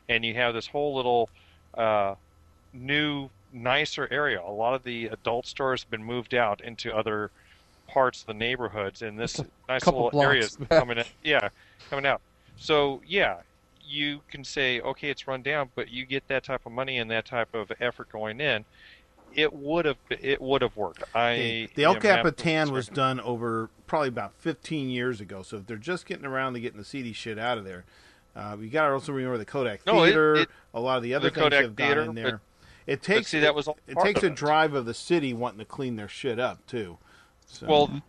[0.10, 1.32] And you have this whole little
[1.78, 2.16] uh,
[2.74, 4.42] new nicer area.
[4.42, 7.32] A lot of the adult stores have been moved out into other
[7.88, 11.50] parts of the neighborhoods and this nice little blocks area is coming in, yeah,
[11.90, 12.22] coming out.
[12.58, 13.38] So yeah,
[13.84, 17.10] you can say, okay, it's run down, but you get that type of money and
[17.10, 18.64] that type of effort going in,
[19.34, 21.04] it would have it would have worked.
[21.16, 25.42] I the El am absolutely Capitan was done over probably about 15 years ago.
[25.42, 27.86] So if they're just getting around to getting the seedy shit out of there,
[28.36, 30.36] uh, you got to also remember the Kodak No, it- Theater.
[30.36, 32.42] it- a lot of the other the things Kodak have gone Theater, in there.
[32.90, 34.36] But- it takes see, that was it takes a it.
[34.36, 36.98] drive of the city wanting to clean their shit up too.
[37.48, 38.02] So, Well,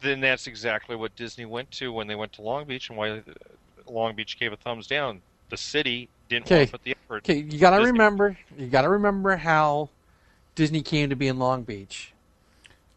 [0.00, 3.10] then that's exactly what Disney went to when they went to Long Beach, and why
[3.10, 3.20] uh,
[3.88, 5.20] Long Beach gave a thumbs down.
[5.50, 6.66] The city didn't want Okay.
[6.66, 7.16] to put the effort.
[7.18, 8.36] Okay, you got to Disney- remember.
[8.58, 9.90] You got to remember how
[10.54, 12.12] Disney came to be in Long Beach.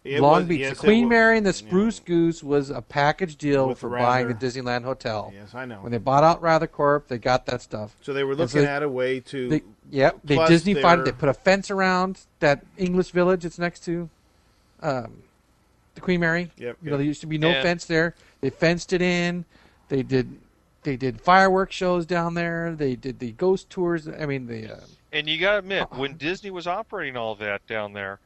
[0.10, 1.54] It Long was- Beach, yes, the Queen wa- Mary and the yeah.
[1.68, 4.06] Spruce Goose was a package deal With for Wrather.
[4.06, 5.32] buying the Disneyland Hotel.
[5.36, 5.76] Yes, I know.
[5.82, 7.96] When they bought out Wrather Corp, they got that stuff.
[8.02, 9.50] so they were And so looking they- at a way to.
[9.50, 9.62] They,
[9.92, 13.82] yep, they Plus Disney find they're- put a fence around that English village that's next
[13.86, 14.10] to
[14.82, 15.22] um,
[15.96, 16.52] the Queen Mary.
[16.58, 18.16] Yep, You know, there used to be no And- fence there.
[18.42, 19.46] They fenced it in.
[19.90, 20.38] They did.
[20.84, 22.74] They did fireworks shows down there.
[22.74, 24.08] They did the ghost tours.
[24.08, 24.80] I mean, the uh,
[25.12, 25.98] And you got to admit, Uh-uh.
[25.98, 28.20] when Disney was operating all that down there,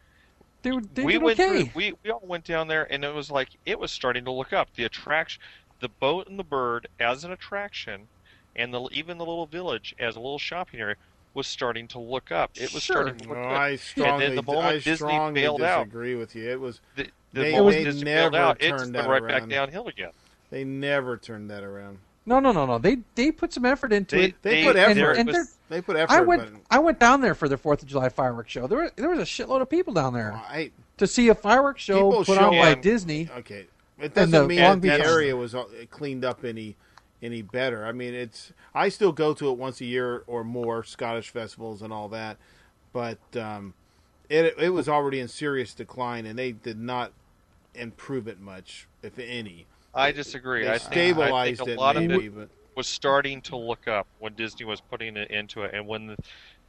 [0.64, 1.64] they were they we did went okay.
[1.66, 1.72] through.
[1.76, 4.52] We we all went down there, and it was like it was starting to look
[4.54, 4.70] up.
[4.76, 5.42] The attraction,
[5.80, 8.08] the boat and the bird as an attraction,
[8.56, 10.96] and the even the little village as a little shopping area
[11.36, 12.52] was starting to look up.
[12.56, 12.96] It was Sure.
[12.98, 13.52] starting to look No, good.
[13.56, 16.48] I strongly, the moment I Disney strongly bailed out- disagree with you.
[16.50, 17.04] It was the,
[17.34, 19.50] the They- moment they Disney bailed never out, it turned went that right back around.
[19.50, 20.12] downhill again.
[20.52, 21.98] they never turned that around.
[22.26, 22.78] No, no, no, no.
[22.78, 24.36] They they put some effort into They, it.
[24.42, 25.18] They put there effort.
[25.20, 26.14] And was- they're- They put effort.
[26.14, 28.68] I went but I went down there for the Fourth of July fireworks show.
[28.68, 31.82] There were, there was a shitload of people down there I, to see a fireworks
[31.82, 33.30] show put on by Disney.
[33.40, 33.68] okay,
[34.00, 35.56] it And doesn't the mean Long the Beach- area was
[35.90, 36.76] cleaned up any
[37.22, 37.86] any better.
[37.86, 41.82] I mean, it's I still go to it once a year or more, Scottish festivals
[41.82, 42.38] and all that,
[42.94, 43.74] but um,
[44.30, 47.12] it it was already in serious decline, and they did not
[47.76, 49.66] improve it much, if any.
[49.94, 50.64] I disagree.
[50.64, 53.56] They I think, I think a it lot maybe, of it but was starting to
[53.56, 56.18] look up when Disney was putting it into it, and when the,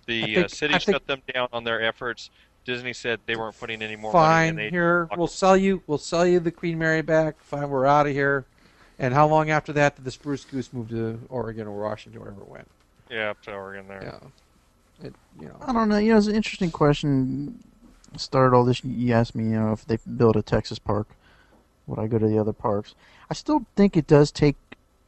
[0.06, 2.30] the think- uh, city I think- shut them down on their efforts,
[2.64, 4.24] Disney said they weren't putting any more money.
[4.24, 7.40] Fine, And here we'll sell you we'll sell you the Queen Mary back.
[7.42, 8.44] Fine, we're out of here.
[8.98, 12.40] And how long after that did the Spruce Goose move to Oregon or Washington, wherever
[12.42, 12.68] it went?
[13.10, 14.02] yeah, up to Oregon there.
[15.00, 15.56] Yeah, it you know.
[15.60, 15.98] I don't know.
[15.98, 17.62] You know, it's an interesting question.
[18.16, 18.84] Started all this.
[18.84, 21.08] You asked me, you know, if they build a Texas park,
[21.86, 22.94] would I go to the other parks?
[23.30, 24.56] I still think it does take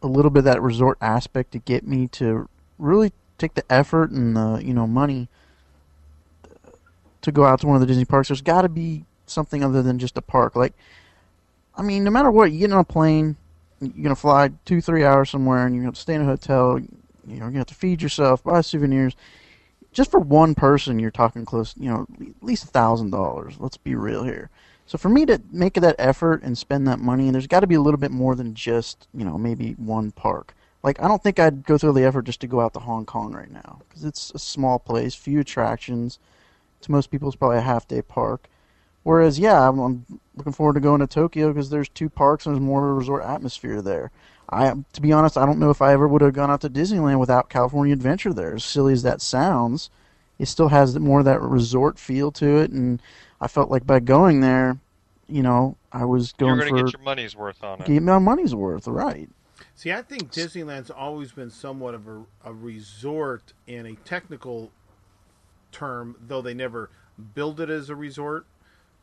[0.02, 2.48] a little bit of that resort aspect to get me to
[2.78, 5.28] really take the effort and the you know money
[7.22, 8.28] to go out to one of the Disney parks.
[8.28, 10.54] There's got to be something other than just a park.
[10.54, 10.74] Like,
[11.76, 13.36] I mean, no matter what, you get on a plane,
[13.80, 16.78] you're gonna fly two, three hours somewhere, and you're gonna stay in a hotel.
[16.78, 16.86] You
[17.26, 19.16] know, you're gonna have to feed yourself, buy souvenirs
[19.96, 23.54] just for one person, you're talking close, you know, at least a thousand dollars.
[23.58, 24.50] Let's be real here.
[24.86, 27.74] So for me to make that effort and spend that money, there's got to be
[27.74, 30.54] a little bit more than just, you know, maybe one park.
[30.82, 33.04] Like I don't think I'd go through the effort just to go out to Hong
[33.04, 36.20] Kong right now because it's a small place, few attractions.
[36.82, 38.48] To most people, it's probably a half day park.
[39.02, 40.06] Whereas, yeah, I'm, I'm
[40.36, 42.94] looking forward to going to Tokyo because there's two parks and there's more of a
[42.94, 44.10] resort atmosphere there.
[44.48, 46.70] I, to be honest, I don't know if I ever would have gone out to
[46.70, 48.54] Disneyland without California Adventure there.
[48.54, 49.90] As silly as that sounds,
[50.38, 53.00] it still has more of that resort feel to it, and
[53.40, 54.78] I felt like by going there,
[55.28, 57.92] you know, I was You're going going for to get your money's worth on it.
[57.92, 59.28] get my money's worth, right?
[59.74, 64.72] See, I think Disneyland's always been somewhat of a, a resort in a technical
[65.72, 66.90] term, though they never
[67.34, 68.46] build it as a resort.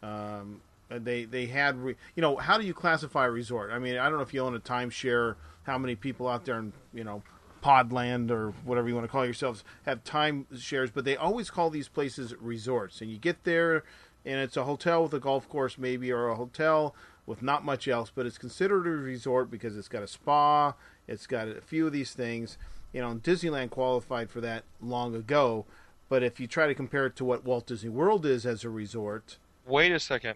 [0.02, 3.72] Um, they they had, re, you know, how do you classify a resort?
[3.72, 6.58] I mean, I don't know if you own a timeshare, how many people out there
[6.58, 7.24] and you know
[7.64, 11.70] Podland or whatever you want to call yourselves have time shares, but they always call
[11.70, 13.02] these places resorts.
[13.02, 13.84] And you get there,
[14.26, 16.94] and it's a hotel with a golf course, maybe, or a hotel
[17.26, 20.74] with not much else, but it's considered a resort because it's got a spa,
[21.08, 22.58] it's got a few of these things.
[22.92, 25.66] You know, Disneyland qualified for that long ago,
[26.10, 28.70] but if you try to compare it to what Walt Disney World is as a
[28.70, 30.36] resort, Wait a second.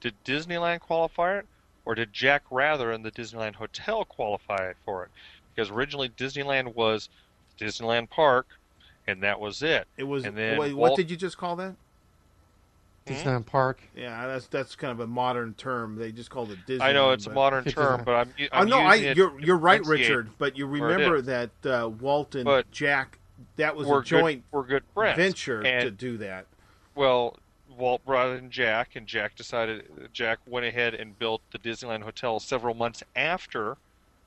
[0.00, 1.46] Did Disneyland qualify it?
[1.84, 5.10] or did Jack Wrather and the Disneyland Hotel qualify for it?
[5.54, 7.08] Because originally Disneyland was
[7.58, 8.46] Disneyland Park,
[9.06, 9.86] and that was it.
[9.96, 10.24] It was.
[10.24, 11.74] And then wait, what Walt- did you just call that?
[13.06, 13.80] Disneyland Park.
[13.96, 15.96] Yeah, that's that's kind of a modern term.
[15.96, 16.84] They just called it Disney.
[16.84, 18.78] I know it's a modern term, but I'm, I I'm know.
[18.78, 19.84] I using it you're you're right.
[19.84, 20.30] Richard.
[20.38, 23.18] But you remember that uh, Walt and But Jack.
[23.56, 25.16] That was we're a joint good, we're good friends.
[25.16, 26.46] venture and, to do that.
[26.94, 27.36] Well,
[27.76, 32.38] Walt brought in Jack, and Jack decided Jack went ahead and built the Disneyland Hotel
[32.38, 33.78] several months after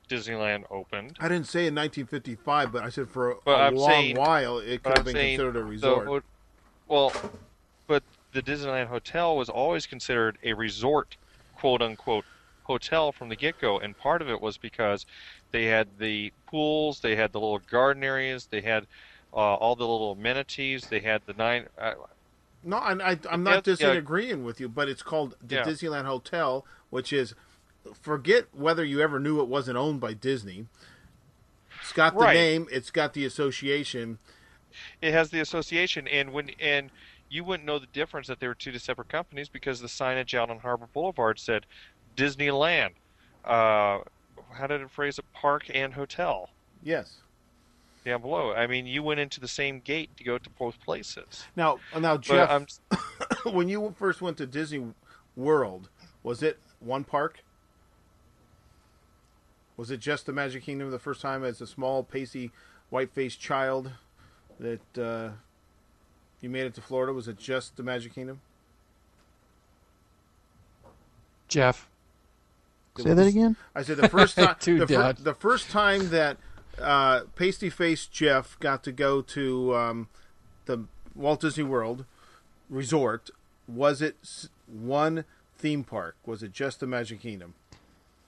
[0.08, 1.16] Disneyland opened.
[1.20, 4.16] I didn't say in 1955, but I said for a, But a I'm long saying-
[4.16, 6.06] while it could have I'm been considered a resort.
[6.06, 6.22] ho-
[6.88, 7.12] well,
[7.86, 8.02] but
[8.32, 11.16] the Disneyland Hotel was always considered a resort,
[11.56, 12.24] quote unquote,
[12.64, 15.06] hotel from the get go, and part of it was because
[15.52, 18.86] they had the pools, they had the little garden areas, they had
[19.32, 21.66] uh, all the little amenities, they had the nine.
[21.78, 21.92] Uh,
[22.64, 23.88] No, I, I, I'm not That's- yeah.
[23.92, 25.64] disagreeing with you, but it's called the Yeah.
[25.64, 27.34] Disneyland Hotel, which is
[27.94, 30.66] forget whether you ever knew it wasn't owned by Disney.
[31.80, 32.34] It's got the Right.
[32.34, 34.18] name, it's got the association.
[35.00, 36.90] it has the association and when and
[37.30, 40.50] you wouldn't know the difference that they were two separate companies because the signage out
[40.50, 41.64] on Harbor Boulevard said
[42.16, 42.90] Disneyland.
[43.44, 44.00] Uh,
[44.52, 45.24] how did it phrase it?
[45.32, 46.50] Park and hotel
[46.82, 47.16] Yes.
[48.04, 48.52] down below.
[48.52, 51.44] I mean, you went into the same gate to go to both places.
[51.56, 52.68] Now, now, Jeff,
[53.44, 54.92] when you first went to Disney
[55.34, 55.88] World,
[56.22, 57.40] was it one park?
[59.76, 62.50] Was it just the Magic Kingdom the first time as a small, pasty,
[62.90, 63.90] white-faced child
[64.58, 65.30] that uh,
[66.40, 67.12] you made it to Florida?
[67.12, 68.40] Was it just the Magic Kingdom?
[71.48, 71.88] Jeff.
[72.98, 73.56] Say that again.
[73.74, 74.56] I said the first time.
[74.58, 76.38] Too the, fir- the first time that
[76.80, 80.08] uh, pasty faced Jeff got to go to um,
[80.64, 80.84] the
[81.14, 82.04] Walt Disney World
[82.70, 83.30] Resort,
[83.68, 85.24] was it one
[85.58, 86.16] theme park?
[86.24, 87.54] Was it just the Magic Kingdom?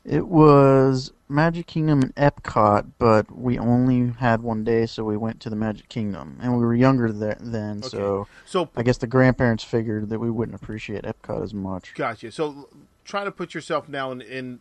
[0.08, 5.38] It was Magic Kingdom and Epcot, but we only had one day, so we went
[5.40, 7.88] to the Magic Kingdom, and we were younger there then, Okay.
[7.88, 11.94] so So I guess the grandparents figured that we wouldn't appreciate Epcot as much.
[11.94, 12.32] Gotcha.
[12.32, 12.70] So
[13.04, 14.60] try to put yourself now in, in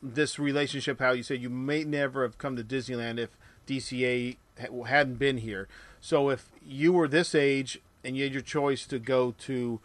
[0.00, 1.00] this relationship.
[1.00, 3.30] How you said you may never have come to Disneyland if
[3.66, 4.36] DCA
[4.86, 5.66] hadn't been here.
[6.00, 9.80] So if you were this age and you had your choice to go to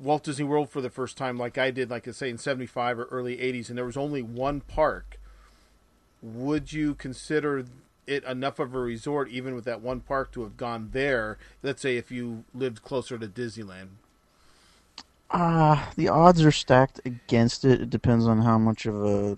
[0.00, 2.98] Walt Disney World for the first time, like I did, like I say in '75
[2.98, 5.20] or early '80s, and there was only one park,
[6.22, 7.64] would you consider
[8.06, 11.38] it enough of a resort, even with that one park, to have gone there?
[11.62, 13.88] Let's say if you lived closer to Disneyland.
[15.30, 17.82] Ah, the odds are stacked against it.
[17.82, 19.36] It depends on how much of a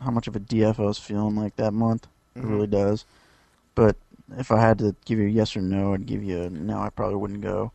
[0.00, 2.06] how much of a DF I was feeling like that month.
[2.34, 2.50] It Mhm.
[2.50, 3.04] really does.
[3.74, 3.96] But
[4.38, 6.78] if I had to give you a yes or no, I'd give you a no.
[6.78, 7.72] I probably wouldn't go.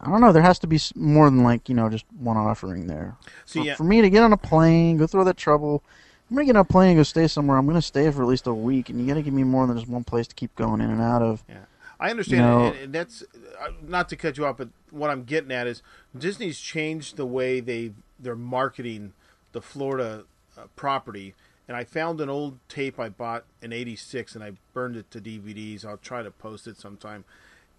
[0.00, 0.32] I don't know.
[0.32, 3.16] There has to be more than like you know just one offering there.
[3.44, 3.74] So for, yeah.
[3.74, 5.82] for me to get on a plane, go through all that trouble.
[6.30, 7.56] I'm gonna get on a plane and go stay somewhere.
[7.56, 9.76] I'm gonna stay for at least a week, and you gotta give me more than
[9.76, 11.42] just one place to keep going in and out of.
[11.48, 11.56] Yeah,
[11.98, 12.66] I understand, No.
[12.66, 13.24] and, and that's
[13.60, 15.82] uh, not to cut you off, but what I'm getting at is
[16.16, 19.14] Disney's changed the way they they're marketing
[19.52, 20.24] the Florida
[20.56, 21.34] uh, property.
[21.66, 25.20] And I found an old tape I bought in '86, and I burned it to
[25.20, 25.84] DVDs.
[25.84, 27.24] I'll try to post it sometime.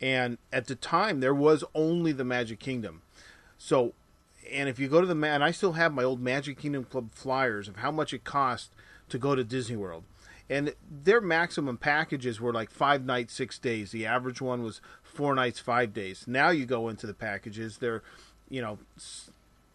[0.02, 3.02] And at the time, there was only the Magic Kingdom.
[3.58, 3.94] So,
[4.52, 7.10] and if you go to the and I still have my old Magic Kingdom Club
[7.14, 8.72] flyers of how much it cost
[9.10, 10.04] to go to Disney World.
[10.50, 13.92] And their maximum packages were like five nights, six days.
[13.92, 16.26] The average one was four nights, five days.
[16.28, 18.02] Now you go into the packages, they're,
[18.50, 18.80] you know,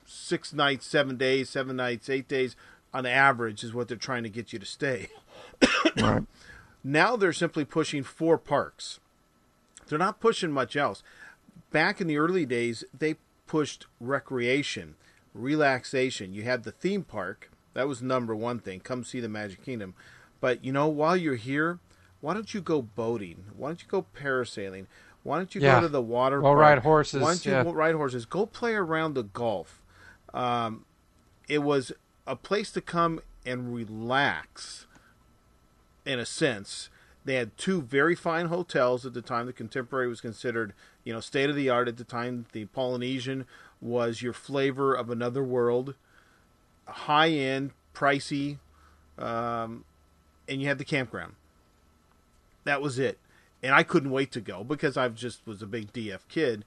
[0.04, 2.56] six nights, seven days, seven nights, eight days
[2.92, 5.08] on average is what they're trying to get you to stay.
[5.96, 6.24] Right.
[6.86, 9.00] Now they're simply pushing four parks.
[9.88, 11.02] They're not pushing much else.
[11.70, 13.16] Back in the early days, they
[13.46, 14.94] pushed recreation,
[15.34, 16.32] relaxation.
[16.32, 17.50] You had the theme park.
[17.74, 18.80] That was number one thing.
[18.80, 19.94] Come see the Magic Kingdom.
[20.40, 21.78] But you know, while you're here,
[22.20, 23.44] why don't you go boating?
[23.56, 24.86] Why don't you go parasailing?
[25.22, 25.76] Why don't you Yeah.
[25.76, 26.58] go to the water Go park?
[26.58, 27.64] ride horses, Why don't you yeah.
[27.64, 28.26] go ride horses?
[28.26, 29.82] Go play around the golf.
[30.32, 30.84] Um,
[31.48, 31.92] it was
[32.26, 34.86] a place to come and relax
[36.04, 36.88] in a sense.
[37.24, 39.46] They had two very fine hotels at the time.
[39.46, 40.74] The Contemporary was considered,
[41.04, 42.46] you know, state of the art at the time.
[42.52, 43.46] The Polynesian
[43.80, 45.94] was your flavor of another world,
[46.86, 48.58] high end, pricey,
[49.18, 49.84] um,
[50.48, 51.34] and you had the campground.
[52.64, 53.18] That was it,
[53.62, 56.64] and I couldn't wait to go because I just was a big DF kid.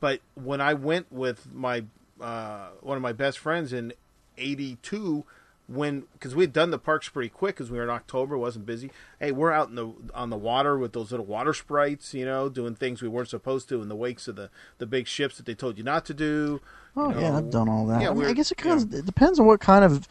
[0.00, 1.84] But when I went with my
[2.20, 3.92] uh, one of my best friends in
[4.36, 5.24] '82,
[5.68, 8.64] when because we had done the parks pretty quick because we were in October, wasn't
[8.66, 8.90] busy.
[9.20, 12.48] Hey, we're out in the on the water with those little water sprites, you know,
[12.48, 15.46] doing things we weren't supposed to in the wakes of the the big ships that
[15.46, 16.60] they told you not to do.
[16.96, 18.00] Oh you yeah, I've done all that.
[18.00, 18.64] yeah, I, mean, I guess it yeah.
[18.64, 20.08] kind of it depends on what kind of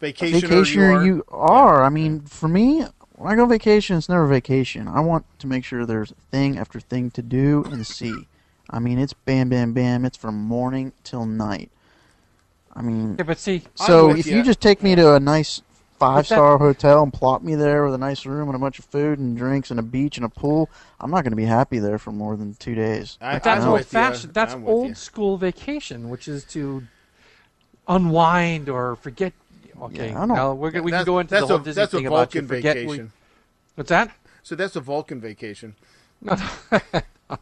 [0.00, 1.82] Vacationer, vacationer you you are.
[1.82, 2.84] I mean, for me,
[3.16, 4.86] when I go on vacation, it's never vacation.
[4.86, 8.26] I want to make sure there's thing after thing to do and see.
[8.70, 10.04] I mean, it's bam, bam, bam.
[10.04, 11.70] It's from morning till night.
[12.76, 14.36] I mean, Yeah, but see, so if ya.
[14.36, 15.62] you just take me to a nice
[15.98, 18.84] five star hotel and plop me there with a nice room and a bunch of
[18.86, 20.68] food and drinks and a beach and a pool,
[21.00, 23.16] I'm not going to be happy there for more than two days.
[23.20, 24.10] I, But that's I'm old with ya.
[24.10, 24.34] fashioned.
[24.34, 24.94] That's old ya.
[24.94, 26.82] school vacation, which is to
[27.86, 29.32] unwind or forget.
[29.80, 30.34] Okay, Yeah, I know.
[30.34, 32.06] now we're, gonna- we can go into that's the whole a, Disney that's a thing
[32.06, 32.76] about you Vulcan forget.
[32.76, 33.12] we- vacation.
[33.76, 34.10] what's that?
[34.42, 35.74] So that's a Vulcan vacation.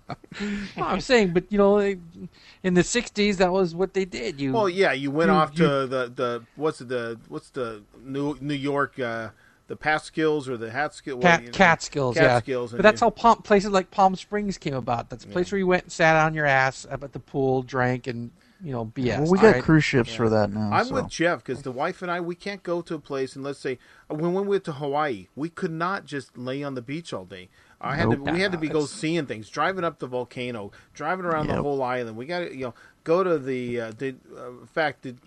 [0.76, 4.40] No, I'm saying, but you know, in the '60s, that was what they did.
[4.40, 7.82] You Well, yeah, you went You- off you- to the the what's the what's the
[8.02, 9.28] New New York uh,
[9.68, 12.22] the Paskills or the Hatskill what, Cat, you know, Catskills, yeah.
[12.22, 15.08] Catskills, But that's you- how Palm, places like Palm Springs came about.
[15.10, 15.52] That's a place Yeah.
[15.54, 18.30] where you went and sat on your ass up at the pool, drank, and
[18.64, 19.18] you know, BS.
[19.22, 19.62] well, we got right?
[19.62, 20.16] cruise ships Yeah.
[20.16, 20.70] for that now.
[20.72, 20.94] I'm so.
[20.94, 23.58] with Jeff because the wife and I we can't go to a place and let's
[23.58, 23.78] say
[24.08, 27.48] when we went to Hawaii we could not just lay on the beach all day.
[27.82, 31.24] I had to we had to be go seeing things, driving up the volcano, driving
[31.24, 32.16] around the whole island.
[32.16, 35.18] We got to you know go to the uh, did uh, in fact did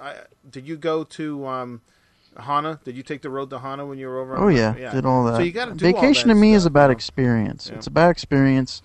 [0.00, 0.14] I,
[0.48, 1.80] did you go to um,
[2.38, 2.78] Hana?
[2.84, 4.38] Did you take the road to Hana when you were over?
[4.38, 5.36] Oh yeah, did all that.
[5.36, 6.92] So you got to Vacation to me is stuff, about you know.
[6.92, 7.68] experience.
[7.68, 7.76] Yeah.
[7.78, 8.82] It's about experience.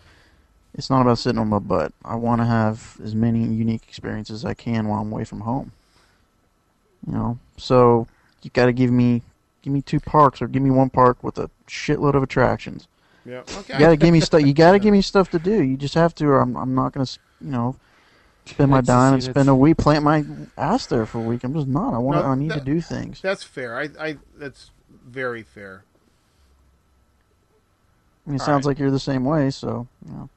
[0.74, 1.94] It's not about sitting on my butt.
[2.04, 5.42] I want to have as many unique experiences as I can while I'm away from
[5.42, 5.72] home.
[7.06, 8.08] You know, so
[8.42, 9.22] you got to give me
[9.62, 12.88] give me two parks or give me one park with a shitload of attractions.
[13.26, 13.40] Yeah.
[13.58, 13.74] Okay.
[13.74, 14.42] You got to give me stuff.
[14.42, 15.62] You got to give me stuff to do.
[15.64, 17.06] You just have to, or I'm I'm not gonna,
[17.42, 17.76] you know,
[18.46, 20.26] spend my It's just- dime and spend a week, plant my
[20.58, 21.44] ass there for a week.
[21.44, 21.94] I'm just not.
[21.94, 22.20] I want.
[22.20, 23.22] No, I need to do things.
[23.22, 23.78] That's fair.
[23.78, 24.72] I, I that's
[25.06, 25.84] very fair.
[28.26, 28.72] I mean, it All sounds right.
[28.72, 30.30] like you're the same way, so you know.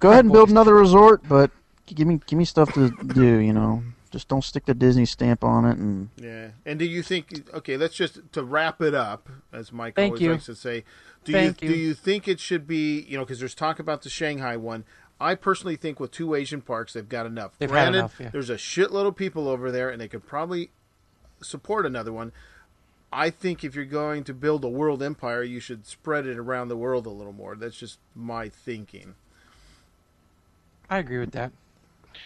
[0.00, 1.50] Go ahead and build another resort, but
[1.86, 3.38] give me give me stuff to do.
[3.38, 3.82] You know,
[4.12, 5.76] just don't stick the Disney stamp on it.
[5.78, 6.50] And Yeah.
[6.64, 7.48] And do you think?
[7.52, 10.30] Okay, let's just to wrap it up, as Mike Thank always you.
[10.32, 10.84] likes to say.
[11.28, 11.74] Do Thank you, you.
[11.74, 13.02] do you think it should be?
[13.02, 14.84] You know, because there's talk about the Shanghai one.
[15.20, 17.52] I personally think with two Asian parks, they've got enough.
[17.58, 18.30] They've had enough, yeah.
[18.30, 20.70] there's a shitload of people over there, and they could probably
[21.42, 22.32] support another one.
[23.12, 26.68] I think if you're going to build a world empire, you should spread it around
[26.68, 27.56] the world a little more.
[27.56, 29.14] That's just my thinking.
[30.88, 31.52] I agree with that.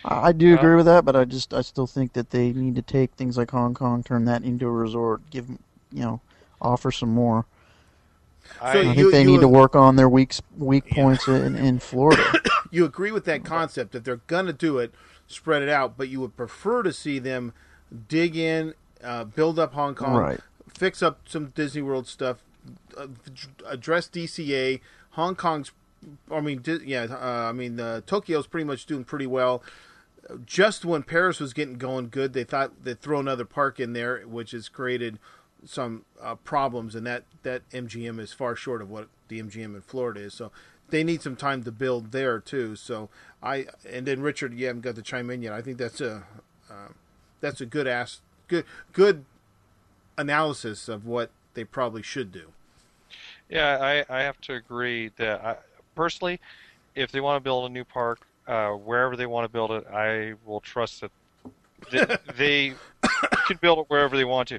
[0.05, 2.53] I, I do Well- agree with that, but I just I still think that they
[2.53, 5.59] need to take things like Hong Kong, turn that into a resort, give 'em-
[5.91, 6.21] you know,
[6.61, 7.47] offer some more.
[8.61, 11.27] I, So I You- think they you need to work on their weak weak points
[11.29, 12.23] in, in Florida.
[12.71, 14.95] you agree with that concept if they're going to do it
[15.27, 17.53] spread it out but you would prefer to see them
[18.09, 20.41] dig in uh, build up hong kong Right.
[20.75, 22.39] fix up some disney world stuff
[22.97, 23.07] uh,
[23.67, 24.81] address dca
[25.11, 25.73] hong kong's
[26.31, 29.63] i mean yeah uh, i mean uh, tokyo's pretty much doing pretty well
[30.47, 34.21] just when paris was getting going good they thought they'd throw another park in there
[34.27, 35.19] which has created
[35.65, 39.81] some uh, problems and that that mgm is far short of what the mgm in
[39.81, 40.51] florida is so
[40.93, 42.77] they need some time to build there too.
[42.77, 43.09] So
[43.43, 45.53] I and then Richard, you haven't got to chime in yet.
[45.53, 46.25] I think that's a
[46.71, 46.93] uh,
[47.41, 49.25] that's a good ass good good
[50.17, 52.53] analysis of what they probably should do.
[53.49, 55.57] Yeah, I, I have to agree that I,
[55.95, 56.41] personally,
[56.95, 59.87] if they want to build a new park, uh, wherever they want to build it,
[59.93, 61.11] I will trust that
[61.91, 62.75] th- they
[63.47, 64.59] can build it wherever they want to.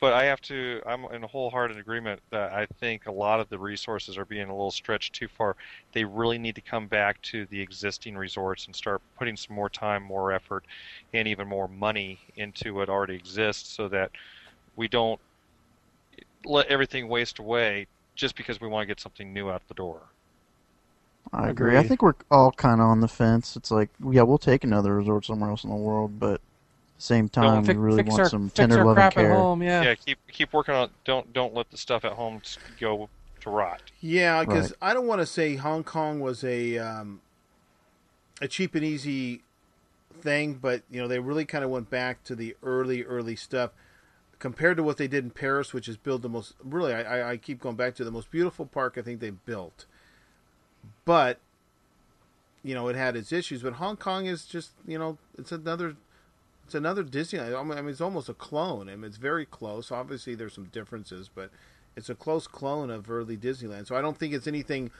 [0.00, 3.58] But I have to, I'm in wholehearted agreement that I think a lot of the
[3.58, 5.56] resources are being a little stretched too far.
[5.92, 9.70] They really need to come back to the existing resorts and start putting some more
[9.70, 10.64] time, more effort,
[11.14, 14.10] and even more money into what already exists so that
[14.76, 15.20] we don't
[16.44, 20.02] let everything waste away just because we want to get something new out the door.
[21.32, 21.76] I agree.
[21.76, 23.56] I think we're all kind of on the fence.
[23.56, 26.40] It's like, yeah, we'll take another resort somewhere else in the world, but
[27.04, 29.18] same time, we Fix- really fix want our, some fix tender our love and crap
[29.18, 29.34] at care.
[29.34, 29.62] home.
[29.62, 29.82] Yeah.
[29.82, 30.84] Yeah, keep keep working on.
[30.84, 30.90] it.
[31.04, 32.40] Don't don't let the stuff at home
[32.80, 33.08] go
[33.40, 33.82] to rot.
[34.00, 34.90] Yeah, because Right.
[34.90, 37.20] I don't want to say Hong Kong was a um,
[38.40, 39.42] a cheap and easy
[40.20, 43.70] thing, but you know they really kind of went back to the early early stuff
[44.38, 47.30] compared to what they did in Paris, which is build the most really I, I-
[47.32, 49.84] I keep going back to the most beautiful park I think they built,
[51.04, 51.38] but
[52.62, 53.62] you know it had its issues.
[53.62, 55.96] But Hong Kong is just you know it's another
[56.64, 57.54] it's another Disneyland.
[57.76, 58.88] I mean, it's almost a clone.
[58.88, 59.90] I mean, it's very close.
[59.92, 61.50] Obviously, there's some differences, but
[61.96, 63.86] it's a close clone of early Disneyland.
[63.86, 64.90] So I don't think it's anything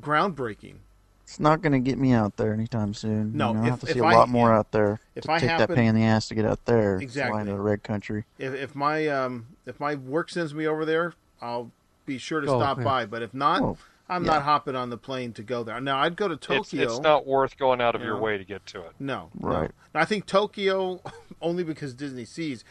[0.00, 0.76] groundbreaking.
[1.24, 3.36] It's not going to get me out there anytime soon.
[3.36, 4.58] No, you know, I have to see a I- lot more yeah.
[4.58, 6.64] out there If to I take happen- that pain in the ass to get out
[6.64, 6.96] there.
[6.96, 7.32] Exactly.
[7.32, 8.24] Flying to the red country.
[8.38, 11.12] If if my um if my work sends me over there,
[11.42, 11.70] I'll
[12.06, 12.84] be sure to Go, stop yeah.
[12.84, 13.06] by.
[13.06, 13.76] But if not, Oh,
[14.08, 14.32] I'm yeah.
[14.34, 15.80] not hopping on the plane to go there.
[15.80, 16.82] Now I'd go to Tokyo.
[16.82, 18.20] it's not worth going out of your Yeah.
[18.22, 18.92] way to get to it.
[18.98, 19.70] No, Right.
[19.94, 20.00] No.
[20.00, 21.00] I think Tokyo
[21.42, 22.64] only because Disney Seas.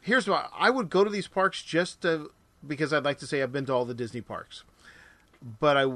[0.00, 2.30] Here's why I would go to these parks just to,
[2.66, 4.64] because I'd like to say I've been to all the Disney parks,
[5.60, 5.86] but I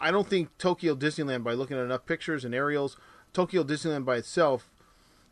[0.00, 2.96] I don't think Tokyo Disneyland by looking at enough pictures and aerials,
[3.32, 4.68] Tokyo Disneyland by itself,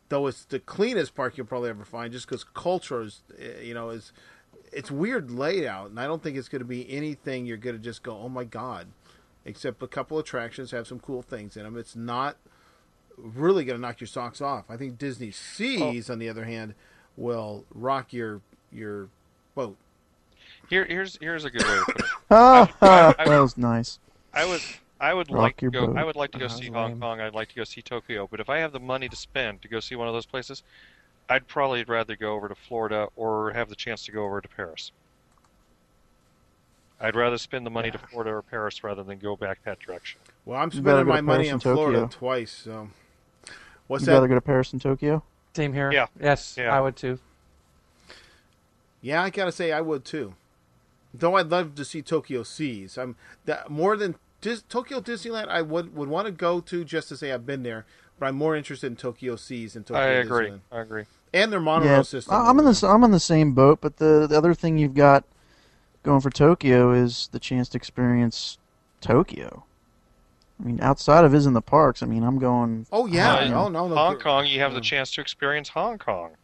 [0.07, 3.73] though it's the cleanest park you'll probably ever find, just because culture is eh, you
[3.73, 4.13] know is
[4.75, 7.75] it's weird laid out, and I don't think it's going to be anything you're going
[7.77, 8.87] to just go oh my god,
[9.45, 11.77] except a couple attractions have some cool things in them.
[11.77, 12.37] It's not
[13.17, 14.65] really going to knock your socks off.
[14.69, 16.73] I think Disney Seas, on the other hand,
[17.17, 18.41] will rock your
[18.71, 19.09] your
[19.55, 19.77] boat.
[20.69, 22.05] Here, here's here's a good way to put it.
[22.31, 23.99] Ah, I- I- that was nice.
[24.33, 24.61] I would
[24.99, 25.87] I would Rock like to go.
[25.87, 25.97] boat.
[25.97, 26.73] I would like to go see lame.
[26.73, 27.19] Hong Kong.
[27.21, 28.25] I'd like to go see Tokyo.
[28.31, 30.63] But if I have the money to spend to go see one of those places,
[31.29, 34.47] I'd probably rather go over to Florida or have the chance to go over to
[34.47, 34.91] Paris.
[36.99, 40.19] I'd rather spend the money to Florida or Paris rather than go back that direction.
[40.45, 42.17] Well, I'm spending my money Paris in Florida Tokyo.
[42.17, 42.51] twice.
[42.51, 42.89] So,
[43.87, 44.13] what's You'd that?
[44.13, 45.23] rather go to Paris and Tokyo?
[45.55, 45.91] Same here.
[45.91, 46.07] Yeah.
[46.19, 46.75] Yes, Yeah.
[46.75, 47.19] I would too.
[49.01, 50.35] Yeah, I gotta say I would too.
[51.13, 52.97] Though I'd love to see Tokyo Seas.
[52.97, 55.47] I'm that more than Dis, Tokyo Disneyland.
[55.49, 57.85] I would would want to go to just to say I've been there.
[58.23, 60.47] But I'm more interested in Tokyo Seas and Tokyo I agree.
[60.47, 61.03] Disneyland I agree.
[61.33, 62.33] and their monorail yeah, system.
[62.33, 63.79] I- I'm in the I'm in the same boat.
[63.81, 65.25] But the the other thing you've got
[66.03, 68.59] going for Tokyo is the chance to experience
[69.01, 69.65] Tokyo.
[70.57, 72.85] I mean, outside of visiting the parks, I mean, I'm going.
[72.93, 73.33] Oh yeah.
[73.33, 73.95] Uh, oh no, no.
[73.95, 76.37] Hong Kong, you have the chance to experience Hong Kong.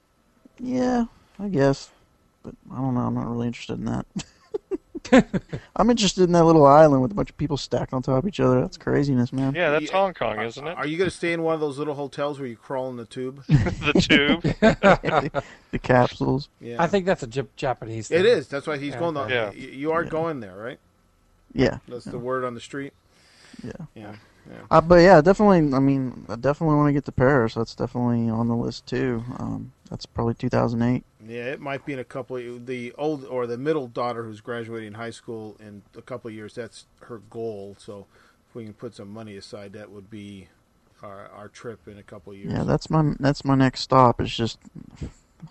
[0.60, 1.06] Yeah,
[1.40, 1.92] I guess,
[2.44, 3.00] but I don't know.
[3.00, 4.06] I'm not really interested in that.
[5.76, 8.28] I'm interested in that little island with a bunch of people stacked on top of
[8.28, 8.62] each other.
[8.62, 9.56] That's craziness, man.
[9.56, 10.78] Yeah, that's Hong Kong, isn't it?
[10.78, 12.98] Are you going to stay in one of those little hotels where you crawl in
[12.98, 13.44] the tube?
[13.48, 14.42] the tube.
[14.44, 16.50] the, the capsules.
[16.60, 18.20] Yeah, I think that's a Japanese thing.
[18.20, 18.48] it is.
[18.48, 19.00] That's why he's Yeah.
[19.00, 19.16] going.
[19.16, 19.52] To, Yeah.
[19.52, 20.10] You are Yeah.
[20.10, 20.80] going there, right?
[21.54, 22.94] Yeah, That's the word on the street.
[23.64, 23.72] yeah.
[23.96, 24.14] Yeah.
[24.72, 25.76] Uh, but yeah, definitely.
[25.76, 27.54] I mean, I definitely want to get to Paris.
[27.54, 29.24] That's definitely on the list too.
[29.38, 31.04] Um, that's probably 2008.
[31.26, 32.38] Yeah, it might be in a couple.
[32.38, 36.36] Of, the old or the middle daughter who's graduating high school in a couple of
[36.36, 36.56] years.
[36.56, 37.76] That's her goal.
[37.78, 38.06] So
[38.48, 40.48] if we can put some money aside, that would be
[41.04, 42.54] our our trip in a couple of years.
[42.54, 44.22] Yeah, that's my that's my next stop.
[44.22, 44.60] It's just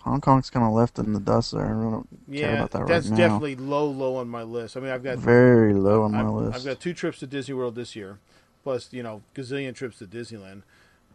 [0.01, 1.65] Hong Kong's kind of left in the dust there.
[1.65, 3.17] I really don't care yeah, about that right that's now.
[3.17, 4.77] definitely low, low on my list.
[4.77, 6.57] I mean, I've got very low on my I've, list.
[6.57, 8.19] I've got two trips to Disney World this year,
[8.63, 10.61] plus you know gazillion trips to Disneyland,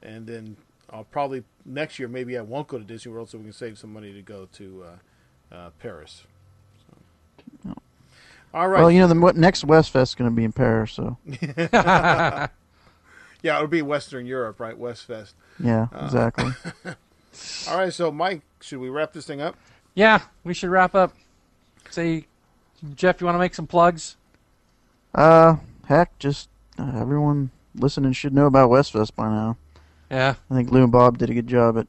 [0.02, 0.56] and then
[0.94, 3.78] I'll probably next year maybe I won't go to Disney World so we can save
[3.78, 4.84] some money to go to
[5.52, 6.22] uh, uh, Paris.
[6.86, 6.96] So.
[7.64, 7.74] No.
[8.54, 8.80] All right.
[8.80, 11.18] Well, you know, the what, next West Fest is going to be in Paris, so
[11.72, 12.48] yeah,
[13.44, 14.78] it'll be Western Europe, right?
[14.78, 15.32] Westfest.
[15.58, 16.50] yeah, Uh, exactly.
[17.68, 17.92] All right.
[17.92, 19.56] So, Mike, should we wrap this thing up?
[19.94, 21.12] Yeah, we should wrap up.
[21.90, 22.26] Say,
[22.94, 24.16] Jeff, you want to make some plugs?
[25.14, 25.56] uh,
[25.86, 26.48] heck, just
[26.78, 29.56] uh, everyone listening should know about Westfest by now.
[30.10, 30.34] Yeah.
[30.50, 31.86] I think Lou and Bob did a good job at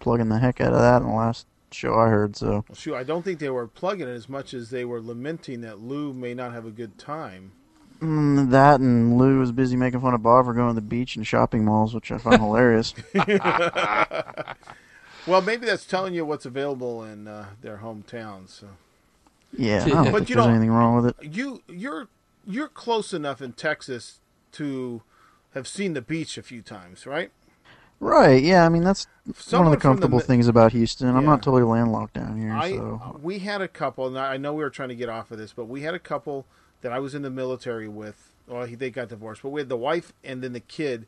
[0.00, 2.36] plugging the heck out of that in the last show I heard.
[2.36, 5.00] So Well, shoot, I don't think they were plugging it as much as they were
[5.00, 7.52] lamenting that Lou may not have a good time.
[8.00, 11.16] mm, that and Lou was busy making fun of Bob for going to the beach
[11.16, 12.94] and shopping malls, which I find hilarious.
[15.26, 18.50] Well, maybe that's telling you what's available in uh, their hometowns.
[18.50, 18.68] So.
[19.58, 21.16] Yeah, I don't But think you there's know- anything wrong with it.
[21.34, 22.06] you you're
[22.46, 24.20] you're close enough in Texas
[24.52, 25.02] to
[25.56, 27.30] have seen the beach a few times, right?
[27.98, 28.42] Right?
[28.42, 29.06] Yeah, I mean that's
[29.50, 31.08] one of the comfortable mi- things about Houston.
[31.08, 34.52] I'm not totally landlocked down here, I so we had a couple, and I know
[34.52, 36.46] we were trying to get off of this, but we had a couple
[36.82, 38.32] that I was in the military with.
[38.46, 41.06] Well, he, they got divorced, but we had the wife and then the kid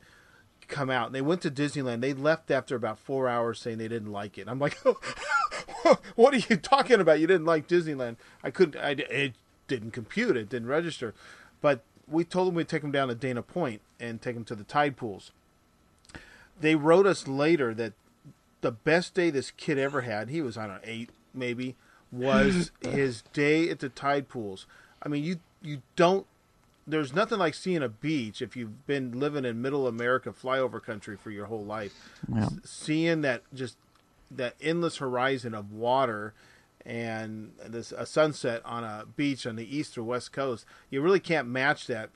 [0.66, 1.06] come out.
[1.06, 2.00] And they went to Disneyland.
[2.00, 4.48] They left after about four hours, saying they didn't like it.
[4.48, 4.76] I'm like,
[6.16, 7.20] what are you talking about?
[7.20, 8.16] You didn't like Disneyland?
[8.42, 8.80] I couldn't.
[8.80, 9.34] I it
[9.68, 10.36] didn't compute.
[10.36, 11.14] It didn't register.
[11.60, 14.54] But we told them we'd take them down to Dana Point and take them to
[14.54, 15.32] the tide pools.
[16.60, 17.92] They wrote us later that
[18.60, 21.76] the best day this kid ever had, he was I don't know eight maybe,
[22.10, 24.66] was his day at the tide pools.
[25.02, 26.26] I mean, you you don't.
[26.86, 31.16] There's nothing like seeing a beach if you've been living in Middle America flyover country
[31.16, 31.92] for your whole life.
[32.32, 32.44] Yeah.
[32.44, 33.76] S- seeing that just
[34.30, 36.32] that endless horizon of water
[36.88, 41.20] and this a sunset on a beach on the east or west coast, you really
[41.20, 42.08] can't match that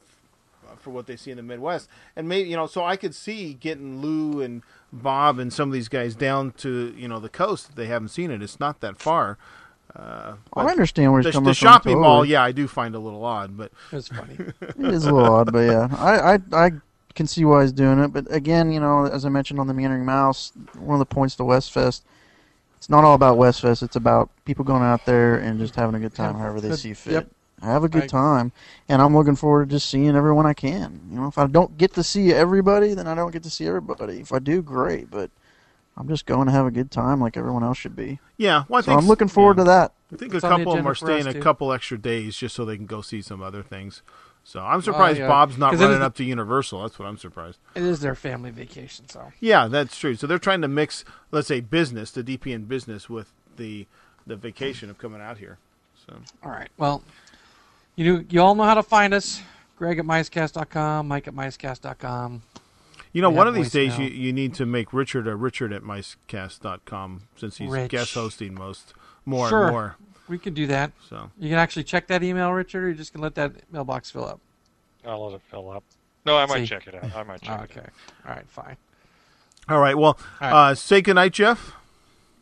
[0.78, 1.88] for what they see in the Midwest.
[2.16, 5.74] And maybe you know, so I could see getting Lou and Bob and some of
[5.74, 8.42] these guys down to you know the coast if they haven't seen it.
[8.42, 9.36] It's not that far.
[9.94, 11.66] Uh, I understand where the, he's coming the from.
[11.66, 12.08] The shopping totally.
[12.08, 14.38] mall, yeah, I do find a little odd, but It's funny.
[14.62, 16.70] It is a little odd, but yeah, I, I I
[17.14, 18.08] can see why he's doing it.
[18.08, 21.36] But again, you know, as I mentioned on the Meandering Mouse, one of the points
[21.36, 22.00] to Westfest,
[22.82, 23.84] it's not all about Westfest.
[23.84, 26.94] It's about people going out there and just having a good time, however they see
[26.94, 27.12] fit.
[27.12, 27.28] yep.
[27.62, 28.50] Have a good I- time,
[28.88, 31.00] and I'm looking forward to just seeing everyone I can.
[31.08, 33.68] You know, if I don't get to see everybody, then I don't get to see
[33.68, 34.18] everybody.
[34.18, 35.12] If I do, great.
[35.12, 35.30] But
[35.96, 38.18] I'm just going to have a good time, like everyone else should be.
[38.36, 39.62] yeah, well, I So think I'm looking forward yeah.
[39.62, 39.92] to that.
[40.12, 41.40] I think a It's on the couple of them agenda are for staying a too.
[41.40, 44.02] couple extra days just so they can go see some other things.
[44.44, 45.28] So I'm oh, surprised yeah.
[45.28, 46.82] Bob's not 'Cause it is running up to Universal.
[46.82, 47.58] That's what I'm surprised.
[47.74, 50.14] it is their family vacation, so Yeah, that's true.
[50.16, 53.86] So they're trying to mix, let's say, business, the DPN business, with the
[54.26, 55.58] the vacation of coming out here.
[56.06, 56.68] So all right.
[56.76, 57.02] Well,
[57.96, 59.42] you you all know how to find us.
[59.76, 62.42] Greg at micecast.com, Mike at micecast.com.
[63.12, 65.72] you know, We one of these days you, you need to make Richard a Richard
[65.72, 67.90] at micecast.com since he's Rich.
[67.90, 68.94] guest hosting most
[69.24, 69.64] more Sure.
[69.64, 69.96] and more.
[70.28, 70.92] We can do that.
[71.08, 74.10] So You can actually check that email, Richard, or you just can let that mailbox
[74.10, 74.40] fill up.
[75.04, 75.84] I'll let it fill up.
[76.24, 76.66] No, I might See.
[76.66, 77.14] check it out.
[77.16, 77.88] I might check Oh, it okay.
[78.26, 78.76] All right, fine.
[79.68, 80.70] all right, well, All right.
[80.70, 81.72] uh, say goodnight, Jeff.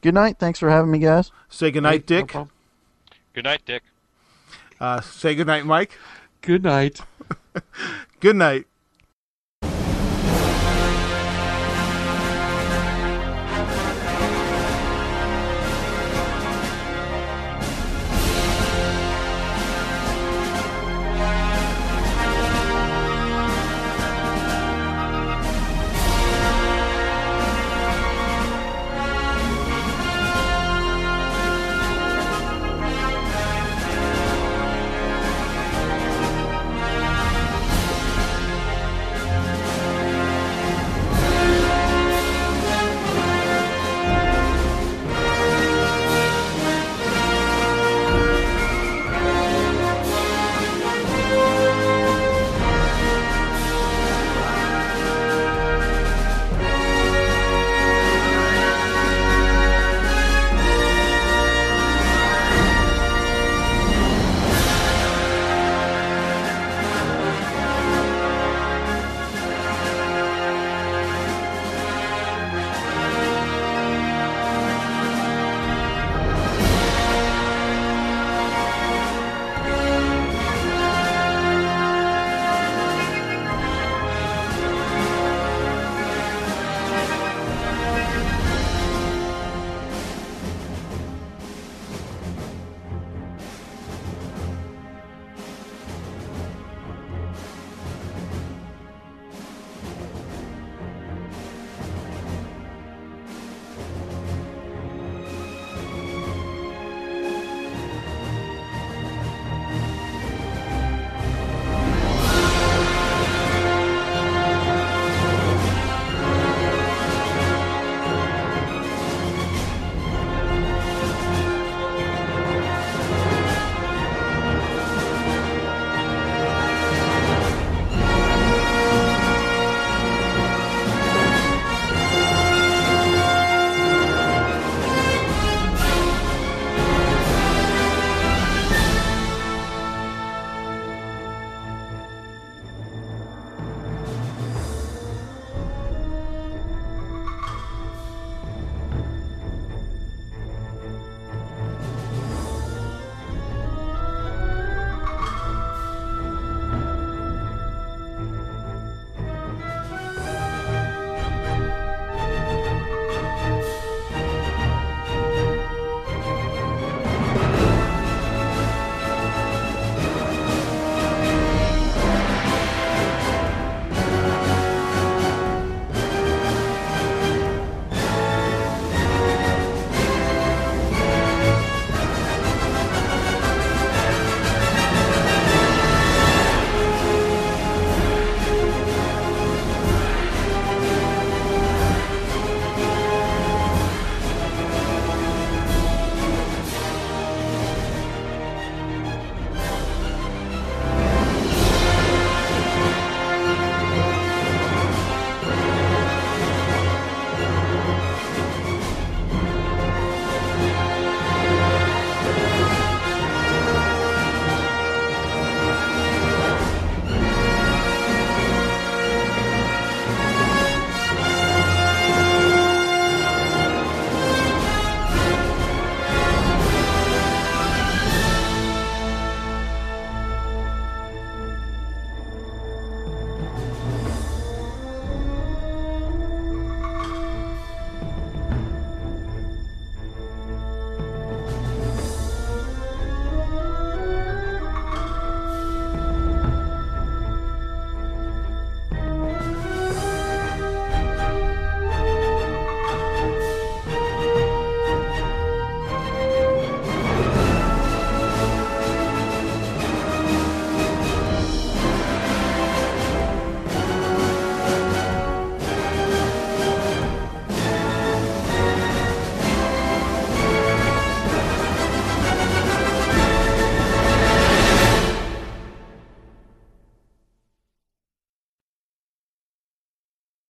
[0.02, 0.38] Good night.
[0.38, 1.30] Thanks for having me, guys.
[1.48, 2.28] Say goodnight, Hey, Dick.
[2.28, 2.50] problem.
[3.10, 3.16] out.
[3.34, 3.82] Good night, Dick.
[4.80, 5.92] uh, say goodnight, Mike.
[6.42, 7.00] Good night.
[8.20, 8.66] Good night.